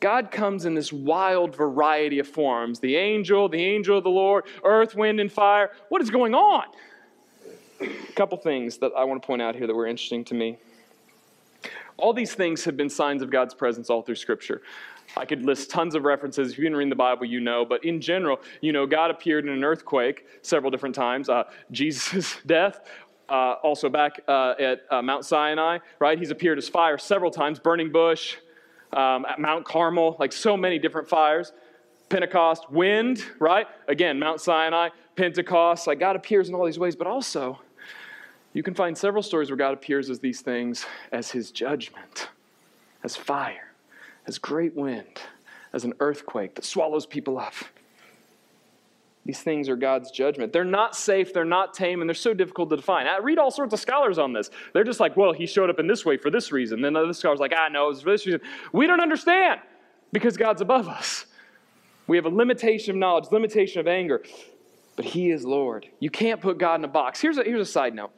God 0.00 0.30
comes 0.30 0.66
in 0.66 0.74
this 0.74 0.92
wild 0.92 1.56
variety 1.56 2.18
of 2.18 2.28
forms 2.28 2.80
the 2.80 2.96
angel, 2.96 3.48
the 3.48 3.64
angel 3.64 3.98
of 3.98 4.04
the 4.04 4.10
Lord, 4.10 4.44
earth, 4.62 4.94
wind, 4.94 5.20
and 5.20 5.32
fire. 5.32 5.70
What 5.88 6.02
is 6.02 6.10
going 6.10 6.34
on? 6.34 6.64
A 7.80 8.12
couple 8.14 8.36
things 8.38 8.78
that 8.78 8.92
I 8.96 9.04
want 9.04 9.22
to 9.22 9.26
point 9.26 9.40
out 9.40 9.54
here 9.54 9.66
that 9.66 9.74
were 9.74 9.86
interesting 9.86 10.24
to 10.26 10.34
me. 10.34 10.58
All 11.96 12.12
these 12.12 12.34
things 12.34 12.64
have 12.64 12.76
been 12.76 12.90
signs 12.90 13.22
of 13.22 13.30
God's 13.30 13.54
presence 13.54 13.88
all 13.88 14.02
through 14.02 14.16
Scripture. 14.16 14.60
I 15.16 15.24
could 15.24 15.44
list 15.44 15.70
tons 15.70 15.94
of 15.94 16.04
references. 16.04 16.52
If 16.52 16.58
you've 16.58 16.64
been 16.64 16.76
reading 16.76 16.90
the 16.90 16.96
Bible, 16.96 17.26
you 17.26 17.40
know. 17.40 17.64
But 17.64 17.84
in 17.84 18.00
general, 18.00 18.40
you 18.60 18.72
know, 18.72 18.86
God 18.86 19.10
appeared 19.10 19.46
in 19.46 19.52
an 19.52 19.64
earthquake 19.64 20.26
several 20.42 20.70
different 20.70 20.94
times. 20.94 21.28
Uh, 21.28 21.44
Jesus' 21.70 22.36
death, 22.46 22.80
uh, 23.28 23.54
also 23.62 23.88
back 23.88 24.20
uh, 24.28 24.54
at 24.58 24.84
uh, 24.90 25.02
Mount 25.02 25.24
Sinai, 25.24 25.78
right? 25.98 26.18
He's 26.18 26.30
appeared 26.30 26.58
as 26.58 26.68
fire 26.68 26.98
several 26.98 27.30
times. 27.30 27.58
Burning 27.58 27.90
bush, 27.90 28.36
um, 28.92 29.24
at 29.26 29.38
Mount 29.38 29.64
Carmel, 29.64 30.16
like 30.18 30.32
so 30.32 30.56
many 30.56 30.78
different 30.78 31.08
fires. 31.08 31.52
Pentecost, 32.08 32.70
wind, 32.70 33.24
right? 33.40 33.66
Again, 33.88 34.18
Mount 34.18 34.40
Sinai, 34.40 34.90
Pentecost. 35.16 35.86
Like 35.86 35.98
God 35.98 36.14
appears 36.14 36.48
in 36.48 36.54
all 36.54 36.64
these 36.64 36.78
ways, 36.78 36.94
but 36.94 37.06
also 37.06 37.58
you 38.52 38.62
can 38.62 38.74
find 38.74 38.96
several 38.96 39.22
stories 39.22 39.50
where 39.50 39.56
God 39.56 39.74
appears 39.74 40.08
as 40.08 40.20
these 40.20 40.40
things 40.40 40.86
as 41.12 41.30
his 41.30 41.50
judgment, 41.50 42.28
as 43.02 43.16
fire, 43.16 43.65
as 44.26 44.38
great 44.38 44.74
wind, 44.74 45.20
as 45.72 45.84
an 45.84 45.94
earthquake 46.00 46.54
that 46.54 46.64
swallows 46.64 47.06
people 47.06 47.38
up. 47.38 47.54
These 49.24 49.40
things 49.40 49.68
are 49.68 49.76
God's 49.76 50.10
judgment. 50.12 50.52
They're 50.52 50.64
not 50.64 50.94
safe, 50.94 51.32
they're 51.32 51.44
not 51.44 51.74
tame, 51.74 52.00
and 52.00 52.08
they're 52.08 52.14
so 52.14 52.32
difficult 52.32 52.70
to 52.70 52.76
define. 52.76 53.06
I 53.08 53.18
read 53.18 53.38
all 53.38 53.50
sorts 53.50 53.74
of 53.74 53.80
scholars 53.80 54.18
on 54.18 54.32
this. 54.32 54.50
They're 54.72 54.84
just 54.84 55.00
like, 55.00 55.16
well, 55.16 55.32
he 55.32 55.46
showed 55.46 55.68
up 55.68 55.80
in 55.80 55.88
this 55.88 56.04
way 56.04 56.16
for 56.16 56.30
this 56.30 56.52
reason. 56.52 56.80
Then 56.80 56.94
other 56.94 57.12
scholars 57.12 57.40
like, 57.40 57.52
ah, 57.56 57.68
no, 57.68 57.90
it's 57.90 58.02
for 58.02 58.10
this 58.10 58.24
reason. 58.24 58.40
We 58.72 58.86
don't 58.86 59.00
understand 59.00 59.60
because 60.12 60.36
God's 60.36 60.60
above 60.60 60.88
us. 60.88 61.26
We 62.06 62.16
have 62.16 62.26
a 62.26 62.30
limitation 62.30 62.92
of 62.92 62.96
knowledge, 62.98 63.32
limitation 63.32 63.80
of 63.80 63.88
anger 63.88 64.22
but 64.96 65.04
He 65.04 65.30
is 65.30 65.44
Lord. 65.44 65.86
You 66.00 66.10
can't 66.10 66.40
put 66.40 66.58
God 66.58 66.80
in 66.80 66.84
a 66.84 66.88
box. 66.88 67.20
Here's 67.20 67.36
a, 67.36 67.44
here's 67.44 67.60
a 67.60 67.70
side 67.70 67.94
note. 67.94 68.10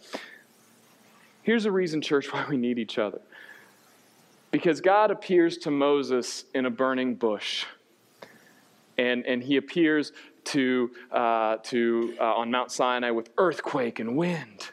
Here's 1.43 1.67
a 1.67 1.73
reason, 1.73 2.01
church, 2.01 2.33
why 2.33 2.47
we 2.49 2.57
need 2.57 2.79
each 2.79 2.99
other. 2.99 3.21
Because 4.51 4.81
God 4.81 5.11
appears 5.11 5.59
to 5.59 5.71
Moses 5.71 6.45
in 6.55 6.67
a 6.67 6.71
burning 6.71 7.15
bush, 7.15 7.67
and, 8.97 9.27
and 9.27 9.43
He 9.43 9.57
appears 9.57 10.13
to, 10.45 10.91
uh, 11.13 11.57
to 11.65 12.15
uh, 12.19 12.35
on 12.35 12.51
Mount 12.51 12.73
Sinai 12.73 13.11
with 13.11 13.31
earthquake 13.37 13.99
and 14.01 14.17
wind. 14.17 14.71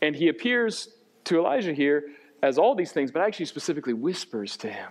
And 0.00 0.16
He 0.16 0.28
appears 0.28 0.88
to 1.24 1.38
Elijah 1.38 1.74
here 1.74 2.04
as 2.42 2.58
all 2.58 2.74
these 2.74 2.92
things, 2.92 3.10
but 3.10 3.22
actually 3.22 3.46
specifically 3.46 3.92
whispers 3.92 4.56
to 4.58 4.70
him. 4.70 4.90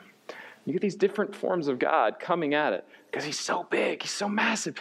You 0.66 0.74
get 0.74 0.82
these 0.82 0.96
different 0.96 1.36
forms 1.36 1.68
of 1.68 1.80
God 1.80 2.20
coming 2.20 2.54
at 2.54 2.74
it 2.74 2.86
because 3.10 3.26
he's 3.26 3.40
so 3.40 3.66
big, 3.70 4.04
he's 4.04 4.12
so 4.12 4.30
massive. 4.30 4.76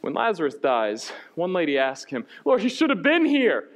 When 0.00 0.14
Lazarus 0.14 0.54
dies, 0.54 1.10
one 1.34 1.52
lady 1.52 1.78
asks 1.78 2.10
him, 2.10 2.24
Lord, 2.44 2.60
he 2.60 2.68
should 2.68 2.90
have 2.90 3.02
been 3.02 3.24
here. 3.24 3.68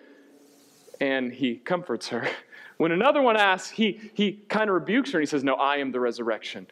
And 1.01 1.33
he 1.33 1.57
comforts 1.57 2.09
her. 2.09 2.29
When 2.81 2.93
another 2.93 3.21
one 3.21 3.37
asks, 3.37 3.69
he, 3.69 4.01
he 4.15 4.41
kind 4.49 4.71
of 4.71 4.75
rebukes 4.75 5.13
her 5.13 5.19
and 5.19 5.23
he 5.23 5.31
says, 5.31 5.45
No, 5.45 5.53
I 5.53 5.77
am 5.77 5.93
the 5.93 6.01
resurrection 6.01 6.67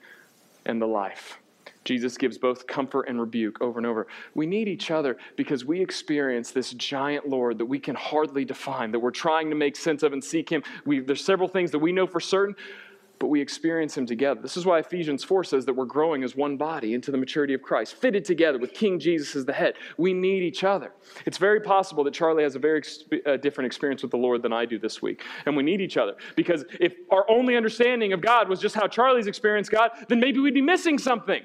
and 0.65 0.81
the 0.81 0.87
life. 0.87 1.37
Jesus 1.85 2.17
gives 2.17 2.39
both 2.39 2.67
comfort 2.67 3.09
and 3.11 3.21
rebuke 3.21 3.61
over 3.61 3.79
and 3.79 3.87
over. 3.87 4.07
We 4.35 4.47
need 4.47 4.69
each 4.69 4.91
other 4.91 5.19
because 5.37 5.67
we 5.67 5.83
experience 5.83 6.51
this 6.51 6.73
giant 6.73 7.29
Lord 7.29 7.59
that 7.59 7.67
we 7.67 7.79
can 7.79 7.95
hardly 7.95 8.47
define, 8.47 8.91
that 8.93 9.01
we're 9.01 9.11
trying 9.11 9.51
to 9.51 9.55
make 9.55 9.77
sense 9.77 10.03
of 10.03 10.15
and 10.15 10.25
seek 10.25 10.49
Him. 10.49 10.63
We, 10.87 11.01
there's 11.01 11.23
several 11.23 11.47
things 11.47 11.73
that 11.73 11.79
we 11.79 11.93
know 11.93 12.07
for 12.07 12.21
certain, 12.21 12.57
but 13.19 13.29
we 13.29 13.41
experience 13.41 13.97
him 13.97 14.07
together. 14.07 14.41
This 14.41 14.57
is 14.57 14.65
why 14.65 14.79
Ephesians 14.79 15.25
4 15.25 15.45
says 15.45 15.67
that 15.67 15.75
we're 15.75 15.85
growing 15.85 16.23
as 16.23 16.37
one 16.37 16.57
body 16.57 16.95
into 16.95 17.11
the 17.11 17.19
maturity 17.19 17.55
of 17.55 17.63
Christ, 17.63 17.95
fitted 17.95 18.25
together 18.25 18.59
with 18.59 18.73
King 18.73 18.99
Jesus 18.99 19.35
as 19.37 19.45
the 19.45 19.53
head. 19.53 19.75
We 19.97 20.13
need 20.13 20.43
each 20.43 20.65
other. 20.65 20.93
It's 21.27 21.39
very 21.39 21.61
possible 21.61 22.05
that 22.05 22.15
Charlie 22.15 22.43
has 22.43 22.55
a 22.55 22.59
very 22.59 22.83
uh, 23.27 23.37
different 23.37 23.67
experience 23.67 24.03
with 24.03 24.11
the 24.11 24.19
Lord 24.19 24.43
than 24.43 24.53
I 24.53 24.65
do 24.65 24.79
this 24.79 25.03
week, 25.03 25.23
and 25.47 25.57
we 25.57 25.63
need 25.63 25.81
each 25.81 25.97
other. 25.97 26.15
Because 26.37 26.65
if 26.81 26.95
our 27.11 27.29
only 27.31 27.57
understanding 27.57 28.13
of 28.13 28.21
God 28.21 28.49
was 28.49 28.61
just 28.61 28.75
how 28.75 28.87
Charlie's 28.87 29.27
experienced 29.27 29.71
God, 29.71 29.91
then 30.09 30.21
maybe 30.21 30.41
we'd 30.41 30.55
be 30.55 30.63
missing 30.63 30.99
something. 30.99 31.43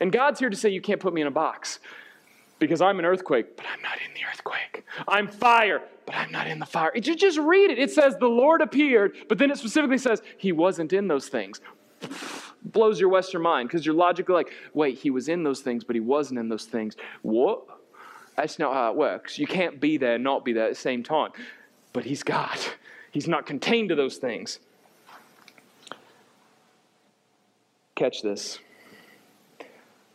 And 0.00 0.12
God's 0.12 0.40
here 0.40 0.50
to 0.50 0.56
say, 0.56 0.68
You 0.68 0.80
can't 0.80 1.00
put 1.00 1.14
me 1.14 1.20
in 1.20 1.26
a 1.26 1.32
box 1.32 1.80
because 2.58 2.80
I'm 2.80 2.98
an 2.98 3.04
earthquake, 3.04 3.56
but 3.56 3.66
I'm 3.66 3.82
not 3.82 3.96
in 4.06 4.14
the 4.14 4.20
earthquake. 4.30 4.84
I'm 5.08 5.28
fire, 5.28 5.82
but 6.06 6.14
I'm 6.14 6.32
not 6.32 6.46
in 6.46 6.58
the 6.58 6.66
fire. 6.66 6.92
You 6.94 7.14
just 7.14 7.38
read 7.38 7.70
it. 7.70 7.78
It 7.78 7.90
says 7.90 8.16
the 8.18 8.28
Lord 8.28 8.62
appeared, 8.62 9.16
but 9.28 9.38
then 9.38 9.50
it 9.50 9.58
specifically 9.58 9.98
says 9.98 10.22
he 10.38 10.52
wasn't 10.52 10.92
in 10.92 11.08
those 11.08 11.28
things. 11.28 11.60
Blows 12.62 12.98
your 12.98 13.10
Western 13.10 13.42
mind 13.42 13.68
because 13.68 13.86
you're 13.86 13.94
logically 13.94 14.34
like, 14.34 14.50
wait, 14.74 14.98
he 14.98 15.10
was 15.10 15.28
in 15.28 15.44
those 15.44 15.60
things, 15.60 15.84
but 15.84 15.94
he 15.94 16.00
wasn't 16.00 16.40
in 16.40 16.48
those 16.48 16.64
things. 16.64 16.96
What? 17.22 17.62
That's 18.36 18.58
not 18.58 18.74
how 18.74 18.90
it 18.90 18.96
works. 18.96 19.38
You 19.38 19.46
can't 19.46 19.80
be 19.80 19.96
there 19.98 20.16
and 20.16 20.24
not 20.24 20.44
be 20.44 20.52
there 20.52 20.64
at 20.64 20.70
the 20.70 20.74
same 20.74 21.02
time. 21.02 21.30
But 21.92 22.04
he's 22.04 22.22
God, 22.22 22.58
he's 23.10 23.28
not 23.28 23.46
contained 23.46 23.90
to 23.90 23.94
those 23.94 24.16
things. 24.16 24.58
Catch 27.94 28.22
this. 28.22 28.58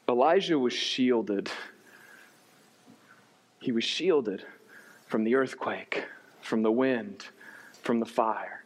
Elijah 0.07 0.59
was 0.59 0.73
shielded 0.73 1.49
he 3.61 3.71
was 3.71 3.83
shielded 3.83 4.43
from 5.07 5.23
the 5.23 5.35
earthquake, 5.35 6.05
from 6.41 6.63
the 6.63 6.71
wind, 6.71 7.25
from 7.83 7.99
the 7.99 8.05
fire. 8.05 8.57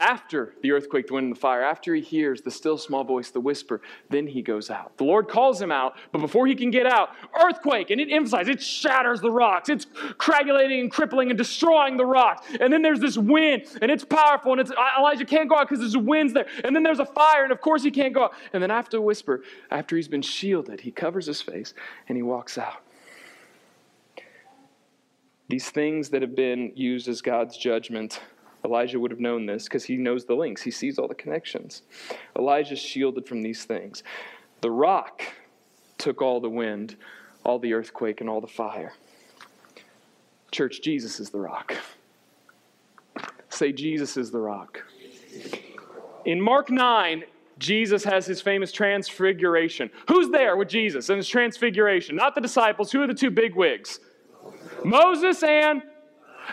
After 0.00 0.54
the 0.62 0.72
earthquake, 0.72 1.08
the 1.08 1.12
wind, 1.12 1.26
and 1.26 1.36
the 1.36 1.40
fire, 1.40 1.62
after 1.62 1.94
he 1.94 2.00
hears 2.00 2.40
the 2.40 2.50
still 2.50 2.78
small 2.78 3.04
voice, 3.04 3.30
the 3.30 3.38
whisper, 3.38 3.82
then 4.08 4.26
he 4.26 4.40
goes 4.40 4.70
out. 4.70 4.96
The 4.96 5.04
Lord 5.04 5.28
calls 5.28 5.60
him 5.60 5.70
out, 5.70 5.96
but 6.10 6.20
before 6.20 6.46
he 6.46 6.54
can 6.54 6.70
get 6.70 6.86
out, 6.86 7.10
earthquake, 7.44 7.90
and 7.90 8.00
it 8.00 8.10
emphasizes, 8.10 8.48
it 8.48 8.62
shatters 8.62 9.20
the 9.20 9.30
rocks. 9.30 9.68
It's 9.68 9.84
cragulating 10.16 10.80
and 10.80 10.90
crippling 10.90 11.28
and 11.28 11.36
destroying 11.36 11.98
the 11.98 12.06
rocks. 12.06 12.46
And 12.58 12.72
then 12.72 12.80
there's 12.80 12.98
this 12.98 13.18
wind, 13.18 13.64
and 13.82 13.90
it's 13.90 14.04
powerful, 14.04 14.52
and 14.52 14.60
it's 14.62 14.72
Elijah 14.98 15.26
can't 15.26 15.50
go 15.50 15.56
out 15.56 15.68
because 15.68 15.80
there's 15.80 15.98
winds 15.98 16.32
there. 16.32 16.46
And 16.64 16.74
then 16.74 16.82
there's 16.82 17.00
a 17.00 17.06
fire, 17.06 17.44
and 17.44 17.52
of 17.52 17.60
course 17.60 17.82
he 17.82 17.90
can't 17.90 18.14
go 18.14 18.24
out. 18.24 18.32
And 18.54 18.62
then 18.62 18.70
after 18.70 18.96
a 18.96 19.02
whisper, 19.02 19.42
after 19.70 19.96
he's 19.96 20.08
been 20.08 20.22
shielded, 20.22 20.80
he 20.80 20.90
covers 20.90 21.26
his 21.26 21.42
face 21.42 21.74
and 22.08 22.16
he 22.16 22.22
walks 22.22 22.56
out. 22.56 22.82
These 25.50 25.70
things 25.70 26.10
that 26.10 26.22
have 26.22 26.36
been 26.36 26.70
used 26.76 27.08
as 27.08 27.20
God's 27.20 27.56
judgment, 27.56 28.20
Elijah 28.64 29.00
would 29.00 29.10
have 29.10 29.18
known 29.18 29.46
this 29.46 29.64
because 29.64 29.82
he 29.82 29.96
knows 29.96 30.24
the 30.24 30.36
links, 30.36 30.62
he 30.62 30.70
sees 30.70 30.96
all 30.96 31.08
the 31.08 31.14
connections. 31.16 31.82
Elijah's 32.38 32.78
shielded 32.78 33.26
from 33.26 33.42
these 33.42 33.64
things. 33.64 34.04
The 34.60 34.70
rock 34.70 35.22
took 35.98 36.22
all 36.22 36.40
the 36.40 36.48
wind, 36.48 36.94
all 37.44 37.58
the 37.58 37.72
earthquake, 37.72 38.20
and 38.20 38.30
all 38.30 38.40
the 38.40 38.46
fire. 38.46 38.92
Church, 40.52 40.82
Jesus 40.82 41.18
is 41.18 41.30
the 41.30 41.40
rock. 41.40 41.74
Say, 43.48 43.72
Jesus 43.72 44.16
is 44.16 44.30
the 44.30 44.38
rock. 44.38 44.84
In 46.26 46.40
Mark 46.40 46.70
9, 46.70 47.24
Jesus 47.58 48.04
has 48.04 48.24
his 48.24 48.40
famous 48.40 48.70
transfiguration. 48.70 49.90
Who's 50.06 50.28
there 50.30 50.56
with 50.56 50.68
Jesus 50.68 51.10
in 51.10 51.16
his 51.16 51.28
transfiguration? 51.28 52.14
Not 52.14 52.36
the 52.36 52.40
disciples. 52.40 52.92
Who 52.92 53.02
are 53.02 53.08
the 53.08 53.14
two 53.14 53.32
big 53.32 53.56
wigs? 53.56 53.98
Moses 54.84 55.42
and, 55.42 55.82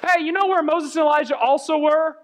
hey, 0.01 0.23
you 0.23 0.31
know 0.31 0.47
where 0.47 0.63
Moses 0.63 0.95
and 0.95 1.03
Elijah 1.05 1.37
also 1.37 1.77
were? 1.77 2.17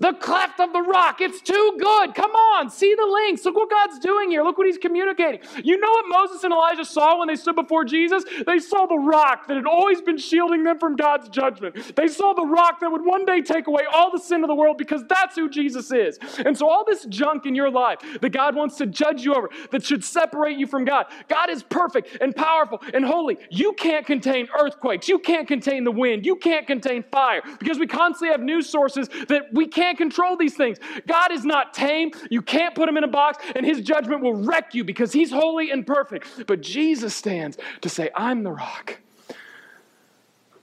The 0.00 0.14
cleft 0.14 0.60
of 0.60 0.72
the 0.72 0.80
rock. 0.80 1.20
It's 1.20 1.40
too 1.40 1.76
good. 1.78 2.14
Come 2.14 2.30
on, 2.30 2.70
see 2.70 2.94
the 2.94 3.06
links. 3.06 3.44
Look 3.44 3.54
what 3.54 3.70
God's 3.70 3.98
doing 3.98 4.30
here. 4.30 4.42
Look 4.42 4.58
what 4.58 4.66
he's 4.66 4.78
communicating. 4.78 5.40
You 5.62 5.78
know 5.78 5.90
what 5.90 6.04
Moses 6.08 6.42
and 6.42 6.52
Elijah 6.52 6.84
saw 6.84 7.18
when 7.18 7.28
they 7.28 7.36
stood 7.36 7.54
before 7.56 7.84
Jesus? 7.84 8.24
They 8.46 8.58
saw 8.58 8.86
the 8.86 8.96
rock 8.96 9.46
that 9.48 9.56
had 9.56 9.66
always 9.66 10.00
been 10.00 10.16
shielding 10.16 10.64
them 10.64 10.78
from 10.78 10.96
God's 10.96 11.28
judgment. 11.28 11.94
They 11.96 12.08
saw 12.08 12.32
the 12.32 12.46
rock 12.46 12.80
that 12.80 12.90
would 12.90 13.04
one 13.04 13.24
day 13.24 13.42
take 13.42 13.66
away 13.66 13.82
all 13.92 14.10
the 14.10 14.18
sin 14.18 14.42
of 14.42 14.48
the 14.48 14.54
world 14.54 14.78
because 14.78 15.04
that's 15.08 15.36
who 15.36 15.50
Jesus 15.50 15.92
is. 15.92 16.18
And 16.38 16.56
so, 16.56 16.68
all 16.68 16.84
this 16.84 17.04
junk 17.04 17.44
in 17.44 17.54
your 17.54 17.70
life 17.70 17.98
that 18.20 18.30
God 18.30 18.54
wants 18.54 18.76
to 18.76 18.86
judge 18.86 19.22
you 19.22 19.34
over, 19.34 19.50
that 19.70 19.84
should 19.84 20.04
separate 20.04 20.56
you 20.56 20.66
from 20.66 20.84
God, 20.84 21.06
God 21.28 21.50
is 21.50 21.62
perfect 21.62 22.18
and 22.20 22.34
powerful 22.34 22.80
and 22.94 23.04
holy. 23.04 23.36
You 23.50 23.74
can't 23.74 24.06
contain 24.06 24.48
earthquakes. 24.58 25.08
You 25.08 25.18
can't 25.18 25.46
contain 25.46 25.84
the 25.84 25.92
wind. 25.92 26.24
You 26.24 26.36
can't 26.36 26.66
contain 26.66 27.04
fire 27.12 27.42
because 27.58 27.78
we 27.78 27.86
constantly 27.86 28.32
have 28.32 28.40
news 28.40 28.68
sources 28.68 29.08
that 29.28 29.52
we 29.52 29.66
can't 29.66 29.89
can't 29.90 29.98
control 29.98 30.36
these 30.36 30.54
things. 30.54 30.78
God 31.06 31.32
is 31.32 31.44
not 31.44 31.74
tame. 31.74 32.12
You 32.30 32.42
can't 32.42 32.74
put 32.74 32.88
him 32.88 32.96
in 32.96 33.02
a 33.02 33.08
box, 33.08 33.44
and 33.56 33.66
his 33.66 33.80
judgment 33.80 34.22
will 34.22 34.34
wreck 34.34 34.72
you 34.72 34.84
because 34.84 35.12
he's 35.12 35.32
holy 35.32 35.72
and 35.72 35.84
perfect. 35.84 36.46
But 36.46 36.60
Jesus 36.60 37.14
stands 37.14 37.58
to 37.80 37.88
say, 37.88 38.10
I'm 38.14 38.44
the 38.44 38.52
rock. 38.52 39.00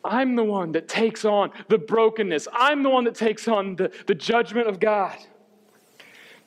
I'm 0.06 0.36
the 0.36 0.46
one 0.46 0.72
that 0.72 0.88
takes 0.88 1.26
on 1.26 1.52
the 1.68 1.78
brokenness. 1.78 2.48
I'm 2.54 2.84
the 2.84 2.90
one 2.90 3.04
that 3.04 3.16
takes 3.16 3.48
on 3.50 3.76
the, 3.76 3.92
the 4.06 4.16
judgment 4.16 4.68
of 4.68 4.80
God. 4.80 5.18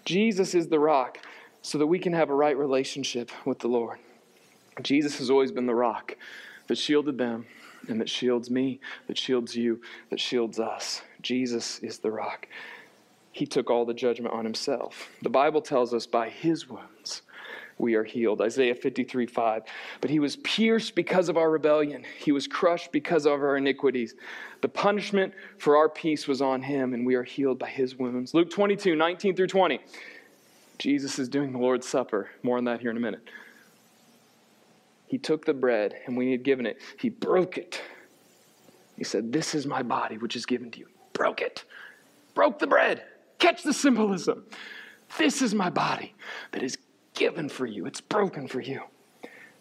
Jesus 0.06 0.54
is 0.54 0.68
the 0.68 0.78
rock 0.78 1.18
so 1.60 1.76
that 1.76 1.86
we 1.86 1.98
can 1.98 2.14
have 2.14 2.30
a 2.30 2.34
right 2.34 2.56
relationship 2.56 3.30
with 3.44 3.58
the 3.58 3.68
Lord. 3.68 3.98
Jesus 4.80 5.18
has 5.18 5.28
always 5.28 5.52
been 5.52 5.66
the 5.66 5.74
rock 5.74 6.16
that 6.68 6.78
shielded 6.78 7.18
them 7.18 7.44
and 7.88 8.00
that 8.00 8.08
shields 8.08 8.50
me, 8.50 8.80
that 9.08 9.18
shields 9.18 9.54
you, 9.54 9.82
that 10.08 10.18
shields 10.18 10.58
us. 10.58 11.02
Jesus 11.22 11.78
is 11.80 11.98
the 11.98 12.10
rock. 12.10 12.46
He 13.32 13.46
took 13.46 13.70
all 13.70 13.84
the 13.84 13.94
judgment 13.94 14.34
on 14.34 14.44
himself. 14.44 15.08
The 15.22 15.30
Bible 15.30 15.62
tells 15.62 15.94
us 15.94 16.06
by 16.06 16.28
his 16.28 16.68
wounds 16.68 17.22
we 17.80 17.94
are 17.94 18.04
healed. 18.04 18.40
Isaiah 18.40 18.74
53 18.74 19.26
5. 19.26 19.62
But 20.00 20.10
he 20.10 20.20
was 20.20 20.36
pierced 20.36 20.94
because 20.94 21.28
of 21.28 21.36
our 21.36 21.50
rebellion, 21.50 22.04
he 22.18 22.32
was 22.32 22.46
crushed 22.46 22.92
because 22.92 23.26
of 23.26 23.32
our 23.32 23.56
iniquities. 23.56 24.14
The 24.60 24.68
punishment 24.68 25.32
for 25.58 25.76
our 25.76 25.88
peace 25.88 26.28
was 26.28 26.42
on 26.42 26.62
him, 26.62 26.92
and 26.92 27.06
we 27.06 27.14
are 27.14 27.22
healed 27.22 27.58
by 27.58 27.70
his 27.70 27.96
wounds. 27.96 28.34
Luke 28.34 28.50
22 28.50 28.94
19 28.94 29.34
through 29.34 29.46
20. 29.46 29.80
Jesus 30.78 31.18
is 31.18 31.28
doing 31.28 31.52
the 31.52 31.58
Lord's 31.58 31.88
Supper. 31.88 32.30
More 32.42 32.58
on 32.58 32.64
that 32.64 32.80
here 32.80 32.90
in 32.90 32.96
a 32.96 33.00
minute. 33.00 33.28
He 35.06 35.18
took 35.18 35.44
the 35.44 35.54
bread, 35.54 35.94
and 36.06 36.16
when 36.16 36.26
he 36.26 36.32
had 36.32 36.44
given 36.44 36.66
it, 36.66 36.78
he 36.98 37.08
broke 37.08 37.58
it. 37.58 37.82
He 38.96 39.04
said, 39.04 39.32
This 39.32 39.54
is 39.54 39.66
my 39.66 39.82
body, 39.82 40.18
which 40.18 40.36
is 40.36 40.46
given 40.46 40.70
to 40.72 40.78
you 40.78 40.86
broke 41.20 41.42
it, 41.42 41.66
broke 42.32 42.58
the 42.58 42.66
bread. 42.66 43.04
Catch 43.38 43.62
the 43.62 43.74
symbolism. 43.74 44.42
This 45.18 45.42
is 45.42 45.54
my 45.54 45.68
body 45.68 46.14
that 46.52 46.62
is 46.62 46.78
given 47.12 47.50
for 47.50 47.66
you, 47.66 47.84
it's 47.84 48.00
broken 48.00 48.48
for 48.48 48.62
you. 48.62 48.80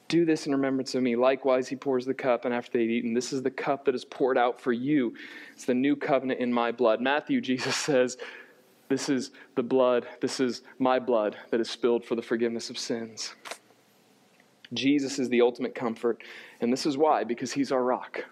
Do 0.07 0.23
this 0.23 0.47
in 0.47 0.53
remembrance 0.53 0.95
of 0.95 1.03
me. 1.03 1.17
Likewise, 1.17 1.67
he 1.67 1.75
pours 1.75 2.05
the 2.05 2.13
cup, 2.13 2.45
and 2.45 2.53
after 2.53 2.77
they'd 2.77 2.89
eaten, 2.89 3.13
this 3.13 3.33
is 3.33 3.43
the 3.43 3.51
cup 3.51 3.83
that 3.85 3.93
is 3.93 4.05
poured 4.05 4.37
out 4.37 4.61
for 4.61 4.71
you. 4.71 5.13
It's 5.51 5.65
the 5.65 5.73
new 5.73 5.97
covenant 5.97 6.39
in 6.39 6.53
my 6.53 6.71
blood. 6.71 7.01
Matthew, 7.01 7.41
Jesus 7.49 7.75
says, 7.75 8.17
This 8.87 9.09
is 9.09 9.31
the 9.57 9.63
blood, 9.63 10.07
this 10.21 10.39
is 10.39 10.61
my 10.77 10.97
blood 10.97 11.35
that 11.51 11.59
is 11.59 11.69
spilled 11.69 12.05
for 12.05 12.15
the 12.15 12.21
forgiveness 12.21 12.69
of 12.69 12.77
sins. 12.77 13.35
Jesus 14.73 15.17
is 15.17 15.29
the 15.29 15.41
ultimate 15.41 15.73
comfort, 15.73 16.23
and 16.61 16.71
this 16.71 16.85
is 16.85 16.97
why, 16.97 17.23
because 17.23 17.51
he's 17.51 17.71
our 17.71 17.83
rock. 17.83 18.25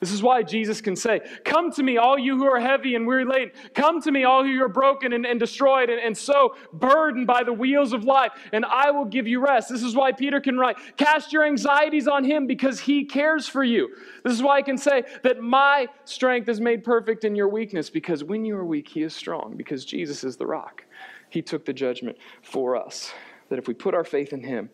This 0.00 0.12
is 0.12 0.22
why 0.22 0.42
Jesus 0.42 0.80
can 0.80 0.96
say, 0.96 1.20
Come 1.44 1.72
to 1.72 1.82
me, 1.82 1.96
all 1.96 2.18
you 2.18 2.36
who 2.36 2.44
are 2.44 2.60
heavy 2.60 2.94
and 2.94 3.06
weary 3.06 3.24
laden. 3.24 3.50
Come 3.74 4.00
to 4.02 4.12
me, 4.12 4.24
all 4.24 4.44
who 4.44 4.62
are 4.62 4.68
broken 4.68 5.12
and, 5.12 5.26
and 5.26 5.40
destroyed 5.40 5.90
and, 5.90 6.00
and 6.00 6.16
so 6.16 6.54
burdened 6.72 7.26
by 7.26 7.42
the 7.42 7.52
wheels 7.52 7.92
of 7.92 8.04
life, 8.04 8.32
and 8.52 8.64
I 8.64 8.90
will 8.90 9.06
give 9.06 9.26
you 9.26 9.40
rest. 9.40 9.68
This 9.68 9.82
is 9.82 9.96
why 9.96 10.12
Peter 10.12 10.40
can 10.40 10.58
write, 10.58 10.76
Cast 10.96 11.32
your 11.32 11.44
anxieties 11.44 12.06
on 12.06 12.24
him 12.24 12.46
because 12.46 12.80
he 12.80 13.04
cares 13.04 13.48
for 13.48 13.64
you. 13.64 13.94
This 14.24 14.32
is 14.32 14.42
why 14.42 14.58
I 14.58 14.62
can 14.62 14.78
say 14.78 15.04
that 15.22 15.40
my 15.40 15.88
strength 16.04 16.48
is 16.48 16.60
made 16.60 16.84
perfect 16.84 17.24
in 17.24 17.34
your 17.34 17.48
weakness 17.48 17.90
because 17.90 18.22
when 18.22 18.44
you 18.44 18.56
are 18.56 18.64
weak, 18.64 18.88
he 18.88 19.02
is 19.02 19.14
strong 19.14 19.54
because 19.56 19.84
Jesus 19.84 20.22
is 20.22 20.36
the 20.36 20.46
rock. 20.46 20.84
He 21.30 21.42
took 21.42 21.64
the 21.64 21.72
judgment 21.72 22.18
for 22.42 22.76
us. 22.76 23.12
That 23.48 23.58
if 23.58 23.66
we 23.66 23.74
put 23.74 23.94
our 23.94 24.04
faith 24.04 24.32
in 24.32 24.42
him, 24.42 24.68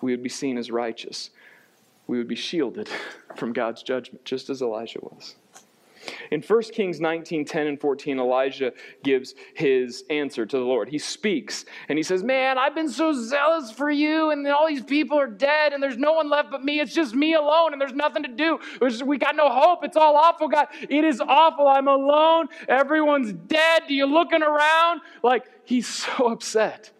we 0.00 0.12
would 0.12 0.22
be 0.22 0.28
seen 0.28 0.58
as 0.58 0.70
righteous 0.70 1.30
we 2.06 2.18
would 2.18 2.28
be 2.28 2.36
shielded 2.36 2.88
from 3.36 3.52
God's 3.52 3.82
judgment, 3.82 4.24
just 4.24 4.50
as 4.50 4.62
Elijah 4.62 5.00
was. 5.02 5.36
In 6.30 6.40
1 6.40 6.62
Kings 6.72 7.00
19 7.00 7.44
10 7.44 7.66
and 7.66 7.80
14, 7.80 8.20
Elijah 8.20 8.72
gives 9.02 9.34
his 9.54 10.04
answer 10.08 10.46
to 10.46 10.56
the 10.56 10.62
Lord. 10.62 10.88
He 10.88 10.98
speaks 10.98 11.64
and 11.88 11.98
he 11.98 12.04
says, 12.04 12.22
Man, 12.22 12.58
I've 12.58 12.76
been 12.76 12.88
so 12.88 13.12
zealous 13.12 13.72
for 13.72 13.90
you, 13.90 14.30
and 14.30 14.46
all 14.46 14.68
these 14.68 14.84
people 14.84 15.18
are 15.18 15.26
dead, 15.26 15.72
and 15.72 15.82
there's 15.82 15.96
no 15.96 16.12
one 16.12 16.30
left 16.30 16.52
but 16.52 16.62
me. 16.62 16.78
It's 16.78 16.94
just 16.94 17.12
me 17.12 17.34
alone, 17.34 17.72
and 17.72 17.80
there's 17.80 17.92
nothing 17.92 18.22
to 18.22 18.28
do. 18.28 18.60
We 19.04 19.18
got 19.18 19.34
no 19.34 19.48
hope. 19.48 19.82
It's 19.82 19.96
all 19.96 20.16
awful, 20.16 20.46
God. 20.46 20.68
It 20.88 21.02
is 21.02 21.20
awful. 21.20 21.66
I'm 21.66 21.88
alone. 21.88 22.50
Everyone's 22.68 23.32
dead. 23.32 23.82
Do 23.88 23.94
you 23.94 24.06
looking 24.06 24.44
around? 24.44 25.00
Like, 25.24 25.46
he's 25.64 25.88
so 25.88 26.12
upset 26.30 26.92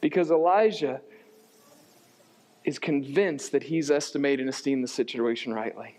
because 0.00 0.30
Elijah 0.30 1.00
is 2.64 2.78
convinced 2.78 3.52
that 3.52 3.62
he's 3.62 3.90
estimated 3.90 4.40
and 4.40 4.48
esteemed 4.48 4.82
the 4.82 4.88
situation 4.88 5.52
rightly. 5.52 5.96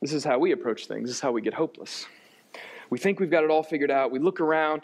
This 0.00 0.12
is 0.12 0.24
how 0.24 0.38
we 0.38 0.52
approach 0.52 0.86
things. 0.86 1.08
This 1.08 1.16
is 1.16 1.20
how 1.20 1.32
we 1.32 1.42
get 1.42 1.54
hopeless. 1.54 2.06
We 2.90 2.98
think 2.98 3.20
we've 3.20 3.30
got 3.30 3.44
it 3.44 3.50
all 3.50 3.62
figured 3.62 3.90
out. 3.90 4.10
We 4.10 4.18
look 4.18 4.40
around, 4.40 4.82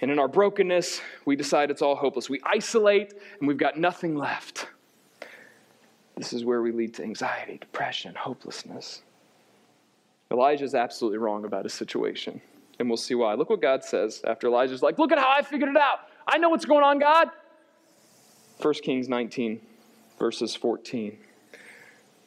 and 0.00 0.10
in 0.10 0.18
our 0.18 0.28
brokenness, 0.28 1.00
we 1.24 1.36
decide 1.36 1.70
it's 1.70 1.80
all 1.80 1.96
hopeless. 1.96 2.28
We 2.28 2.40
isolate, 2.44 3.14
and 3.38 3.48
we've 3.48 3.56
got 3.56 3.78
nothing 3.78 4.16
left. 4.16 4.68
This 6.16 6.32
is 6.32 6.44
where 6.44 6.60
we 6.60 6.72
lead 6.72 6.94
to 6.94 7.02
anxiety, 7.02 7.58
depression, 7.58 8.14
hopelessness. 8.14 9.02
Elijah 10.30 10.64
is 10.64 10.74
absolutely 10.74 11.18
wrong 11.18 11.44
about 11.44 11.64
his 11.64 11.72
situation, 11.72 12.40
and 12.78 12.88
we'll 12.88 12.96
see 12.96 13.14
why. 13.14 13.34
Look 13.34 13.48
what 13.48 13.62
God 13.62 13.84
says 13.84 14.22
after 14.26 14.48
Elijah's 14.48 14.82
like, 14.82 14.98
Look 14.98 15.12
at 15.12 15.18
how 15.18 15.30
I 15.30 15.42
figured 15.42 15.70
it 15.70 15.76
out. 15.76 16.00
I 16.28 16.38
know 16.38 16.48
what's 16.48 16.64
going 16.64 16.82
on, 16.82 16.98
God. 16.98 17.28
1 18.60 18.74
Kings 18.74 19.08
19, 19.08 19.60
verses 20.18 20.56
14, 20.56 21.16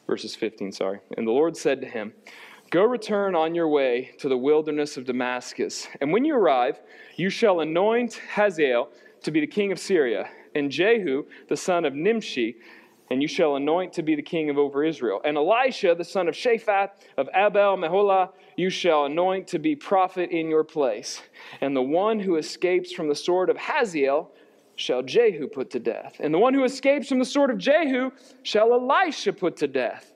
verses 0.06 0.34
15, 0.34 0.72
sorry. 0.72 1.00
And 1.18 1.26
the 1.26 1.32
Lord 1.32 1.54
said 1.54 1.82
to 1.82 1.86
him, 1.86 2.14
Go 2.70 2.84
return 2.84 3.34
on 3.34 3.54
your 3.54 3.68
way 3.68 4.12
to 4.18 4.28
the 4.28 4.38
wilderness 4.38 4.96
of 4.96 5.04
Damascus, 5.04 5.86
and 6.00 6.12
when 6.12 6.24
you 6.24 6.34
arrive, 6.34 6.80
you 7.16 7.28
shall 7.28 7.60
anoint 7.60 8.20
Hazael 8.34 8.88
to 9.22 9.30
be 9.30 9.40
the 9.40 9.46
king 9.46 9.70
of 9.70 9.78
Syria, 9.78 10.30
and 10.54 10.70
Jehu, 10.70 11.26
the 11.48 11.56
son 11.56 11.84
of 11.84 11.94
Nimshi, 11.94 12.56
and 13.10 13.20
you 13.20 13.28
shall 13.28 13.56
anoint 13.56 13.92
to 13.94 14.02
be 14.02 14.14
the 14.14 14.22
king 14.22 14.50
of 14.50 14.56
over 14.56 14.84
Israel. 14.84 15.20
And 15.24 15.36
Elisha, 15.36 15.96
the 15.96 16.04
son 16.04 16.28
of 16.28 16.34
Shaphat 16.34 16.90
of 17.16 17.28
Abel 17.34 17.76
Meholah, 17.76 18.30
you 18.56 18.70
shall 18.70 19.06
anoint 19.06 19.48
to 19.48 19.58
be 19.58 19.74
prophet 19.74 20.30
in 20.30 20.48
your 20.48 20.62
place. 20.62 21.20
And 21.60 21.76
the 21.76 21.82
one 21.82 22.20
who 22.20 22.36
escapes 22.36 22.92
from 22.92 23.08
the 23.08 23.14
sword 23.16 23.50
of 23.50 23.56
Hazael 23.56 24.30
shall 24.76 25.02
Jehu 25.02 25.48
put 25.48 25.70
to 25.70 25.80
death. 25.80 26.16
And 26.20 26.32
the 26.32 26.38
one 26.38 26.54
who 26.54 26.64
escapes 26.64 27.08
from 27.08 27.18
the 27.18 27.24
sword 27.24 27.50
of 27.50 27.58
Jehu 27.58 28.12
shall 28.44 28.72
Elisha 28.72 29.32
put 29.32 29.56
to 29.58 29.66
death. 29.66 30.12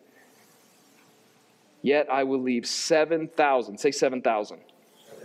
Yet 1.83 2.09
I 2.11 2.23
will 2.25 2.41
leave 2.41 2.65
7,000. 2.65 3.77
Say 3.77 3.91
7,000. 3.91 4.59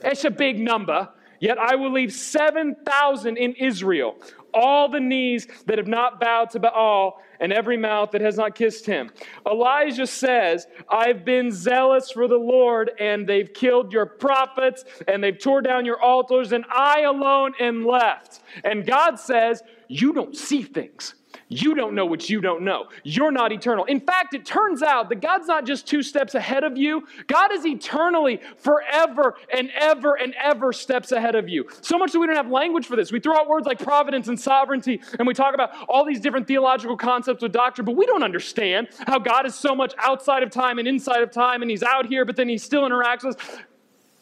It's 0.04 0.26
a 0.26 0.32
big 0.32 0.60
number. 0.60 1.08
Yet 1.40 1.58
I 1.58 1.76
will 1.76 1.94
leave 1.94 2.12
7,000 2.12 3.38
in 3.38 3.54
Israel 3.54 4.18
all 4.54 4.90
the 4.90 5.00
knees 5.00 5.48
that 5.66 5.78
have 5.78 5.88
not 5.88 6.20
bowed 6.20 6.50
to 6.52 6.60
Baal 6.60 7.22
and 7.40 7.54
every 7.54 7.78
mouth 7.78 8.12
that 8.12 8.22
has 8.22 8.38
not 8.38 8.56
kissed 8.56 8.86
him. 8.86 9.10
Elijah 9.50 10.08
says, 10.08 10.68
I've 10.90 11.24
been 11.24 11.52
zealous 11.52 12.12
for 12.12 12.28
the 12.28 12.38
Lord, 12.38 12.92
and 13.00 13.28
they've 13.28 13.52
killed 13.54 13.94
your 13.94 14.06
prophets, 14.06 14.84
and 15.08 15.24
they've 15.24 15.38
tore 15.38 15.62
down 15.62 15.86
your 15.86 16.02
altars, 16.02 16.52
and 16.52 16.66
I 16.70 17.02
alone 17.02 17.54
am 17.60 17.86
left. 17.86 18.42
And 18.64 18.86
God 18.86 19.20
says, 19.20 19.62
You 19.88 20.14
don't 20.14 20.36
see 20.36 20.64
things. 20.64 21.16
You 21.52 21.74
don't 21.74 21.96
know 21.96 22.06
what 22.06 22.30
you 22.30 22.42
don't 22.42 22.62
know. 22.62 22.86
You're 23.04 23.32
not 23.32 23.52
eternal. 23.52 23.84
In 23.86 24.00
fact, 24.00 24.36
it 24.36 24.46
turns 24.46 24.84
out 24.84 25.10
that 25.10 25.20
God's 25.20 25.48
not 25.48 25.66
just 25.66 25.88
two 25.88 26.04
steps 26.04 26.36
ahead 26.36 26.64
of 26.64 26.78
you, 26.78 27.08
God 27.26 27.52
is 27.52 27.66
eternally, 27.66 28.40
forever 28.58 29.36
and 29.52 29.72
ever 29.72 30.14
and 30.14 30.36
ever 30.36 30.72
steps 30.72 31.12
ahead 31.12 31.34
of 31.34 31.50
you. 31.50 31.68
So 31.82 31.98
much 31.98 32.12
that 32.12 32.20
we 32.20 32.28
don't 32.28 32.36
have 32.36 32.52
language 32.52 32.86
for 32.86 32.96
this. 32.96 33.12
We 33.12 33.20
throw 33.20 33.36
out 33.36 33.48
words 33.48 33.66
like 33.66 33.80
providence 33.80 34.28
and 34.28 34.40
sovereignty, 34.40 35.02
and 35.18 35.28
we 35.28 35.34
talk 35.34 35.56
about 35.56 35.72
all 35.90 36.06
these 36.06 36.20
different 36.20 36.48
theological 36.48 36.96
concepts 36.96 37.42
with 37.42 37.52
doctrine, 37.52 37.84
but 37.84 37.96
we 37.96 38.06
don't 38.06 38.24
understand 38.24 38.90
how 39.08 39.18
God 39.18 39.48
is 39.48 39.56
so 39.56 39.74
much 39.74 39.96
outside 39.98 40.44
of 40.44 40.52
time 40.52 40.78
and 40.78 40.88
inside 40.88 41.24
of 41.24 41.32
time, 41.32 41.64
and 41.64 41.72
He's 41.72 41.84
out 41.84 42.06
here, 42.06 42.26
but 42.26 42.36
then 42.36 42.48
He 42.48 42.60
still 42.60 42.84
interacts 42.84 43.24
with 43.24 43.38
us. 43.38 43.58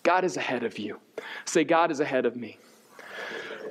God 0.04 0.24
is 0.24 0.38
ahead 0.38 0.64
of 0.64 0.80
you. 0.80 1.02
Say, 1.44 1.66
God 1.66 1.92
is 1.92 2.00
ahead 2.00 2.26
of 2.26 2.38
me. 2.38 2.58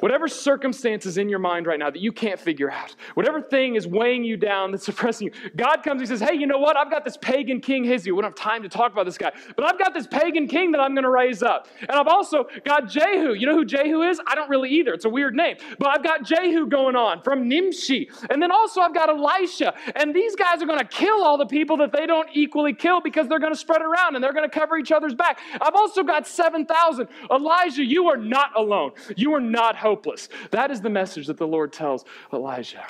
Whatever 0.01 0.29
circumstances 0.29 1.19
in 1.19 1.29
your 1.29 1.39
mind 1.39 1.67
right 1.67 1.79
now 1.79 1.91
that 1.91 2.01
you 2.01 2.13
can't 2.13 2.39
figure 2.39 2.71
out, 2.71 2.95
whatever 3.15 3.41
thing 3.41 3.77
is 3.77 3.87
weighing 3.87 4.25
you 4.25 4.37
down, 4.37 4.71
that's 4.71 4.85
suppressing 4.87 5.29
you, 5.29 5.51
God 5.57 5.83
comes 5.83 6.01
and 6.01 6.09
says, 6.09 6.21
Hey, 6.21 6.37
you 6.37 6.47
know 6.47 6.59
what? 6.59 6.77
I've 6.77 6.91
got 6.91 7.05
this 7.05 7.17
pagan 7.17 7.61
king 7.61 7.85
Hizi. 7.85 8.11
We 8.11 8.21
don't 8.23 8.31
have 8.31 8.35
time 8.35 8.63
to 8.63 8.69
talk 8.69 8.93
about 8.93 9.07
this 9.07 9.19
guy, 9.19 9.33
but 9.55 9.65
I've 9.65 9.79
got 9.79 9.95
this 9.95 10.07
pagan 10.07 10.47
king 10.49 10.73
that 10.73 10.81
I'm 10.81 10.95
going 10.95 11.05
to 11.05 11.11
raise 11.11 11.43
up. 11.43 11.69
And 11.81 11.93
I've 11.93 12.07
also 12.07 12.47
got 12.65 12.89
Jehu. 12.89 13.35
You 13.35 13.47
know 13.47 13.55
who 13.55 13.65
Jehu 13.65 14.03
is? 14.03 14.21
I 14.27 14.35
don't 14.35 14.49
really 14.49 14.71
either. 14.71 14.93
It's 14.93 15.05
a 15.05 15.11
weird 15.11 15.35
name. 15.35 15.57
But 15.79 15.89
I've 15.89 16.03
got 16.03 16.25
Jehu 16.25 16.67
going 16.67 16.97
on 16.97 17.23
from 17.23 17.49
Nimshi. 17.49 18.11
And 18.31 18.43
then 18.43 18.51
also 18.51 18.81
I've 18.81 18.95
got 18.95 19.09
Elisha. 19.09 19.75
And 19.95 20.15
these 20.15 20.35
guys 20.37 20.63
are 20.63 20.67
going 20.67 20.79
to 20.79 20.85
kill 20.85 21.23
all 21.23 21.39
the 21.39 21.47
people 21.47 21.77
that 21.79 21.93
they 21.93 22.07
don't 22.07 22.29
equally 22.33 22.73
kill 22.73 23.01
because 23.01 23.29
they're 23.29 23.39
going 23.39 23.53
to 23.53 23.59
spread 23.59 23.83
around 23.83 24.15
and 24.15 24.25
they're 24.25 24.33
going 24.33 24.49
to 24.49 24.59
cover 24.59 24.77
each 24.77 24.93
other's 24.93 25.15
back. 25.15 25.39
I've 25.61 25.75
also 25.75 26.03
got 26.03 26.27
7,000. 26.27 27.09
Elijah, 27.31 27.85
you 27.85 28.09
are 28.09 28.17
not 28.17 28.51
alone. 28.57 28.93
You 29.17 29.35
are 29.35 29.41
not 29.41 29.77
hopeless. 29.87 30.29
That 30.51 30.73
is 30.73 30.81
the 30.81 30.91
message 30.91 31.29
that 31.29 31.39
the 31.39 31.47
Lord 31.47 31.73
tells 31.73 32.05
Elijah. 32.33 32.85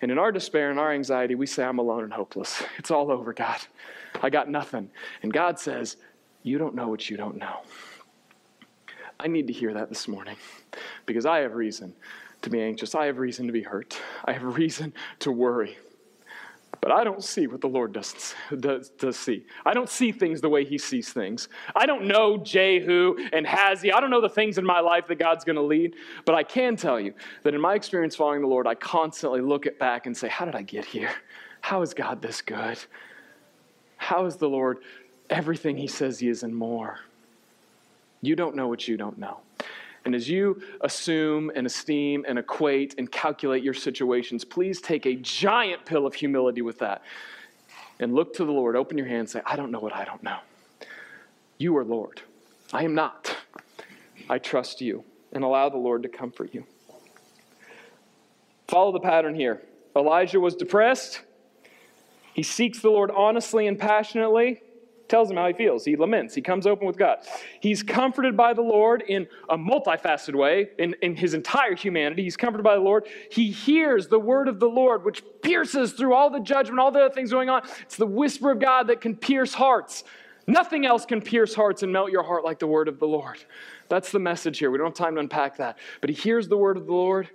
And 0.00 0.10
in 0.10 0.18
our 0.18 0.32
despair 0.32 0.70
and 0.70 0.80
our 0.80 0.92
anxiety, 0.92 1.34
we 1.34 1.46
say, 1.46 1.62
I'm 1.62 1.78
alone 1.78 2.04
and 2.04 2.12
hopeless. 2.12 2.62
It's 2.78 2.90
all 2.90 3.12
over, 3.12 3.32
God. 3.34 3.58
I 4.22 4.30
got 4.30 4.48
nothing. 4.48 4.90
And 5.22 5.32
God 5.32 5.58
says, 5.58 5.96
You 6.42 6.56
don't 6.58 6.74
know 6.74 6.88
what 6.88 7.10
you 7.10 7.16
don't 7.16 7.36
know. 7.36 7.58
I 9.20 9.28
need 9.28 9.46
to 9.46 9.52
hear 9.52 9.74
that 9.74 9.90
this 9.90 10.08
morning 10.08 10.36
because 11.06 11.26
I 11.26 11.38
have 11.40 11.54
reason 11.54 11.94
to 12.40 12.50
be 12.50 12.60
anxious. 12.60 12.94
I 12.94 13.06
have 13.06 13.18
reason 13.18 13.46
to 13.46 13.52
be 13.52 13.62
hurt. 13.62 14.00
I 14.24 14.32
have 14.32 14.42
reason 14.42 14.94
to 15.20 15.30
worry. 15.30 15.76
But 16.82 16.90
I 16.90 17.04
don't 17.04 17.22
see 17.22 17.46
what 17.46 17.60
the 17.60 17.68
Lord 17.68 17.92
does, 17.92 18.34
does, 18.58 18.90
does 18.90 19.16
see. 19.16 19.46
I 19.64 19.72
don't 19.72 19.88
see 19.88 20.10
things 20.10 20.40
the 20.40 20.48
way 20.48 20.64
He 20.64 20.78
sees 20.78 21.12
things. 21.12 21.48
I 21.76 21.86
don't 21.86 22.06
know 22.06 22.36
Jehu 22.38 23.16
and 23.32 23.46
Hazi. 23.46 23.92
I 23.92 24.00
don't 24.00 24.10
know 24.10 24.20
the 24.20 24.28
things 24.28 24.58
in 24.58 24.66
my 24.66 24.80
life 24.80 25.06
that 25.06 25.14
God's 25.14 25.44
going 25.44 25.56
to 25.56 25.62
lead. 25.62 25.94
But 26.24 26.34
I 26.34 26.42
can 26.42 26.74
tell 26.74 26.98
you 26.98 27.14
that 27.44 27.54
in 27.54 27.60
my 27.60 27.76
experience 27.76 28.16
following 28.16 28.40
the 28.40 28.48
Lord, 28.48 28.66
I 28.66 28.74
constantly 28.74 29.40
look 29.40 29.64
at 29.64 29.78
back 29.78 30.06
and 30.06 30.16
say, 30.16 30.28
How 30.28 30.44
did 30.44 30.56
I 30.56 30.62
get 30.62 30.84
here? 30.84 31.12
How 31.60 31.82
is 31.82 31.94
God 31.94 32.20
this 32.20 32.42
good? 32.42 32.78
How 33.96 34.26
is 34.26 34.34
the 34.34 34.48
Lord 34.48 34.78
everything 35.30 35.76
He 35.76 35.86
says 35.86 36.18
He 36.18 36.28
is 36.28 36.42
and 36.42 36.52
more? 36.52 36.98
You 38.22 38.34
don't 38.34 38.56
know 38.56 38.66
what 38.66 38.88
you 38.88 38.96
don't 38.96 39.18
know. 39.18 39.38
And 40.04 40.14
as 40.14 40.28
you 40.28 40.60
assume 40.80 41.52
and 41.54 41.66
esteem 41.66 42.24
and 42.26 42.38
equate 42.38 42.96
and 42.98 43.10
calculate 43.10 43.62
your 43.62 43.74
situations, 43.74 44.44
please 44.44 44.80
take 44.80 45.06
a 45.06 45.14
giant 45.16 45.84
pill 45.84 46.06
of 46.06 46.14
humility 46.14 46.62
with 46.62 46.78
that 46.80 47.02
and 48.00 48.14
look 48.14 48.34
to 48.34 48.44
the 48.44 48.50
Lord. 48.50 48.74
Open 48.74 48.98
your 48.98 49.06
hand 49.06 49.20
and 49.20 49.30
say, 49.30 49.42
I 49.46 49.56
don't 49.56 49.70
know 49.70 49.78
what 49.80 49.94
I 49.94 50.04
don't 50.04 50.22
know. 50.22 50.38
You 51.58 51.76
are 51.76 51.84
Lord. 51.84 52.22
I 52.72 52.84
am 52.84 52.94
not. 52.94 53.36
I 54.28 54.38
trust 54.38 54.80
you 54.80 55.04
and 55.32 55.44
allow 55.44 55.68
the 55.68 55.78
Lord 55.78 56.02
to 56.02 56.08
comfort 56.08 56.52
you. 56.52 56.64
Follow 58.66 58.92
the 58.92 59.00
pattern 59.00 59.34
here. 59.34 59.62
Elijah 59.94 60.40
was 60.40 60.56
depressed. 60.56 61.20
He 62.34 62.42
seeks 62.42 62.80
the 62.80 62.88
Lord 62.88 63.10
honestly 63.10 63.66
and 63.66 63.78
passionately 63.78 64.62
tells 65.12 65.30
him 65.30 65.36
how 65.36 65.46
he 65.46 65.52
feels. 65.52 65.84
He 65.84 65.94
laments. 65.94 66.34
He 66.34 66.40
comes 66.40 66.66
open 66.66 66.86
with 66.86 66.96
God. 66.96 67.18
He's 67.60 67.82
comforted 67.82 68.34
by 68.34 68.54
the 68.54 68.62
Lord 68.62 69.04
in 69.06 69.28
a 69.50 69.58
multifaceted 69.58 70.34
way, 70.34 70.70
in, 70.78 70.96
in 71.02 71.14
his 71.14 71.34
entire 71.34 71.76
humanity. 71.76 72.22
He's 72.22 72.36
comforted 72.36 72.64
by 72.64 72.76
the 72.76 72.80
Lord. 72.80 73.06
He 73.30 73.50
hears 73.50 74.08
the 74.08 74.18
word 74.18 74.48
of 74.48 74.58
the 74.58 74.68
Lord, 74.68 75.04
which 75.04 75.22
pierces 75.42 75.92
through 75.92 76.14
all 76.14 76.30
the 76.30 76.40
judgment, 76.40 76.80
all 76.80 76.90
the 76.90 77.00
other 77.00 77.14
things 77.14 77.30
going 77.30 77.50
on. 77.50 77.62
It's 77.82 77.96
the 77.96 78.06
whisper 78.06 78.52
of 78.52 78.58
God 78.58 78.86
that 78.86 79.02
can 79.02 79.14
pierce 79.14 79.52
hearts. 79.52 80.04
Nothing 80.46 80.86
else 80.86 81.04
can 81.04 81.20
pierce 81.20 81.54
hearts 81.54 81.82
and 81.82 81.92
melt 81.92 82.10
your 82.10 82.22
heart 82.22 82.42
like 82.42 82.58
the 82.58 82.66
word 82.66 82.88
of 82.88 82.98
the 82.98 83.06
Lord. 83.06 83.44
That's 83.90 84.10
the 84.10 84.18
message 84.18 84.58
here. 84.60 84.70
We 84.70 84.78
don't 84.78 84.88
have 84.88 84.94
time 84.94 85.14
to 85.16 85.20
unpack 85.20 85.58
that. 85.58 85.78
But 86.00 86.08
he 86.08 86.16
hears 86.16 86.48
the 86.48 86.56
word 86.56 86.78
of 86.78 86.86
the 86.86 86.92
Lord. 86.92 87.28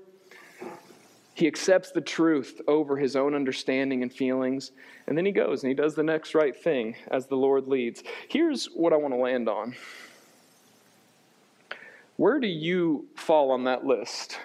He 1.38 1.46
accepts 1.46 1.92
the 1.92 2.02
truth 2.02 2.62
over 2.68 2.98
his 2.98 3.16
own 3.16 3.36
understanding 3.36 4.02
and 4.02 4.12
feelings, 4.12 4.72
and 5.06 5.16
then 5.16 5.24
he 5.24 5.32
goes 5.32 5.62
and 5.62 5.70
he 5.70 5.76
does 5.76 5.94
the 5.94 6.02
next 6.02 6.34
right 6.34 6.56
thing 6.56 6.96
as 7.12 7.28
the 7.28 7.36
Lord 7.36 7.68
leads. 7.68 8.02
Here's 8.28 8.66
what 8.74 8.92
I 8.92 8.96
want 8.96 9.14
to 9.14 9.20
land 9.20 9.48
on. 9.48 9.76
Where 12.16 12.40
do 12.40 12.48
you 12.48 13.06
fall 13.16 13.52
on 13.52 13.66
that 13.66 13.86
list? 13.86 14.40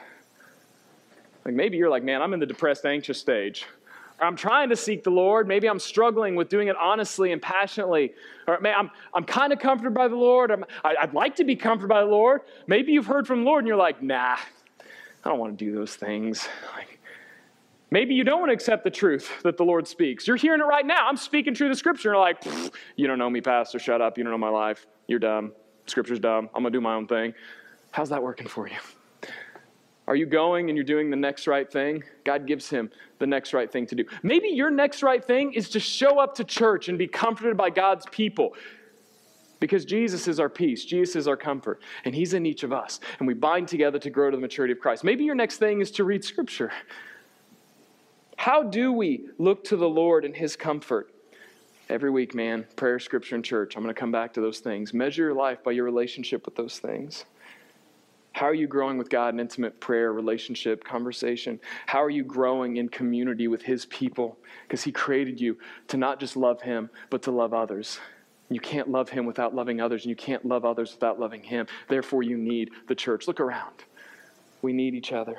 Like 1.46 1.54
maybe 1.54 1.78
you're 1.78 1.88
like, 1.88 2.04
man, 2.04 2.20
I'm 2.20 2.34
in 2.34 2.40
the 2.40 2.46
depressed, 2.46 2.84
anxious 2.84 3.18
stage. 3.18 3.64
I'm 4.20 4.36
trying 4.36 4.68
to 4.68 4.76
seek 4.76 5.02
the 5.02 5.10
Lord. 5.10 5.48
Maybe 5.48 5.70
I'm 5.70 5.78
struggling 5.78 6.34
with 6.34 6.50
doing 6.50 6.68
it 6.68 6.76
honestly 6.76 7.32
and 7.32 7.40
passionately. 7.40 8.12
Or 8.46 8.60
man, 8.60 8.74
I'm, 8.78 8.90
I'm 9.14 9.24
kind 9.24 9.54
of 9.54 9.58
comforted 9.60 9.94
by 9.94 10.08
the 10.08 10.16
Lord. 10.16 10.50
I'm, 10.50 10.66
I, 10.84 10.96
I'd 11.00 11.14
like 11.14 11.36
to 11.36 11.44
be 11.44 11.56
comforted 11.56 11.88
by 11.88 12.02
the 12.02 12.10
Lord. 12.10 12.42
Maybe 12.66 12.92
you've 12.92 13.06
heard 13.06 13.26
from 13.26 13.44
the 13.44 13.46
Lord 13.46 13.60
and 13.60 13.68
you're 13.68 13.78
like, 13.78 14.02
nah, 14.02 14.36
I 15.24 15.28
don't 15.28 15.38
want 15.38 15.58
to 15.58 15.64
do 15.64 15.72
those 15.72 15.94
things. 15.94 16.48
Like, 16.74 16.98
maybe 17.90 18.14
you 18.14 18.24
don't 18.24 18.40
want 18.40 18.50
to 18.50 18.54
accept 18.54 18.84
the 18.84 18.90
truth 18.90 19.30
that 19.42 19.56
the 19.56 19.64
Lord 19.64 19.86
speaks. 19.86 20.26
You're 20.26 20.36
hearing 20.36 20.60
it 20.60 20.64
right 20.64 20.84
now. 20.84 21.06
I'm 21.08 21.16
speaking 21.16 21.54
through 21.54 21.68
the 21.68 21.76
scripture. 21.76 22.10
You're 22.10 22.18
like, 22.18 22.44
you 22.96 23.06
don't 23.06 23.18
know 23.18 23.30
me, 23.30 23.40
Pastor. 23.40 23.78
Shut 23.78 24.00
up. 24.00 24.18
You 24.18 24.24
don't 24.24 24.32
know 24.32 24.38
my 24.38 24.48
life. 24.48 24.86
You're 25.06 25.20
dumb. 25.20 25.52
Scripture's 25.86 26.20
dumb. 26.20 26.48
I'm 26.54 26.62
going 26.62 26.72
to 26.72 26.78
do 26.78 26.80
my 26.80 26.94
own 26.94 27.06
thing. 27.06 27.34
How's 27.90 28.08
that 28.08 28.22
working 28.22 28.48
for 28.48 28.68
you? 28.68 28.76
Are 30.08 30.16
you 30.16 30.26
going 30.26 30.68
and 30.68 30.76
you're 30.76 30.84
doing 30.84 31.10
the 31.10 31.16
next 31.16 31.46
right 31.46 31.70
thing? 31.70 32.02
God 32.24 32.46
gives 32.46 32.68
him 32.68 32.90
the 33.18 33.26
next 33.26 33.54
right 33.54 33.70
thing 33.70 33.86
to 33.86 33.94
do. 33.94 34.04
Maybe 34.22 34.48
your 34.48 34.70
next 34.70 35.02
right 35.02 35.24
thing 35.24 35.52
is 35.52 35.70
to 35.70 35.80
show 35.80 36.18
up 36.18 36.34
to 36.36 36.44
church 36.44 36.88
and 36.88 36.98
be 36.98 37.06
comforted 37.06 37.56
by 37.56 37.70
God's 37.70 38.04
people. 38.10 38.54
Because 39.62 39.84
Jesus 39.84 40.26
is 40.26 40.40
our 40.40 40.48
peace, 40.48 40.84
Jesus 40.84 41.14
is 41.14 41.28
our 41.28 41.36
comfort, 41.36 41.80
and 42.04 42.12
He's 42.12 42.34
in 42.34 42.46
each 42.46 42.64
of 42.64 42.72
us. 42.72 42.98
And 43.20 43.28
we 43.28 43.34
bind 43.34 43.68
together 43.68 43.96
to 44.00 44.10
grow 44.10 44.28
to 44.28 44.36
the 44.36 44.40
maturity 44.40 44.72
of 44.72 44.80
Christ. 44.80 45.04
Maybe 45.04 45.22
your 45.22 45.36
next 45.36 45.58
thing 45.58 45.80
is 45.80 45.92
to 45.92 46.02
read 46.02 46.24
Scripture. 46.24 46.72
How 48.34 48.64
do 48.64 48.92
we 48.92 49.28
look 49.38 49.62
to 49.66 49.76
the 49.76 49.88
Lord 49.88 50.24
and 50.24 50.34
His 50.34 50.56
comfort? 50.56 51.14
Every 51.88 52.10
week, 52.10 52.34
man, 52.34 52.66
prayer, 52.74 52.98
Scripture, 52.98 53.36
and 53.36 53.44
church. 53.44 53.76
I'm 53.76 53.84
going 53.84 53.94
to 53.94 54.00
come 54.00 54.10
back 54.10 54.32
to 54.32 54.40
those 54.40 54.58
things. 54.58 54.92
Measure 54.92 55.22
your 55.22 55.34
life 55.34 55.62
by 55.62 55.70
your 55.70 55.84
relationship 55.84 56.44
with 56.44 56.56
those 56.56 56.80
things. 56.80 57.24
How 58.32 58.46
are 58.46 58.54
you 58.54 58.66
growing 58.66 58.98
with 58.98 59.10
God 59.10 59.32
in 59.32 59.38
intimate 59.38 59.78
prayer, 59.78 60.12
relationship, 60.12 60.82
conversation? 60.82 61.60
How 61.86 62.02
are 62.02 62.10
you 62.10 62.24
growing 62.24 62.78
in 62.78 62.88
community 62.88 63.46
with 63.46 63.62
His 63.62 63.86
people? 63.86 64.38
Because 64.66 64.82
He 64.82 64.90
created 64.90 65.40
you 65.40 65.56
to 65.86 65.96
not 65.96 66.18
just 66.18 66.36
love 66.36 66.62
Him, 66.62 66.90
but 67.10 67.22
to 67.22 67.30
love 67.30 67.54
others. 67.54 68.00
You 68.54 68.60
can't 68.60 68.90
love 68.90 69.08
him 69.08 69.26
without 69.26 69.54
loving 69.54 69.80
others, 69.80 70.04
and 70.04 70.10
you 70.10 70.16
can't 70.16 70.44
love 70.44 70.64
others 70.64 70.92
without 70.92 71.20
loving 71.20 71.42
him. 71.42 71.66
Therefore, 71.88 72.22
you 72.22 72.36
need 72.36 72.70
the 72.88 72.94
church. 72.94 73.26
Look 73.28 73.40
around. 73.40 73.84
We 74.62 74.72
need 74.72 74.94
each 74.94 75.12
other. 75.12 75.38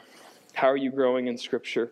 How 0.53 0.67
are 0.67 0.77
you 0.77 0.91
growing 0.91 1.27
in 1.27 1.37
Scripture? 1.37 1.91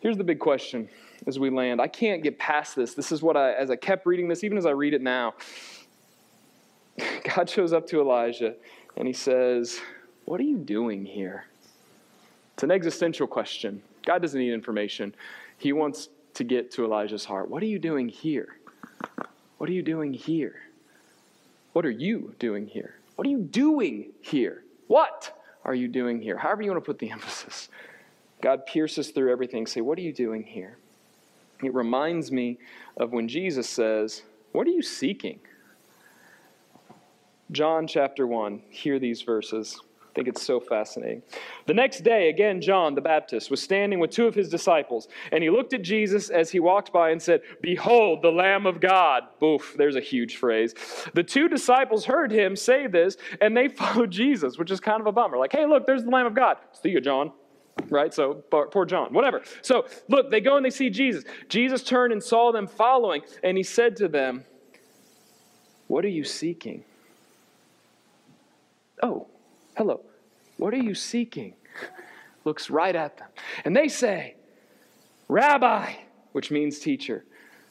Here's 0.00 0.16
the 0.16 0.24
big 0.24 0.38
question 0.38 0.88
as 1.26 1.38
we 1.38 1.50
land. 1.50 1.80
I 1.80 1.88
can't 1.88 2.22
get 2.22 2.38
past 2.38 2.76
this. 2.76 2.94
This 2.94 3.12
is 3.12 3.22
what 3.22 3.36
I, 3.36 3.52
as 3.52 3.70
I 3.70 3.76
kept 3.76 4.06
reading 4.06 4.28
this, 4.28 4.44
even 4.44 4.58
as 4.58 4.66
I 4.66 4.70
read 4.70 4.94
it 4.94 5.02
now, 5.02 5.34
God 7.34 7.48
shows 7.48 7.72
up 7.72 7.86
to 7.88 8.00
Elijah 8.00 8.54
and 8.96 9.06
he 9.06 9.12
says, 9.12 9.80
What 10.24 10.40
are 10.40 10.44
you 10.44 10.56
doing 10.56 11.04
here? 11.04 11.46
It's 12.54 12.62
an 12.62 12.70
existential 12.70 13.26
question. 13.26 13.82
God 14.04 14.22
doesn't 14.22 14.38
need 14.38 14.52
information, 14.52 15.14
He 15.58 15.72
wants 15.72 16.08
to 16.34 16.44
get 16.44 16.70
to 16.72 16.84
Elijah's 16.84 17.24
heart. 17.24 17.50
What 17.50 17.62
are 17.62 17.66
you 17.66 17.78
doing 17.78 18.08
here? 18.08 18.56
What 19.58 19.70
are 19.70 19.72
you 19.72 19.82
doing 19.82 20.12
here? 20.12 20.56
What 21.72 21.84
are 21.84 21.90
you 21.90 22.34
doing 22.38 22.66
here? 22.66 22.94
What 23.16 23.26
are 23.26 23.30
you 23.30 23.38
doing 23.38 24.12
here? 24.20 24.64
What 24.86 25.32
are 25.64 25.74
you 25.74 25.88
doing 25.88 26.20
here? 26.20 26.36
However, 26.36 26.62
you 26.62 26.70
want 26.70 26.82
to 26.82 26.86
put 26.86 26.98
the 26.98 27.10
emphasis. 27.12 27.68
God 28.42 28.66
pierces 28.66 29.10
through 29.10 29.32
everything. 29.32 29.66
Say, 29.66 29.80
what 29.80 29.98
are 29.98 30.02
you 30.02 30.12
doing 30.12 30.42
here? 30.42 30.78
It 31.62 31.72
reminds 31.74 32.30
me 32.30 32.58
of 32.96 33.12
when 33.12 33.28
Jesus 33.28 33.68
says, 33.68 34.22
What 34.52 34.66
are 34.66 34.70
you 34.70 34.82
seeking? 34.82 35.40
John 37.50 37.86
chapter 37.86 38.26
1, 38.26 38.60
hear 38.68 38.98
these 38.98 39.22
verses 39.22 39.80
think 40.16 40.28
it's 40.28 40.42
so 40.42 40.58
fascinating. 40.58 41.22
The 41.66 41.74
next 41.74 42.00
day, 42.00 42.30
again, 42.30 42.62
John 42.62 42.94
the 42.94 43.02
Baptist 43.02 43.50
was 43.50 43.62
standing 43.62 44.00
with 44.00 44.10
two 44.10 44.26
of 44.26 44.34
his 44.34 44.48
disciples, 44.48 45.08
and 45.30 45.44
he 45.44 45.50
looked 45.50 45.74
at 45.74 45.82
Jesus 45.82 46.30
as 46.30 46.50
he 46.50 46.58
walked 46.58 46.90
by 46.90 47.10
and 47.10 47.20
said, 47.20 47.42
Behold, 47.60 48.22
the 48.22 48.32
Lamb 48.32 48.66
of 48.66 48.80
God. 48.80 49.24
Oof, 49.44 49.74
there's 49.76 49.94
a 49.94 50.00
huge 50.00 50.38
phrase. 50.38 50.74
The 51.12 51.22
two 51.22 51.48
disciples 51.48 52.06
heard 52.06 52.32
him 52.32 52.56
say 52.56 52.86
this, 52.86 53.18
and 53.42 53.54
they 53.54 53.68
followed 53.82 54.10
Jesus, 54.10 54.58
which 54.58 54.70
is 54.70 54.80
kind 54.80 55.00
of 55.00 55.06
a 55.06 55.12
bummer. 55.12 55.36
Like, 55.36 55.52
hey, 55.52 55.66
look, 55.66 55.86
there's 55.86 56.02
the 56.02 56.10
Lamb 56.10 56.26
of 56.26 56.34
God. 56.34 56.56
See 56.72 56.88
you, 56.88 57.00
John 57.00 57.32
right? 57.90 58.14
So 58.14 58.42
poor 58.50 58.86
John, 58.86 59.12
whatever. 59.12 59.42
So 59.60 59.84
look, 60.08 60.30
they 60.30 60.40
go 60.40 60.56
and 60.56 60.64
they 60.64 60.70
see 60.70 60.88
Jesus. 60.88 61.24
Jesus 61.50 61.82
turned 61.82 62.10
and 62.10 62.24
saw 62.24 62.50
them 62.50 62.66
following, 62.66 63.20
and 63.44 63.58
he 63.58 63.62
said 63.62 63.96
to 63.96 64.08
them, 64.08 64.46
What 65.86 66.02
are 66.06 66.08
you 66.08 66.24
seeking? 66.24 66.84
Oh, 69.02 69.26
Hello, 69.76 70.00
what 70.56 70.72
are 70.72 70.78
you 70.78 70.94
seeking? 70.94 71.54
Looks 72.44 72.70
right 72.70 72.96
at 72.96 73.18
them. 73.18 73.28
And 73.64 73.76
they 73.76 73.88
say, 73.88 74.36
Rabbi, 75.28 75.92
which 76.32 76.50
means 76.50 76.78
teacher, 76.78 77.24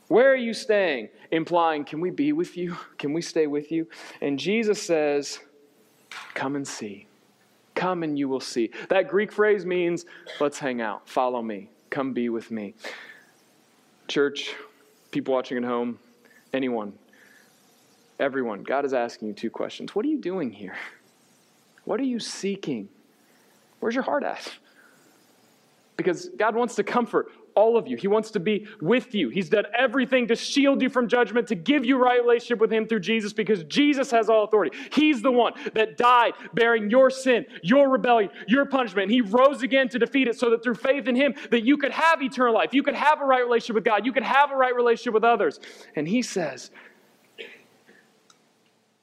where 0.07 0.31
are 0.31 0.37
you 0.37 0.53
staying? 0.53 1.09
Implying, 1.31 1.83
can 1.83 1.99
we 1.99 2.11
be 2.11 2.31
with 2.31 2.57
you? 2.57 2.77
Can 2.99 3.11
we 3.13 3.21
stay 3.21 3.47
with 3.47 3.71
you? 3.71 3.87
And 4.21 4.37
Jesus 4.37 4.81
says, 4.81 5.39
Come 6.35 6.55
and 6.55 6.67
see. 6.67 7.07
Come 7.73 8.03
and 8.03 8.17
you 8.17 8.29
will 8.29 8.39
see. 8.39 8.69
That 8.89 9.07
Greek 9.07 9.31
phrase 9.31 9.65
means, 9.65 10.05
let's 10.39 10.59
hang 10.59 10.81
out, 10.81 11.09
follow 11.09 11.41
me, 11.41 11.69
come 11.89 12.13
be 12.13 12.29
with 12.29 12.51
me. 12.51 12.73
Church, 14.07 14.53
people 15.11 15.33
watching 15.33 15.57
at 15.57 15.63
home, 15.63 15.99
anyone, 16.53 16.93
everyone, 18.19 18.63
God 18.63 18.85
is 18.85 18.93
asking 18.93 19.27
you 19.27 19.33
two 19.33 19.49
questions. 19.49 19.93
What 19.93 20.05
are 20.05 20.09
you 20.09 20.21
doing 20.21 20.51
here? 20.51 20.75
What 21.85 21.99
are 21.99 22.03
you 22.03 22.19
seeking? 22.19 22.89
Where's 23.79 23.95
your 23.95 24.03
heart 24.03 24.23
at? 24.23 24.51
Because 25.97 26.29
God 26.37 26.55
wants 26.55 26.75
to 26.75 26.83
comfort 26.83 27.27
all 27.55 27.77
of 27.77 27.87
you. 27.87 27.95
He 27.95 28.07
wants 28.07 28.31
to 28.31 28.39
be 28.39 28.67
with 28.81 29.15
you. 29.15 29.29
He's 29.29 29.49
done 29.49 29.65
everything 29.77 30.27
to 30.27 30.35
shield 30.35 30.81
you 30.81 30.89
from 30.89 31.07
judgment, 31.07 31.47
to 31.47 31.55
give 31.55 31.85
you 31.85 31.97
right 31.97 32.21
relationship 32.21 32.59
with 32.59 32.71
Him 32.71 32.85
through 32.85 32.99
Jesus, 32.99 33.31
because 33.31 33.63
Jesus 33.63 34.11
has 34.11 34.29
all 34.29 34.43
authority. 34.43 34.77
He's 34.91 35.21
the 35.21 35.31
one 35.31 35.53
that 35.73 35.97
died 35.97 36.33
bearing 36.53 36.89
your 36.89 37.09
sin, 37.09 37.45
your 37.63 37.89
rebellion, 37.89 38.29
your 38.47 38.65
punishment. 38.65 39.03
And 39.03 39.11
he 39.11 39.21
rose 39.21 39.63
again 39.63 39.87
to 39.89 39.99
defeat 39.99 40.27
it 40.27 40.37
so 40.37 40.49
that 40.49 40.63
through 40.63 40.75
faith 40.75 41.07
in 41.07 41.15
Him, 41.15 41.33
that 41.51 41.63
you 41.63 41.77
could 41.77 41.91
have 41.91 42.21
eternal 42.21 42.53
life. 42.53 42.73
You 42.73 42.83
could 42.83 42.95
have 42.95 43.21
a 43.21 43.25
right 43.25 43.43
relationship 43.43 43.75
with 43.75 43.85
God. 43.85 44.05
You 44.05 44.11
could 44.11 44.23
have 44.23 44.51
a 44.51 44.55
right 44.55 44.75
relationship 44.75 45.13
with 45.13 45.23
others. 45.23 45.59
And 45.95 46.07
He 46.07 46.21
says, 46.21 46.71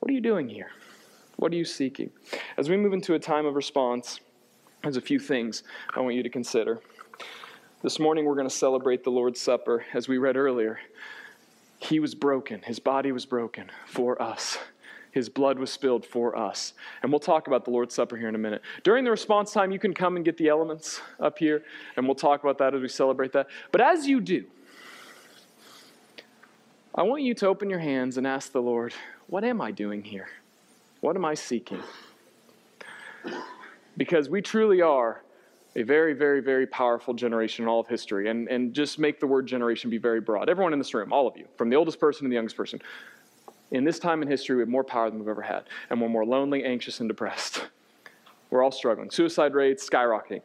What 0.01 0.11
are 0.11 0.15
you 0.15 0.21
doing 0.21 0.49
here? 0.49 0.71
What 1.43 1.53
are 1.53 1.57
you 1.57 1.65
seeking? 1.65 2.13
As 2.57 2.71
we 2.71 2.77
move 2.77 2.93
into 2.93 3.15
a 3.15 3.19
time 3.19 3.47
of 3.47 3.57
response, 3.57 4.21
there's 4.85 4.97
a 4.97 5.01
few 5.01 5.19
things 5.19 5.65
I 5.93 5.99
want 5.99 6.15
you 6.15 6.23
to 6.23 6.29
consider. 6.29 6.79
This 7.83 7.99
morning, 7.99 8.27
we're 8.27 8.37
going 8.37 8.49
to 8.49 8.55
celebrate 8.55 9.03
the 9.03 9.11
Lord's 9.11 9.41
Supper. 9.41 9.85
As 9.93 10.07
we 10.07 10.19
read 10.19 10.37
earlier, 10.37 10.79
He 11.81 11.99
was 11.99 12.15
broken, 12.15 12.63
His 12.63 12.79
body 12.79 13.11
was 13.11 13.27
broken 13.27 13.73
for 13.87 14.23
us. 14.23 14.57
His 15.11 15.29
blood 15.29 15.59
was 15.59 15.73
spilled 15.73 16.07
for 16.07 16.39
us. 16.39 16.75
And 17.03 17.11
we'll 17.11 17.19
talk 17.19 17.49
about 17.49 17.65
the 17.65 17.73
Lord's 17.73 17.97
Supper 17.97 18.17
here 18.17 18.29
in 18.29 18.37
a 18.37 18.39
minute. 18.39 18.63
During 18.85 19.03
the 19.03 19.11
response 19.11 19.53
time, 19.53 19.73
you 19.73 19.81
can 19.81 19.95
come 19.95 20.15
and 20.15 20.25
get 20.25 20.37
the 20.37 20.47
elements 20.47 21.01
up 21.19 21.39
here, 21.39 21.65
and 21.97 22.07
we'll 22.07 22.15
talk 22.15 22.45
about 22.45 22.59
that 22.59 22.73
as 22.73 22.81
we 22.81 22.87
celebrate 22.87 23.33
that. 23.33 23.49
But 23.73 23.81
as 23.81 24.07
you 24.07 24.21
do, 24.21 24.45
I 26.95 27.03
want 27.03 27.25
you 27.25 27.35
to 27.35 27.49
open 27.49 27.69
your 27.69 27.81
hands 27.81 28.17
and 28.17 28.29
ask 28.29 28.53
the 28.53 28.63
Lord, 28.63 28.95
What 29.27 29.43
am 29.43 29.61
I 29.61 29.73
doing 29.73 30.05
here? 30.05 30.29
What 31.03 31.17
am 31.17 31.25
I 31.25 31.35
seeking? 31.35 31.83
Because 33.97 34.31
we 34.31 34.41
truly 34.41 34.81
are 34.83 35.23
a 35.75 35.83
very, 35.83 36.13
very, 36.13 36.41
very 36.41 36.65
powerful 36.65 37.13
generation 37.13 37.65
in 37.65 37.69
all 37.69 37.81
of 37.81 37.89
history. 37.89 38.29
And, 38.29 38.49
and 38.49 38.73
just 38.73 39.01
make 39.01 39.19
the 39.19 39.27
word 39.27 39.47
generation 39.47 39.91
be 39.91 39.99
very 39.99 40.21
broad. 40.21 40.49
Everyone 40.49 40.73
in 40.73 40.79
this 40.79 40.95
room, 40.95 41.13
all 41.13 41.27
of 41.27 41.37
you, 41.37 41.47
from 41.59 41.71
the 41.71 41.77
oldest 41.77 41.99
person 41.99 42.23
to 42.23 42.29
the 42.29 42.37
youngest 42.37 42.57
person, 42.57 42.81
in 43.73 43.83
this 43.83 43.99
time 43.99 44.23
in 44.23 44.29
history, 44.29 44.55
we 44.55 44.63
have 44.63 44.69
more 44.69 44.85
power 44.85 45.11
than 45.11 45.19
we've 45.19 45.29
ever 45.29 45.43
had. 45.43 45.65
And 45.91 46.01
we're 46.01 46.09
more 46.09 46.25
lonely, 46.25 46.65
anxious, 46.65 47.01
and 47.01 47.09
depressed. 47.09 47.67
We're 48.51 48.63
all 48.63 48.71
struggling. 48.71 49.11
Suicide 49.11 49.55
rates 49.55 49.89
skyrocketing, 49.89 50.43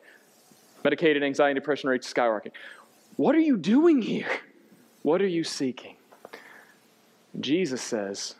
medicated 0.82 1.24
anxiety 1.24 1.52
and 1.52 1.56
depression 1.60 1.90
rates 1.90 2.12
skyrocketing. 2.12 2.54
What 3.18 3.36
are 3.36 3.42
you 3.42 3.58
doing 3.58 4.02
here? 4.02 4.30
What 5.04 5.22
are 5.22 5.28
you 5.28 5.44
seeking? 5.44 5.98
Jesus 7.42 7.82
says, 7.82 8.36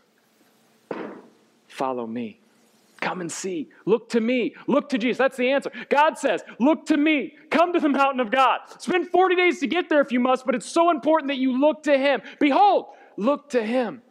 Follow 1.78 2.08
me. 2.08 2.40
Come 3.02 3.22
and 3.22 3.32
see. 3.32 3.70
Look 3.86 4.10
to 4.10 4.20
me. 4.20 4.56
Look 4.66 4.90
to 4.90 4.98
Jesus. 4.98 5.20
That's 5.20 5.38
the 5.38 5.52
answer. 5.52 5.72
God 5.90 6.18
says, 6.18 6.44
Look 6.60 6.88
to 6.88 6.98
me. 6.98 7.36
Come 7.52 7.72
to 7.74 7.80
the 7.80 7.88
mountain 7.88 8.20
of 8.20 8.32
God. 8.32 8.62
Spend 8.80 9.10
40 9.10 9.36
days 9.36 9.60
to 9.60 9.68
get 9.68 9.88
there 9.88 10.02
if 10.02 10.12
you 10.12 10.20
must, 10.20 10.44
but 10.48 10.56
it's 10.56 10.66
so 10.66 10.90
important 10.90 11.28
that 11.28 11.38
you 11.38 11.56
look 11.56 11.84
to 11.84 11.96
Him. 11.96 12.24
Behold, 12.40 12.88
look 13.16 13.52
to 13.52 13.64
Him. 13.64 14.02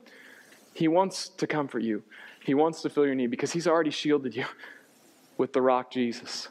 He 0.74 0.86
wants 0.86 1.28
to 1.30 1.48
comfort 1.48 1.82
you, 1.82 2.04
He 2.44 2.54
wants 2.54 2.82
to 2.82 2.88
fill 2.88 3.04
your 3.04 3.16
need 3.16 3.32
because 3.32 3.50
He's 3.50 3.66
already 3.66 3.90
shielded 3.90 4.36
you 4.36 4.44
with 5.38 5.52
the 5.52 5.60
rock, 5.60 5.90
Jesus. 5.90 6.46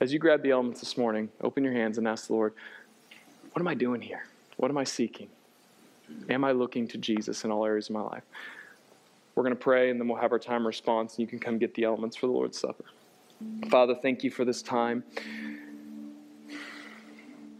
As 0.00 0.12
you 0.12 0.20
grab 0.20 0.44
the 0.44 0.52
elements 0.52 0.78
this 0.78 0.96
morning, 0.96 1.28
open 1.40 1.64
your 1.64 1.72
hands 1.72 1.98
and 1.98 2.06
ask 2.06 2.28
the 2.28 2.34
Lord, 2.34 2.54
What 3.50 3.60
am 3.60 3.66
I 3.66 3.74
doing 3.74 4.00
here? 4.00 4.26
What 4.58 4.70
am 4.70 4.78
I 4.78 4.84
seeking? 4.84 5.26
Am 6.30 6.44
I 6.44 6.52
looking 6.52 6.86
to 6.88 6.98
Jesus 6.98 7.42
in 7.42 7.50
all 7.50 7.64
areas 7.64 7.88
of 7.88 7.94
my 7.94 8.02
life? 8.02 8.22
We're 9.34 9.42
going 9.42 9.54
to 9.54 9.60
pray 9.60 9.90
and 9.90 10.00
then 10.00 10.08
we'll 10.08 10.20
have 10.20 10.32
our 10.32 10.38
time 10.38 10.66
response 10.66 11.14
and 11.14 11.20
you 11.20 11.26
can 11.26 11.38
come 11.38 11.58
get 11.58 11.74
the 11.74 11.84
elements 11.84 12.16
for 12.16 12.26
the 12.26 12.32
Lord's 12.32 12.58
Supper. 12.58 12.84
Father, 13.68 13.94
thank 14.00 14.22
you 14.22 14.30
for 14.30 14.44
this 14.44 14.62
time. 14.62 15.02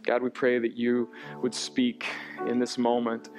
God, 0.03 0.21
we 0.21 0.29
pray 0.29 0.59
that 0.59 0.77
you 0.77 1.09
would 1.41 1.53
speak 1.53 2.05
in 2.47 2.59
this 2.59 2.77
moment 2.77 3.29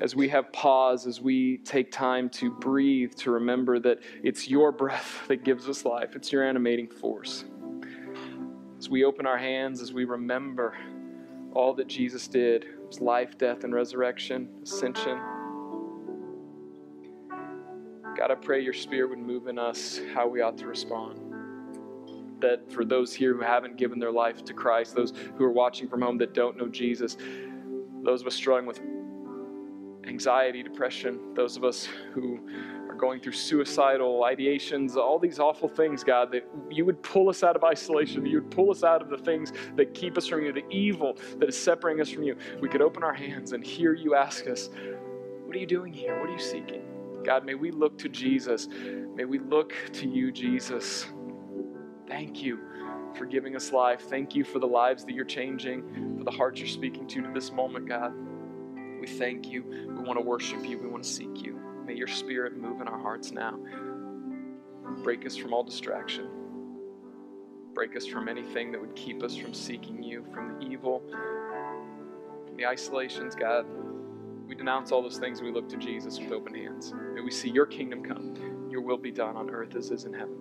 as 0.00 0.14
we 0.14 0.28
have 0.28 0.52
pause, 0.52 1.06
as 1.06 1.20
we 1.20 1.58
take 1.58 1.90
time 1.92 2.28
to 2.28 2.50
breathe, 2.50 3.14
to 3.14 3.30
remember 3.30 3.78
that 3.80 4.00
it's 4.22 4.48
your 4.48 4.72
breath 4.72 5.22
that 5.28 5.44
gives 5.44 5.68
us 5.68 5.84
life, 5.84 6.16
it's 6.16 6.32
your 6.32 6.44
animating 6.44 6.88
force. 6.88 7.44
As 8.78 8.88
we 8.88 9.04
open 9.04 9.26
our 9.26 9.38
hands, 9.38 9.80
as 9.80 9.92
we 9.92 10.04
remember 10.04 10.76
all 11.52 11.74
that 11.74 11.86
Jesus 11.86 12.28
did 12.28 12.66
his 12.88 13.00
life, 13.00 13.38
death, 13.38 13.64
and 13.64 13.74
resurrection, 13.74 14.48
ascension 14.62 15.20
God, 18.16 18.30
I 18.30 18.36
pray 18.36 18.60
your 18.60 18.72
spirit 18.72 19.10
would 19.10 19.18
move 19.18 19.48
in 19.48 19.58
us 19.58 20.00
how 20.14 20.28
we 20.28 20.40
ought 20.40 20.56
to 20.58 20.66
respond. 20.66 21.20
That 22.40 22.70
for 22.72 22.84
those 22.84 23.12
here 23.12 23.34
who 23.34 23.40
haven't 23.40 23.76
given 23.76 23.98
their 23.98 24.12
life 24.12 24.44
to 24.44 24.54
Christ, 24.54 24.94
those 24.94 25.12
who 25.36 25.44
are 25.44 25.52
watching 25.52 25.88
from 25.88 26.02
home 26.02 26.18
that 26.18 26.32
don't 26.32 26.56
know 26.56 26.68
Jesus, 26.68 27.16
those 28.02 28.20
of 28.20 28.26
us 28.26 28.34
struggling 28.34 28.66
with 28.66 28.80
anxiety, 30.06 30.62
depression, 30.62 31.34
those 31.34 31.56
of 31.56 31.64
us 31.64 31.88
who 32.12 32.38
are 32.88 32.94
going 32.94 33.20
through 33.20 33.32
suicidal 33.32 34.20
ideations, 34.20 34.96
all 34.96 35.18
these 35.18 35.40
awful 35.40 35.68
things, 35.68 36.04
God, 36.04 36.30
that 36.32 36.46
you 36.70 36.84
would 36.84 37.02
pull 37.02 37.28
us 37.28 37.42
out 37.42 37.56
of 37.56 37.64
isolation, 37.64 38.22
that 38.22 38.28
you 38.28 38.42
would 38.42 38.50
pull 38.50 38.70
us 38.70 38.84
out 38.84 39.02
of 39.02 39.08
the 39.08 39.18
things 39.18 39.52
that 39.76 39.94
keep 39.94 40.16
us 40.16 40.26
from 40.28 40.44
you, 40.44 40.52
the 40.52 40.68
evil 40.68 41.16
that 41.38 41.48
is 41.48 41.60
separating 41.60 42.00
us 42.00 42.10
from 42.10 42.22
you. 42.22 42.36
We 42.60 42.68
could 42.68 42.82
open 42.82 43.02
our 43.02 43.14
hands 43.14 43.52
and 43.52 43.64
hear 43.64 43.94
you 43.94 44.14
ask 44.14 44.46
us, 44.46 44.70
What 45.46 45.56
are 45.56 45.58
you 45.58 45.66
doing 45.66 45.92
here? 45.92 46.20
What 46.20 46.28
are 46.28 46.32
you 46.32 46.38
seeking? 46.38 46.93
God, 47.24 47.44
may 47.44 47.54
we 47.54 47.70
look 47.70 47.98
to 47.98 48.08
Jesus. 48.08 48.68
May 49.14 49.24
we 49.24 49.38
look 49.38 49.72
to 49.94 50.08
you, 50.08 50.30
Jesus. 50.30 51.06
Thank 52.06 52.42
you 52.42 52.58
for 53.16 53.26
giving 53.26 53.56
us 53.56 53.72
life. 53.72 54.02
Thank 54.02 54.34
you 54.34 54.44
for 54.44 54.58
the 54.58 54.66
lives 54.66 55.04
that 55.04 55.12
you're 55.12 55.24
changing, 55.24 56.16
for 56.18 56.24
the 56.24 56.30
hearts 56.30 56.60
you're 56.60 56.68
speaking 56.68 57.06
to 57.08 57.22
to 57.22 57.30
this 57.32 57.50
moment, 57.50 57.88
God. 57.88 58.12
We 59.00 59.06
thank 59.06 59.48
you. 59.48 59.64
We 59.64 60.02
want 60.02 60.18
to 60.18 60.24
worship 60.24 60.66
you. 60.66 60.78
We 60.78 60.88
want 60.88 61.02
to 61.02 61.08
seek 61.08 61.42
you. 61.42 61.58
May 61.86 61.94
your 61.94 62.08
spirit 62.08 62.56
move 62.56 62.80
in 62.80 62.88
our 62.88 62.98
hearts 62.98 63.30
now. 63.32 63.58
Break 65.02 65.26
us 65.26 65.36
from 65.36 65.52
all 65.52 65.62
distraction. 65.62 66.28
Break 67.74 67.96
us 67.96 68.06
from 68.06 68.28
anything 68.28 68.72
that 68.72 68.80
would 68.80 68.94
keep 68.94 69.22
us 69.22 69.34
from 69.36 69.52
seeking 69.52 70.02
you, 70.02 70.24
from 70.32 70.58
the 70.58 70.66
evil, 70.66 71.02
from 72.46 72.56
the 72.56 72.66
isolations, 72.66 73.34
God. 73.34 73.66
We 74.46 74.54
denounce 74.54 74.92
all 74.92 75.02
those 75.02 75.18
things. 75.18 75.40
We 75.40 75.50
look 75.50 75.68
to 75.70 75.76
Jesus 75.76 76.18
with 76.18 76.32
open 76.32 76.54
hands. 76.54 76.92
May 77.14 77.22
we 77.22 77.30
see 77.30 77.50
your 77.50 77.66
kingdom 77.66 78.02
come, 78.04 78.68
your 78.70 78.82
will 78.82 78.98
be 78.98 79.10
done 79.10 79.36
on 79.36 79.50
earth 79.50 79.74
as 79.74 79.90
is 79.90 80.04
in 80.04 80.12
heaven. 80.12 80.36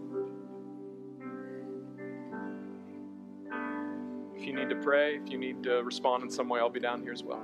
If 4.35 4.45
you 4.45 4.53
need 4.53 4.69
to 4.69 4.75
pray, 4.75 5.15
if 5.15 5.29
you 5.29 5.37
need 5.37 5.63
to 5.63 5.83
respond 5.83 6.23
in 6.23 6.29
some 6.29 6.49
way, 6.49 6.59
I'll 6.59 6.69
be 6.69 6.79
down 6.79 7.01
here 7.01 7.13
as 7.13 7.23
well. 7.23 7.41